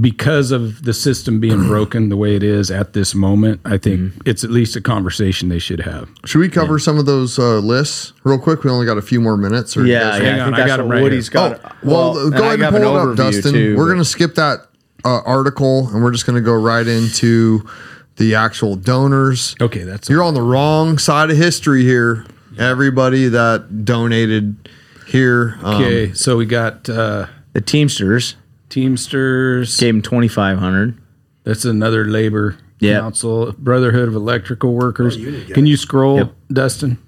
because 0.00 0.50
of 0.52 0.84
the 0.84 0.92
system 0.94 1.38
being 1.40 1.66
broken 1.68 2.08
the 2.08 2.16
way 2.16 2.34
it 2.34 2.42
is 2.42 2.70
at 2.70 2.92
this 2.94 3.14
moment, 3.14 3.60
I 3.64 3.78
think 3.78 4.00
Mm-hmm. 4.00 4.20
it's 4.24 4.42
at 4.42 4.50
least 4.50 4.74
a 4.76 4.80
conversation 4.80 5.48
they 5.48 5.58
should 5.58 5.80
have. 5.80 6.08
Should 6.24 6.38
we 6.38 6.48
cover 6.48 6.78
some 6.78 6.98
of 6.98 7.06
those 7.06 7.38
uh, 7.38 7.58
lists 7.58 8.12
real 8.24 8.38
quick? 8.38 8.64
We 8.64 8.70
only 8.70 8.86
got 8.86 8.96
a 8.98 9.02
few 9.02 9.20
more 9.20 9.36
minutes. 9.36 9.76
Or 9.76 9.84
Yeah, 9.84 10.12
Hang 10.14 10.22
yeah. 10.22 10.28
I 10.36 10.40
on, 10.40 10.44
think 10.46 10.54
I 10.54 10.58
that's 10.60 10.66
got 10.68 10.80
'em 10.80 10.88
what 10.88 10.94
right 10.94 11.02
Woody's 11.02 11.28
here. 11.28 11.32
got. 11.34 11.60
Oh, 11.64 11.76
well, 11.82 12.18
and 12.18 12.32
go 12.32 12.44
ahead 12.44 12.60
and 12.60 12.74
pull 12.76 12.96
an 12.98 13.08
it 13.08 13.10
up, 13.12 13.16
Dustin. 13.16 13.52
too, 13.52 13.76
we're 13.76 13.86
going 13.86 13.98
to 13.98 14.04
skip 14.04 14.34
that 14.36 14.60
uh, 15.04 15.20
article 15.26 15.88
and 15.88 16.02
we're 16.02 16.12
just 16.12 16.26
going 16.26 16.36
to 16.36 16.44
go 16.44 16.54
right 16.54 16.86
into 16.86 17.68
the 18.16 18.34
actual 18.34 18.76
donors. 18.76 19.54
Okay, 19.60 19.82
that's 19.84 20.08
You're 20.08 20.22
on 20.22 20.34
the 20.34 20.42
wrong 20.42 20.96
side 20.98 21.30
of 21.30 21.36
history 21.36 21.82
here. 21.82 22.24
Everybody 22.58 23.28
that 23.28 23.84
donated 23.84 24.68
here. 25.06 25.58
um, 25.62 25.82
okay. 25.82 26.12
So 26.12 26.36
we 26.36 26.46
got 26.46 26.88
uh, 26.88 27.26
the 27.54 27.60
Teamsters 27.60 28.36
Teamsters. 28.72 29.76
gave 29.78 29.94
him 29.94 30.02
twenty 30.02 30.28
five 30.28 30.58
hundred. 30.58 30.96
That's 31.44 31.64
another 31.64 32.04
labor 32.06 32.56
Yeah. 32.80 33.00
council, 33.00 33.52
Brotherhood 33.58 34.08
of 34.08 34.14
Electrical 34.14 34.74
Workers. 34.74 35.16
you 35.16 35.44
Can 35.54 35.66
you 35.66 35.76
scroll, 35.76 36.16
Yep. 36.18 36.34
Dustin? 36.52 36.98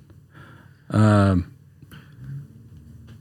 Um, 0.90 1.50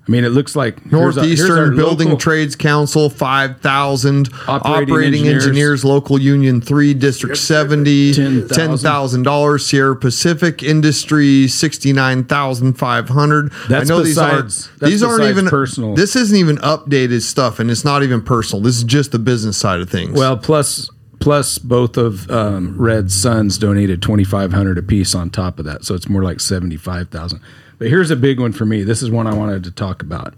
I 0.06 0.12
mean, 0.12 0.26
it 0.26 0.30
looks 0.30 0.54
like 0.54 0.82
here's 0.90 1.18
our- 1.18 1.24
here's 1.24 1.40
Northeastern 1.40 1.58
our 1.60 1.72
Building 1.72 2.08
local- 2.10 2.20
Trades 2.20 2.58
Council, 2.58 3.10
5,000. 3.10 4.28
Operating 4.50 4.94
Operating, 4.94 5.20
engineers. 5.22 5.44
engineers. 5.46 5.86
Local 5.86 6.20
Union 6.20 6.60
3, 6.60 6.94
District 6.94 7.38
70, 7.38 8.14
$10,000. 8.14 8.50
$10,000. 8.50 9.66
Sierra 9.66 9.96
Pacific 9.96 10.62
Industry, 10.62 11.48
69500 11.48 13.52
That's 13.70 13.90
I 13.90 13.94
know 13.94 14.04
these 14.04 14.18
aren't, 14.18 14.44
that's 14.46 14.70
these 14.80 15.04
aren't 15.04 15.24
even 15.24 15.48
personal. 15.48 15.96
This 15.96 16.16
isn't 16.16 16.38
even 16.38 16.58
updated 16.58 17.22
stuff, 17.22 17.60
and 17.60 17.72
it's 17.72 17.86
not 17.86 18.04
even 18.04 18.22
personal. 18.22 18.62
This 18.62 18.78
is 18.78 18.84
just 18.84 19.12
the 19.12 19.20
business 19.20 19.58
side 19.58 19.82
of 19.82 19.90
things. 19.90 20.18
Well, 20.18 20.38
plus 20.38 20.90
plus 21.20 21.58
both 21.58 21.96
of 21.96 22.30
um, 22.30 22.76
Red's 22.78 23.14
sons 23.14 23.58
donated 23.58 24.02
twenty 24.02 24.24
five 24.26 24.52
hundred 24.52 24.78
apiece 24.78 25.16
on 25.16 25.30
top 25.30 25.60
of 25.60 25.66
that, 25.66 25.86
so 25.86 25.96
it's 25.96 26.10
more 26.10 26.24
like 26.24 26.40
seventy 26.40 26.78
five 26.78 27.10
thousand. 27.10 27.40
But 27.84 27.90
here's 27.90 28.12
a 28.12 28.16
big 28.16 28.40
one 28.40 28.54
for 28.54 28.66
me. 28.66 28.84
This 28.84 29.04
is 29.04 29.12
one 29.12 29.28
I 29.28 29.34
wanted 29.34 29.66
to 29.66 29.72
talk 29.72 30.02
about. 30.02 30.36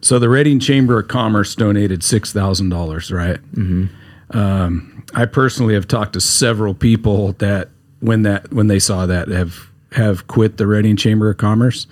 So 0.00 0.18
the 0.18 0.30
Redding 0.30 0.58
Chamber 0.58 0.98
of 0.98 1.08
Commerce 1.08 1.54
donated 1.54 2.02
six 2.02 2.32
thousand 2.32 2.70
dollars, 2.70 3.12
right? 3.12 3.36
Mm-hmm. 3.52 4.34
Um, 4.34 5.04
I 5.12 5.26
personally 5.26 5.74
have 5.74 5.86
talked 5.86 6.14
to 6.14 6.22
several 6.22 6.72
people 6.72 7.32
that 7.32 7.68
when 8.00 8.22
that 8.22 8.50
when 8.50 8.68
they 8.68 8.78
saw 8.78 9.04
that 9.04 9.28
have 9.28 9.68
have 9.92 10.26
quit 10.26 10.56
the 10.56 10.66
Redding 10.66 10.96
Chamber 10.96 11.28
of 11.28 11.36
Commerce, 11.36 11.86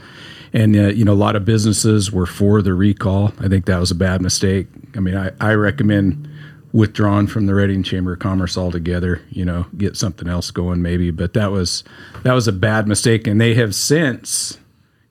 and 0.54 0.74
uh, 0.74 0.84
you 0.84 1.04
know 1.04 1.12
a 1.12 1.14
lot 1.14 1.36
of 1.36 1.44
businesses 1.44 2.10
were 2.10 2.24
for 2.24 2.62
the 2.62 2.72
recall. 2.72 3.34
I 3.40 3.48
think 3.48 3.66
that 3.66 3.78
was 3.78 3.90
a 3.90 3.94
bad 3.94 4.22
mistake. 4.22 4.68
I 4.96 5.00
mean, 5.00 5.18
I, 5.18 5.32
I 5.38 5.52
recommend 5.52 6.30
withdrawn 6.72 7.26
from 7.26 7.44
the 7.44 7.54
Redding 7.54 7.82
Chamber 7.82 8.14
of 8.14 8.20
Commerce 8.20 8.56
altogether. 8.56 9.20
You 9.28 9.44
know, 9.44 9.66
get 9.76 9.98
something 9.98 10.28
else 10.28 10.50
going 10.50 10.80
maybe. 10.80 11.10
But 11.10 11.34
that 11.34 11.50
was 11.50 11.84
that 12.22 12.32
was 12.32 12.48
a 12.48 12.52
bad 12.52 12.88
mistake, 12.88 13.26
and 13.26 13.38
they 13.38 13.52
have 13.52 13.74
since 13.74 14.60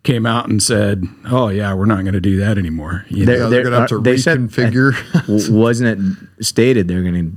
came 0.04 0.26
out 0.26 0.50
and 0.50 0.62
said, 0.62 1.04
"Oh 1.26 1.48
yeah, 1.50 1.74
we're 1.74 1.86
not 1.86 2.02
going 2.02 2.14
to 2.14 2.22
do 2.22 2.38
that 2.38 2.58
anymore." 2.58 3.06
You 3.10 3.26
know? 3.26 3.34
Yeah, 3.34 3.48
they're 3.50 3.64
gonna 3.64 3.80
have 3.80 3.90
to 3.90 4.00
they 4.00 4.18
said- 4.18 4.38
reconfigure. 4.40 5.22
w- 5.28 5.54
wasn't 5.58 6.28
it 6.40 6.44
stated 6.46 6.88
they're 6.88 7.04
going 7.04 7.32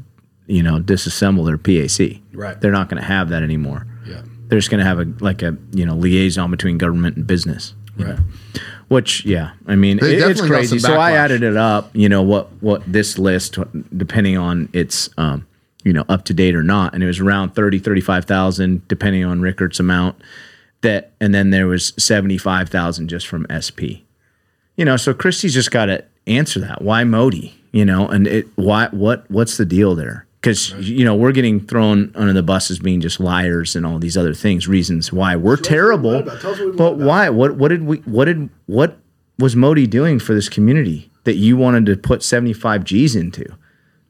to, 0.47 0.53
you 0.53 0.63
know, 0.63 0.79
disassemble 0.79 1.45
their 1.47 1.59
PAC? 1.59 2.21
Right. 2.33 2.61
They're 2.61 2.73
not 2.73 2.89
going 2.89 3.01
to 3.01 3.07
have 3.07 3.29
that 3.31 3.43
anymore. 3.43 3.87
Yeah. 4.07 4.23
They're 4.49 4.59
just 4.59 4.71
going 4.71 4.81
to 4.81 4.85
have 4.87 4.99
a 4.99 5.07
like 5.21 5.43
a 5.43 5.57
you 5.73 5.87
know 5.87 5.95
liaison 5.95 6.51
between 6.51 6.79
government 6.79 7.17
and 7.17 7.27
business. 7.27 7.75
Right. 7.97 8.09
know. 8.17 8.25
Which 8.89 9.25
yeah, 9.25 9.53
I 9.67 9.75
mean 9.75 9.99
it- 9.99 10.05
it's 10.05 10.41
crazy. 10.41 10.79
So 10.79 10.95
I 10.95 11.13
added 11.13 11.43
it 11.43 11.57
up. 11.57 11.91
You 11.95 12.09
know 12.09 12.23
what 12.23 12.51
what 12.63 12.83
this 12.87 13.19
list 13.19 13.59
depending 13.97 14.37
on 14.37 14.69
its 14.73 15.09
um 15.19 15.47
you 15.83 15.93
know 15.93 16.05
up 16.09 16.25
to 16.27 16.35
date 16.35 16.55
or 16.55 16.63
not, 16.63 16.95
and 16.95 17.03
it 17.03 17.07
was 17.07 17.19
around 17.21 17.55
30, 17.55 17.79
35,000 17.79 18.87
depending 18.89 19.25
on 19.25 19.41
Rickards 19.41 19.81
amount. 19.81 20.17
That 20.83 21.13
and 21.21 21.35
then 21.35 21.51
there 21.51 21.67
was 21.67 21.93
seventy 21.97 22.39
five 22.39 22.69
thousand 22.69 23.09
just 23.09 23.27
from 23.27 23.47
SP 23.51 24.05
you 24.77 24.85
know 24.85 24.97
so 24.97 25.15
christie's 25.15 25.55
just 25.55 25.71
got 25.71 25.87
to 25.87 26.05
answer 26.27 26.61
that. 26.61 26.83
Why 26.83 27.05
Moty? 27.05 27.55
You 27.73 27.85
know 27.85 28.09
and 28.09 28.27
it 28.27 28.47
why 28.57 28.89
what 28.91 29.31
what's 29.31 29.57
the 29.57 29.67
deal 29.67 29.95
there? 29.95 30.27
Because 30.41 30.73
you 30.73 31.05
know 31.05 31.15
we're 31.15 31.33
getting 31.33 31.61
thrown 31.61 32.11
under 32.15 32.33
the 32.33 32.43
bus 32.43 32.71
as 32.71 32.79
being 32.79 33.01
just 33.01 33.21
liars 33.21 33.77
and 33.77 33.85
all 33.85 33.99
these 33.99 34.17
other 34.17 34.35
things 34.35 34.67
reasons 34.67 35.13
why 35.13 35.37
we're 35.37 35.57
terrible. 35.57 36.13
lied 36.13 36.23
about. 36.23 36.41
Tell 36.41 36.53
us 36.53 36.59
what 36.59 36.71
we 36.71 36.77
but 36.77 36.97
why? 36.99 37.29
what 37.29 37.57
what 37.57 37.69
did 37.69 37.83
we 37.83 37.99
what 37.99 38.27
did 38.27 38.49
what 38.67 38.99
was 39.39 39.55
Moty 39.55 39.87
doing 39.87 40.19
for 40.19 40.35
this 40.35 40.49
community 40.49 41.11
that 41.25 41.35
you 41.35 41.57
wanted 41.57 41.85
to 41.87 41.97
put 41.97 42.23
75 42.23 42.85
g's 42.85 43.15
into 43.15 43.45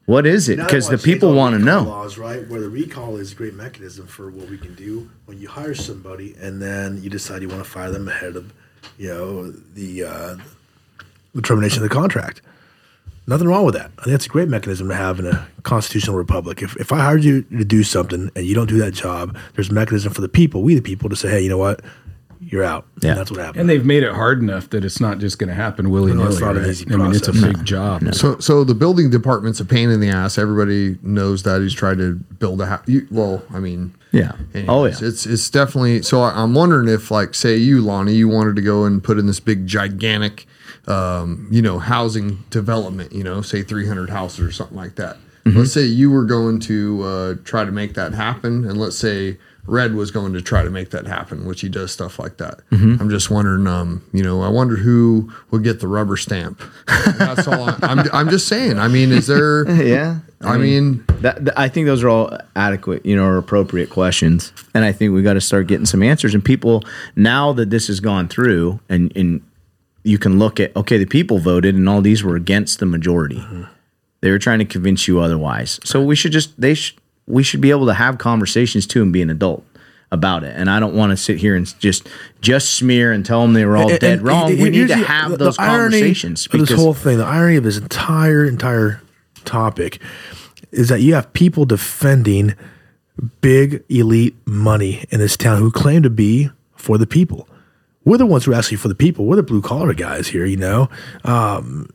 what 0.07 0.25
is 0.25 0.47
it 0.47 0.57
because 0.57 0.87
the 0.87 0.97
people 0.97 1.33
want 1.33 1.53
to 1.53 1.63
know 1.63 1.83
Laws, 1.83 2.17
right? 2.17 2.47
Where 2.47 2.61
the 2.61 2.69
recall 2.69 3.17
is 3.17 3.33
a 3.33 3.35
great 3.35 3.53
mechanism 3.53 4.07
for 4.07 4.31
what 4.31 4.49
we 4.49 4.57
can 4.57 4.73
do 4.73 5.09
when 5.25 5.37
you 5.37 5.49
hire 5.49 5.75
somebody 5.75 6.33
and 6.41 6.61
then 6.61 7.03
you 7.03 7.09
decide 7.09 7.41
you 7.41 7.49
want 7.49 7.63
to 7.63 7.69
fire 7.69 7.91
them 7.91 8.07
ahead 8.07 8.37
of, 8.37 8.53
you 8.97 9.09
know, 9.09 9.51
the 9.51 10.05
uh, 10.05 10.37
the 11.35 11.41
termination 11.41 11.83
of 11.83 11.89
the 11.89 11.93
contract. 11.93 12.41
Nothing 13.27 13.49
wrong 13.49 13.65
with 13.65 13.75
that. 13.75 13.91
I 13.99 14.03
think 14.03 14.13
that's 14.13 14.25
a 14.25 14.29
great 14.29 14.47
mechanism 14.47 14.87
to 14.87 14.95
have 14.95 15.19
in 15.19 15.27
a 15.27 15.45
constitutional 15.63 16.15
republic. 16.15 16.61
If, 16.61 16.77
if 16.77 16.93
I 16.93 16.99
hired 16.99 17.25
you 17.25 17.41
to 17.41 17.65
do 17.65 17.83
something 17.83 18.31
and 18.33 18.45
you 18.45 18.55
don't 18.55 18.69
do 18.69 18.77
that 18.77 18.93
job, 18.93 19.37
there's 19.55 19.69
a 19.69 19.73
mechanism 19.73 20.13
for 20.13 20.21
the 20.21 20.29
people, 20.29 20.61
we 20.61 20.75
the 20.75 20.81
people, 20.81 21.09
to 21.09 21.17
say, 21.17 21.29
hey, 21.29 21.41
you 21.41 21.49
know 21.49 21.57
what, 21.57 21.81
you're 22.39 22.63
out. 22.63 22.85
Yeah. 23.01 23.11
And 23.11 23.19
that's 23.19 23.31
what 23.31 23.39
happened. 23.39 23.61
And 23.61 23.69
they've 23.69 23.85
made 23.85 24.03
it 24.03 24.13
hard 24.13 24.39
enough 24.41 24.69
that 24.69 24.83
it's 24.85 24.99
not 24.99 25.19
just 25.19 25.39
going 25.39 25.49
to 25.49 25.55
happen 25.55 25.89
willy 25.89 26.13
nilly. 26.13 26.27
it's 26.29 26.39
not 26.39 26.55
an 26.55 26.63
right? 26.63 26.69
easy 26.69 26.85
I 26.91 26.97
mean, 26.97 27.13
it's 27.13 27.27
a 27.27 27.31
process. 27.31 27.53
big 27.53 27.65
job. 27.65 28.13
So, 28.13 28.39
so 28.39 28.63
the 28.63 28.75
building 28.75 29.09
department's 29.09 29.59
a 29.59 29.65
pain 29.65 29.89
in 29.89 29.99
the 29.99 30.09
ass. 30.09 30.37
Everybody 30.37 30.97
knows 31.01 31.43
that 31.43 31.61
he's 31.61 31.73
tried 31.73 31.97
to 31.97 32.15
build 32.15 32.61
a 32.61 32.65
house. 32.67 32.87
Well, 33.11 33.43
I 33.53 33.59
mean, 33.59 33.93
Yeah. 34.11 34.33
Oh, 34.67 34.85
yeah. 34.85 34.95
It's 34.99 35.25
it's 35.25 35.49
definitely. 35.49 36.01
So 36.01 36.21
I, 36.21 36.31
I'm 36.31 36.53
wondering 36.53 36.87
if, 36.87 37.11
like, 37.11 37.33
say 37.33 37.57
you, 37.57 37.81
Lonnie, 37.81 38.13
you 38.13 38.27
wanted 38.27 38.55
to 38.55 38.61
go 38.61 38.85
and 38.85 39.03
put 39.03 39.17
in 39.17 39.27
this 39.27 39.39
big, 39.39 39.67
gigantic, 39.67 40.45
um, 40.87 41.47
you 41.51 41.61
know, 41.61 41.79
housing 41.79 42.43
development. 42.49 43.11
You 43.11 43.23
know, 43.23 43.41
say 43.41 43.63
300 43.63 44.09
houses 44.09 44.39
or 44.39 44.51
something 44.51 44.77
like 44.77 44.95
that. 44.95 45.17
Mm-hmm. 45.45 45.59
Let's 45.59 45.73
say 45.73 45.83
you 45.83 46.11
were 46.11 46.25
going 46.25 46.59
to 46.61 47.03
uh, 47.03 47.35
try 47.45 47.63
to 47.63 47.71
make 47.71 47.93
that 47.93 48.13
happen, 48.13 48.65
and 48.65 48.77
let's 48.77 48.97
say 48.97 49.37
Red 49.67 49.93
was 49.93 50.09
going 50.11 50.33
to 50.33 50.41
try 50.41 50.63
to 50.63 50.69
make 50.69 50.89
that 50.91 51.05
happen, 51.05 51.45
which 51.45 51.61
he 51.61 51.69
does 51.69 51.91
stuff 51.91 52.17
like 52.17 52.37
that. 52.37 52.61
Mm-hmm. 52.71 53.01
I'm 53.01 53.09
just 53.09 53.29
wondering, 53.29 53.67
um, 53.67 54.01
you 54.13 54.23
know, 54.23 54.41
I 54.41 54.47
wonder 54.47 54.77
who 54.77 55.31
would 55.51 55.63
get 55.63 55.79
the 55.81 55.87
rubber 55.87 56.17
stamp. 56.17 56.61
That's 57.17 57.47
all. 57.47 57.69
I, 57.69 57.77
I'm 57.81 57.99
I'm 58.13 58.29
just 58.29 58.47
saying. 58.47 58.79
I 58.79 58.87
mean, 58.87 59.11
is 59.11 59.27
there? 59.27 59.69
yeah 59.83 60.19
I 60.41 60.57
mean, 60.57 61.03
That, 61.21 61.43
that- 61.45 61.59
I 61.59 61.67
think 61.67 61.87
those 61.87 62.03
are 62.03 62.09
all 62.09 62.37
adequate, 62.55 63.05
you 63.05 63.15
know, 63.15 63.25
or 63.25 63.37
appropriate 63.37 63.89
questions, 63.89 64.53
and 64.75 64.85
I 64.85 64.91
think 64.91 65.13
we 65.13 65.21
got 65.23 65.33
to 65.33 65.41
start 65.41 65.67
getting 65.67 65.85
some 65.87 66.03
answers. 66.03 66.33
And 66.35 66.45
people, 66.45 66.83
now 67.15 67.53
that 67.53 67.69
this 67.71 67.87
has 67.87 67.99
gone 67.99 68.27
through, 68.27 68.79
and 68.87 69.11
and 69.17 69.41
you 70.03 70.17
can 70.19 70.39
look 70.39 70.59
at 70.59 70.75
okay, 70.75 70.97
the 70.97 71.05
people 71.05 71.39
voted, 71.39 71.75
and 71.75 71.89
all 71.89 72.01
these 72.01 72.23
were 72.23 72.35
against 72.35 72.79
the 72.79 72.85
majority. 72.85 73.43
They 74.21 74.31
were 74.31 74.39
trying 74.39 74.59
to 74.59 74.65
convince 74.65 75.07
you 75.07 75.19
otherwise. 75.19 75.79
So 75.83 76.03
we 76.03 76.15
should 76.15 76.31
just 76.31 76.59
they 76.59 76.73
sh- 76.75 76.95
we 77.27 77.43
should 77.43 77.61
be 77.61 77.71
able 77.71 77.85
to 77.87 77.93
have 77.93 78.17
conversations 78.17 78.87
too 78.87 79.01
and 79.03 79.11
be 79.13 79.21
an 79.21 79.29
adult 79.29 79.63
about 80.11 80.43
it. 80.43 80.53
And 80.55 80.69
I 80.69 80.79
don't 80.79 80.95
want 80.95 81.11
to 81.11 81.17
sit 81.17 81.37
here 81.37 81.55
and 81.55 81.77
just 81.79 82.07
just 82.41 82.73
smear 82.75 83.11
and 83.11 83.25
tell 83.25 83.41
them 83.41 83.53
they 83.53 83.65
were 83.65 83.75
all 83.77 83.89
And- 83.89 83.99
dead 83.99 84.19
and 84.19 84.27
wrong. 84.27 84.55
he- 84.55 84.63
we 84.63 84.69
need 84.69 84.87
to 84.87 84.95
have 84.95 85.31
the- 85.31 85.37
those 85.37 85.57
the 85.57 85.63
conversations 85.63 86.47
this 86.51 86.71
whole 86.71 86.93
thing, 86.93 87.17
the 87.17 87.25
irony 87.25 87.57
of 87.57 87.63
this 87.65 87.77
entire 87.77 88.45
entire 88.45 89.01
topic 89.43 89.99
is 90.71 90.87
that 90.89 91.01
you 91.01 91.13
have 91.13 91.31
people 91.33 91.65
defending 91.65 92.53
big 93.41 93.83
elite 93.89 94.35
money 94.45 95.05
in 95.09 95.19
this 95.19 95.35
town 95.37 95.57
who 95.59 95.71
claim 95.71 96.03
to 96.03 96.09
be 96.09 96.49
for 96.75 96.97
the 96.97 97.07
people. 97.07 97.47
We're 98.05 98.17
the 98.17 98.25
ones 98.25 98.45
who 98.45 98.51
are 98.51 98.55
asking 98.55 98.77
for 98.77 98.87
the 98.87 98.95
people. 98.95 99.25
We're 99.25 99.35
the 99.37 99.43
blue 99.43 99.61
collar 99.61 99.93
guys 99.93 100.27
here, 100.27 100.45
you 100.45 100.55
know. 100.57 100.89
Um, 101.25 101.89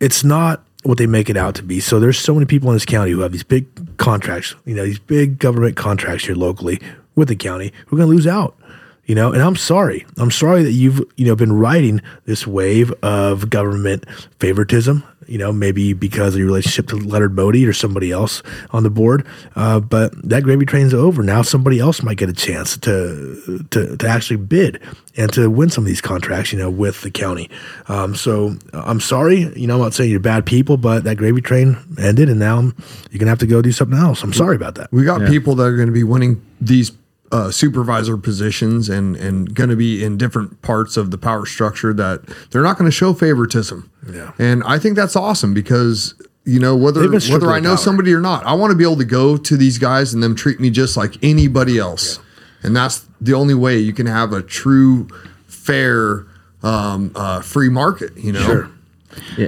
it's 0.00 0.24
not 0.24 0.64
what 0.88 0.96
they 0.96 1.06
make 1.06 1.28
it 1.28 1.36
out 1.36 1.54
to 1.54 1.62
be. 1.62 1.80
So 1.80 2.00
there's 2.00 2.18
so 2.18 2.32
many 2.32 2.46
people 2.46 2.70
in 2.70 2.74
this 2.74 2.86
county 2.86 3.10
who 3.10 3.20
have 3.20 3.30
these 3.30 3.42
big 3.42 3.66
contracts, 3.98 4.54
you 4.64 4.74
know, 4.74 4.84
these 4.84 4.98
big 4.98 5.38
government 5.38 5.76
contracts 5.76 6.24
here 6.24 6.34
locally 6.34 6.80
with 7.14 7.28
the 7.28 7.36
county 7.36 7.74
who 7.86 7.96
are 7.96 7.98
going 7.98 8.08
to 8.08 8.14
lose 8.14 8.26
out. 8.26 8.56
You 9.04 9.14
know, 9.14 9.30
and 9.30 9.42
I'm 9.42 9.54
sorry. 9.54 10.06
I'm 10.16 10.30
sorry 10.30 10.62
that 10.62 10.72
you've 10.72 11.00
you 11.16 11.26
know 11.26 11.36
been 11.36 11.52
riding 11.52 12.00
this 12.24 12.46
wave 12.46 12.90
of 13.02 13.50
government 13.50 14.06
favoritism. 14.38 15.04
You 15.28 15.38
know, 15.38 15.52
maybe 15.52 15.92
because 15.92 16.34
of 16.34 16.38
your 16.38 16.46
relationship 16.46 16.88
to 16.88 16.96
Leonard 16.96 17.34
Moty 17.34 17.66
or 17.66 17.72
somebody 17.72 18.10
else 18.10 18.42
on 18.70 18.82
the 18.82 18.90
board. 18.90 19.26
Uh, 19.54 19.80
but 19.80 20.12
that 20.28 20.42
gravy 20.42 20.66
train's 20.66 20.94
over. 20.94 21.22
Now 21.22 21.42
somebody 21.42 21.78
else 21.78 22.02
might 22.02 22.16
get 22.16 22.28
a 22.28 22.32
chance 22.32 22.76
to 22.78 23.64
to 23.70 23.96
to 23.96 24.08
actually 24.08 24.36
bid 24.36 24.80
and 25.16 25.32
to 25.32 25.50
win 25.50 25.70
some 25.70 25.84
of 25.84 25.88
these 25.88 26.00
contracts. 26.00 26.52
You 26.52 26.58
know, 26.58 26.70
with 26.70 27.02
the 27.02 27.10
county. 27.10 27.50
Um, 27.88 28.14
so 28.14 28.56
I'm 28.72 29.00
sorry. 29.00 29.52
You 29.56 29.66
know, 29.66 29.74
I'm 29.74 29.80
not 29.80 29.94
saying 29.94 30.10
you're 30.10 30.20
bad 30.20 30.46
people, 30.46 30.76
but 30.76 31.04
that 31.04 31.16
gravy 31.16 31.40
train 31.40 31.76
ended, 31.98 32.28
and 32.28 32.38
now 32.38 32.60
you're 33.10 33.18
gonna 33.18 33.30
have 33.30 33.38
to 33.40 33.46
go 33.46 33.62
do 33.62 33.72
something 33.72 33.98
else. 33.98 34.22
I'm 34.22 34.32
sorry 34.32 34.56
about 34.56 34.76
that. 34.76 34.90
We 34.92 35.04
got 35.04 35.26
people 35.28 35.54
that 35.56 35.64
are 35.64 35.76
going 35.76 35.88
to 35.88 35.92
be 35.92 36.04
winning 36.04 36.44
these 36.60 36.92
uh, 37.30 37.50
supervisor 37.50 38.16
positions 38.16 38.88
and 38.88 39.16
and 39.16 39.54
going 39.54 39.70
to 39.70 39.76
be 39.76 40.02
in 40.02 40.16
different 40.16 40.62
parts 40.62 40.96
of 40.96 41.10
the 41.10 41.18
power 41.18 41.44
structure 41.46 41.92
that 41.92 42.22
they're 42.50 42.62
not 42.62 42.78
going 42.78 42.90
to 42.90 42.94
show 42.94 43.12
favoritism. 43.12 43.90
Yeah. 44.10 44.32
and 44.38 44.62
I 44.64 44.78
think 44.78 44.96
that's 44.96 45.14
awesome 45.16 45.52
because 45.52 46.14
you 46.44 46.58
know 46.58 46.74
whether 46.74 47.00
They've 47.02 47.10
been 47.10 47.20
stripped 47.20 47.42
whether 47.42 47.52
I 47.54 47.60
know 47.60 47.70
power. 47.70 47.76
somebody 47.76 48.14
or 48.14 48.20
not, 48.20 48.44
I 48.46 48.54
want 48.54 48.70
to 48.70 48.76
be 48.76 48.84
able 48.84 48.96
to 48.96 49.04
go 49.04 49.36
to 49.36 49.56
these 49.56 49.76
guys 49.78 50.14
and 50.14 50.22
them 50.22 50.34
treat 50.34 50.58
me 50.60 50.70
just 50.70 50.96
like 50.96 51.22
anybody 51.22 51.78
else, 51.78 52.18
and 52.62 52.74
that's 52.74 53.06
the 53.20 53.34
only 53.34 53.54
way 53.54 53.78
you 53.78 53.92
can 53.92 54.06
have 54.06 54.32
a 54.32 54.40
true, 54.42 55.08
fair, 55.46 56.26
um, 56.62 57.12
uh, 57.14 57.40
free 57.42 57.68
market. 57.68 58.16
You 58.16 58.32
know. 58.32 58.40
Sure. 58.40 58.70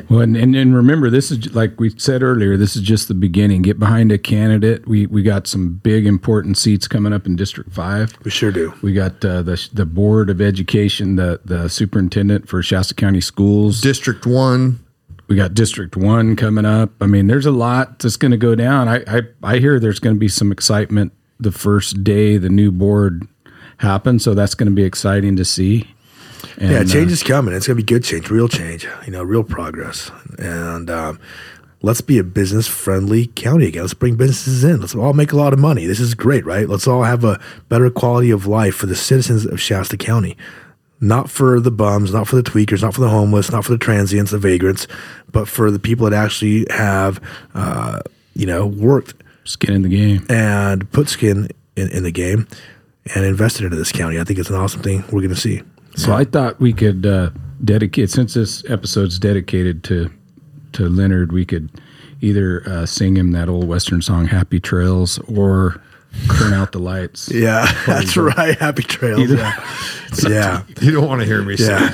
Well, 0.08 0.20
and, 0.20 0.36
and, 0.36 0.56
and 0.56 0.74
remember, 0.74 1.10
this 1.10 1.30
is 1.30 1.54
like 1.54 1.78
we 1.78 1.90
said 1.98 2.22
earlier. 2.22 2.56
This 2.56 2.76
is 2.76 2.82
just 2.82 3.08
the 3.08 3.14
beginning. 3.14 3.62
Get 3.62 3.78
behind 3.78 4.10
a 4.12 4.18
candidate. 4.18 4.86
We 4.86 5.06
we 5.06 5.22
got 5.22 5.46
some 5.46 5.74
big 5.74 6.06
important 6.06 6.56
seats 6.58 6.88
coming 6.88 7.12
up 7.12 7.26
in 7.26 7.36
District 7.36 7.72
Five. 7.72 8.16
We 8.24 8.30
sure 8.30 8.52
do. 8.52 8.72
We 8.82 8.92
got 8.92 9.24
uh, 9.24 9.42
the 9.42 9.68
the 9.72 9.84
board 9.84 10.30
of 10.30 10.40
education, 10.40 11.16
the 11.16 11.40
the 11.44 11.68
superintendent 11.68 12.48
for 12.48 12.62
Shasta 12.62 12.94
County 12.94 13.20
Schools. 13.20 13.80
District 13.80 14.26
one. 14.26 14.80
We 15.28 15.36
got 15.36 15.54
District 15.54 15.96
One 15.96 16.34
coming 16.34 16.64
up. 16.64 16.90
I 17.00 17.06
mean, 17.06 17.28
there's 17.28 17.46
a 17.46 17.52
lot 17.52 18.00
that's 18.00 18.16
going 18.16 18.32
to 18.32 18.36
go 18.36 18.56
down. 18.56 18.88
I, 18.88 19.04
I 19.06 19.22
I 19.44 19.58
hear 19.58 19.78
there's 19.78 20.00
going 20.00 20.16
to 20.16 20.20
be 20.20 20.26
some 20.26 20.50
excitement 20.50 21.12
the 21.38 21.52
first 21.52 22.02
day 22.02 22.36
the 22.36 22.48
new 22.48 22.72
board 22.72 23.28
happens. 23.76 24.24
So 24.24 24.34
that's 24.34 24.54
going 24.54 24.68
to 24.68 24.74
be 24.74 24.82
exciting 24.84 25.36
to 25.36 25.44
see. 25.44 25.94
And, 26.58 26.70
yeah, 26.70 26.84
change 26.84 27.10
uh, 27.10 27.14
is 27.14 27.22
coming. 27.22 27.54
It's 27.54 27.66
gonna 27.66 27.76
be 27.76 27.82
good 27.82 28.04
change, 28.04 28.30
real 28.30 28.48
change. 28.48 28.86
You 29.06 29.12
know, 29.12 29.22
real 29.22 29.44
progress. 29.44 30.10
And 30.38 30.90
um, 30.90 31.20
let's 31.82 32.00
be 32.00 32.18
a 32.18 32.24
business 32.24 32.66
friendly 32.66 33.26
county 33.28 33.66
again. 33.66 33.82
Let's 33.82 33.94
bring 33.94 34.16
businesses 34.16 34.64
in. 34.64 34.80
Let's 34.80 34.94
all 34.94 35.12
make 35.12 35.32
a 35.32 35.36
lot 35.36 35.52
of 35.52 35.58
money. 35.58 35.86
This 35.86 36.00
is 36.00 36.14
great, 36.14 36.44
right? 36.44 36.68
Let's 36.68 36.86
all 36.86 37.02
have 37.02 37.24
a 37.24 37.40
better 37.68 37.90
quality 37.90 38.30
of 38.30 38.46
life 38.46 38.74
for 38.74 38.86
the 38.86 38.96
citizens 38.96 39.46
of 39.46 39.60
Shasta 39.60 39.96
County. 39.96 40.36
Not 41.02 41.30
for 41.30 41.60
the 41.60 41.70
bums, 41.70 42.12
not 42.12 42.28
for 42.28 42.36
the 42.36 42.42
tweakers, 42.42 42.82
not 42.82 42.92
for 42.92 43.00
the 43.00 43.08
homeless, 43.08 43.50
not 43.50 43.64
for 43.64 43.72
the 43.72 43.78
transients, 43.78 44.32
the 44.32 44.38
vagrants, 44.38 44.86
but 45.32 45.48
for 45.48 45.70
the 45.70 45.78
people 45.78 46.08
that 46.08 46.16
actually 46.16 46.66
have, 46.68 47.22
uh, 47.54 48.00
you 48.34 48.44
know, 48.44 48.66
worked 48.66 49.14
skin 49.44 49.74
in 49.74 49.82
the 49.82 49.88
game. 49.88 50.26
and 50.28 50.90
put 50.92 51.08
skin 51.08 51.48
in, 51.76 51.88
in 51.88 52.02
the 52.02 52.12
game 52.12 52.46
and 53.14 53.24
invested 53.24 53.64
into 53.64 53.76
this 53.76 53.92
county. 53.92 54.20
I 54.20 54.24
think 54.24 54.38
it's 54.38 54.50
an 54.50 54.56
awesome 54.56 54.82
thing 54.82 55.02
we're 55.10 55.22
going 55.22 55.30
to 55.30 55.36
see. 55.36 55.62
So 56.00 56.14
I 56.14 56.24
thought 56.24 56.58
we 56.60 56.72
could 56.72 57.04
uh, 57.04 57.30
dedicate 57.62 58.08
since 58.10 58.32
this 58.34 58.64
episode's 58.70 59.18
dedicated 59.18 59.84
to 59.84 60.10
to 60.72 60.88
Leonard, 60.88 61.32
we 61.32 61.44
could 61.44 61.68
either 62.20 62.62
uh, 62.66 62.86
sing 62.86 63.16
him 63.16 63.32
that 63.32 63.48
old 63.48 63.66
western 63.68 64.00
song 64.00 64.26
"Happy 64.26 64.60
Trails" 64.60 65.18
or 65.28 65.82
"Turn 66.38 66.54
Out 66.54 66.72
the 66.72 66.78
Lights." 66.78 67.28
Yeah, 67.30 67.66
that's 67.86 68.16
right. 68.16 68.56
Happy 68.58 68.82
trails. 68.82 69.20
Either- 69.20 69.36
Yeah. 69.36 69.64
yeah. 70.28 70.62
You 70.80 70.92
don't 70.92 71.06
want 71.06 71.20
to 71.20 71.26
hear 71.26 71.42
me. 71.42 71.56
Yeah. 71.58 71.90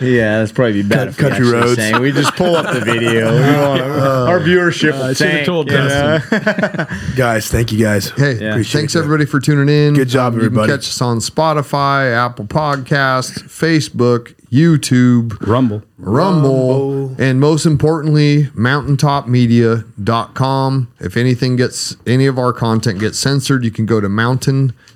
Yeah, 0.00 0.38
that's 0.40 0.50
probably 0.52 0.82
be 0.82 0.88
better. 0.88 1.12
Cut- 1.12 1.30
country 1.32 1.50
roads. 1.50 1.76
Saying. 1.76 2.00
We 2.00 2.10
just 2.12 2.34
pull 2.34 2.56
up 2.56 2.72
the 2.74 2.80
video. 2.80 3.32
We 3.38 3.40
uh, 3.42 3.68
wanna- 3.68 3.84
uh, 3.84 4.26
our 4.28 4.40
viewership 4.40 4.92
will 4.92 5.02
I 5.04 5.12
should 5.12 5.26
have 5.28 5.34
tank, 5.36 5.46
told 5.46 5.70
you 5.70 5.76
know? 5.76 6.18
Dustin. 6.30 6.86
Guys, 7.16 7.48
thank 7.48 7.70
you 7.72 7.78
guys. 7.78 8.10
Hey, 8.10 8.38
Yeah. 8.40 8.50
Appreciate 8.50 8.80
thanks 8.80 8.94
you. 8.94 9.00
everybody 9.00 9.24
for 9.26 9.38
tuning 9.40 9.68
in. 9.68 9.94
Good 9.94 10.08
job, 10.08 10.32
Um, 10.34 10.40
everybody. 10.40 10.72
You 10.72 10.76
can 10.76 10.80
catch 10.82 10.88
us 10.88 11.00
on 11.00 11.18
Spotify, 11.18 12.12
Apple 12.12 12.44
Podcasts, 12.46 13.42
Facebook, 13.44 14.34
YouTube, 14.50 15.36
Rumble. 15.46 15.82
Rumble, 15.98 17.08
Rumble. 17.08 17.22
and 17.22 17.38
most 17.40 17.64
importantly, 17.66 18.44
mountaintopmedia.com. 18.56 20.88
If 21.00 21.16
anything 21.16 21.56
gets 21.56 21.96
any 22.06 22.26
of 22.26 22.38
our 22.38 22.52
content 22.52 22.98
gets 23.00 23.18
censored, 23.18 23.64
you 23.64 23.70
can 23.70 23.86
go 23.86 24.00
to 24.00 24.08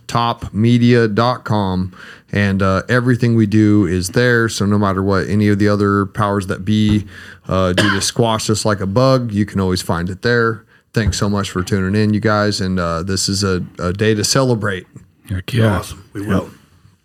mountaintopmedia.com 0.09 1.97
and 2.33 2.63
uh, 2.63 2.83
everything 2.89 3.35
we 3.35 3.47
do 3.47 3.87
is 3.87 4.09
there. 4.11 4.49
So 4.49 4.67
no 4.67 4.79
matter 4.79 5.03
what 5.03 5.29
any 5.29 5.49
of 5.49 5.59
the 5.59 5.69
other 5.69 6.07
powers 6.07 6.47
that 6.49 6.65
be 6.65 7.07
uh, 7.47 7.73
do 7.73 7.91
to 7.91 8.01
squash 8.01 8.51
us 8.51 8.65
like 8.65 8.81
a 8.81 8.87
bug, 8.87 9.33
you 9.33 9.47
can 9.47 9.61
always 9.61 9.83
find 9.83 10.11
it 10.11 10.23
there. 10.23 10.65
Thanks 10.93 11.19
so 11.19 11.29
much 11.29 11.51
for 11.51 11.63
tuning 11.63 12.01
in, 12.01 12.15
you 12.15 12.21
guys. 12.21 12.61
And 12.61 12.79
uh, 12.79 13.03
this 13.03 13.29
is 13.29 13.45
a, 13.45 13.65
a 13.79 13.93
day 13.93 14.15
to 14.15 14.25
celebrate. 14.25 14.87
Heck 15.29 15.53
yeah. 15.53 15.79
Awesome. 15.79 16.09
We 16.13 16.27
will. 16.27 16.51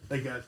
Thank 0.10 0.24
you 0.24 0.32
guys. 0.32 0.44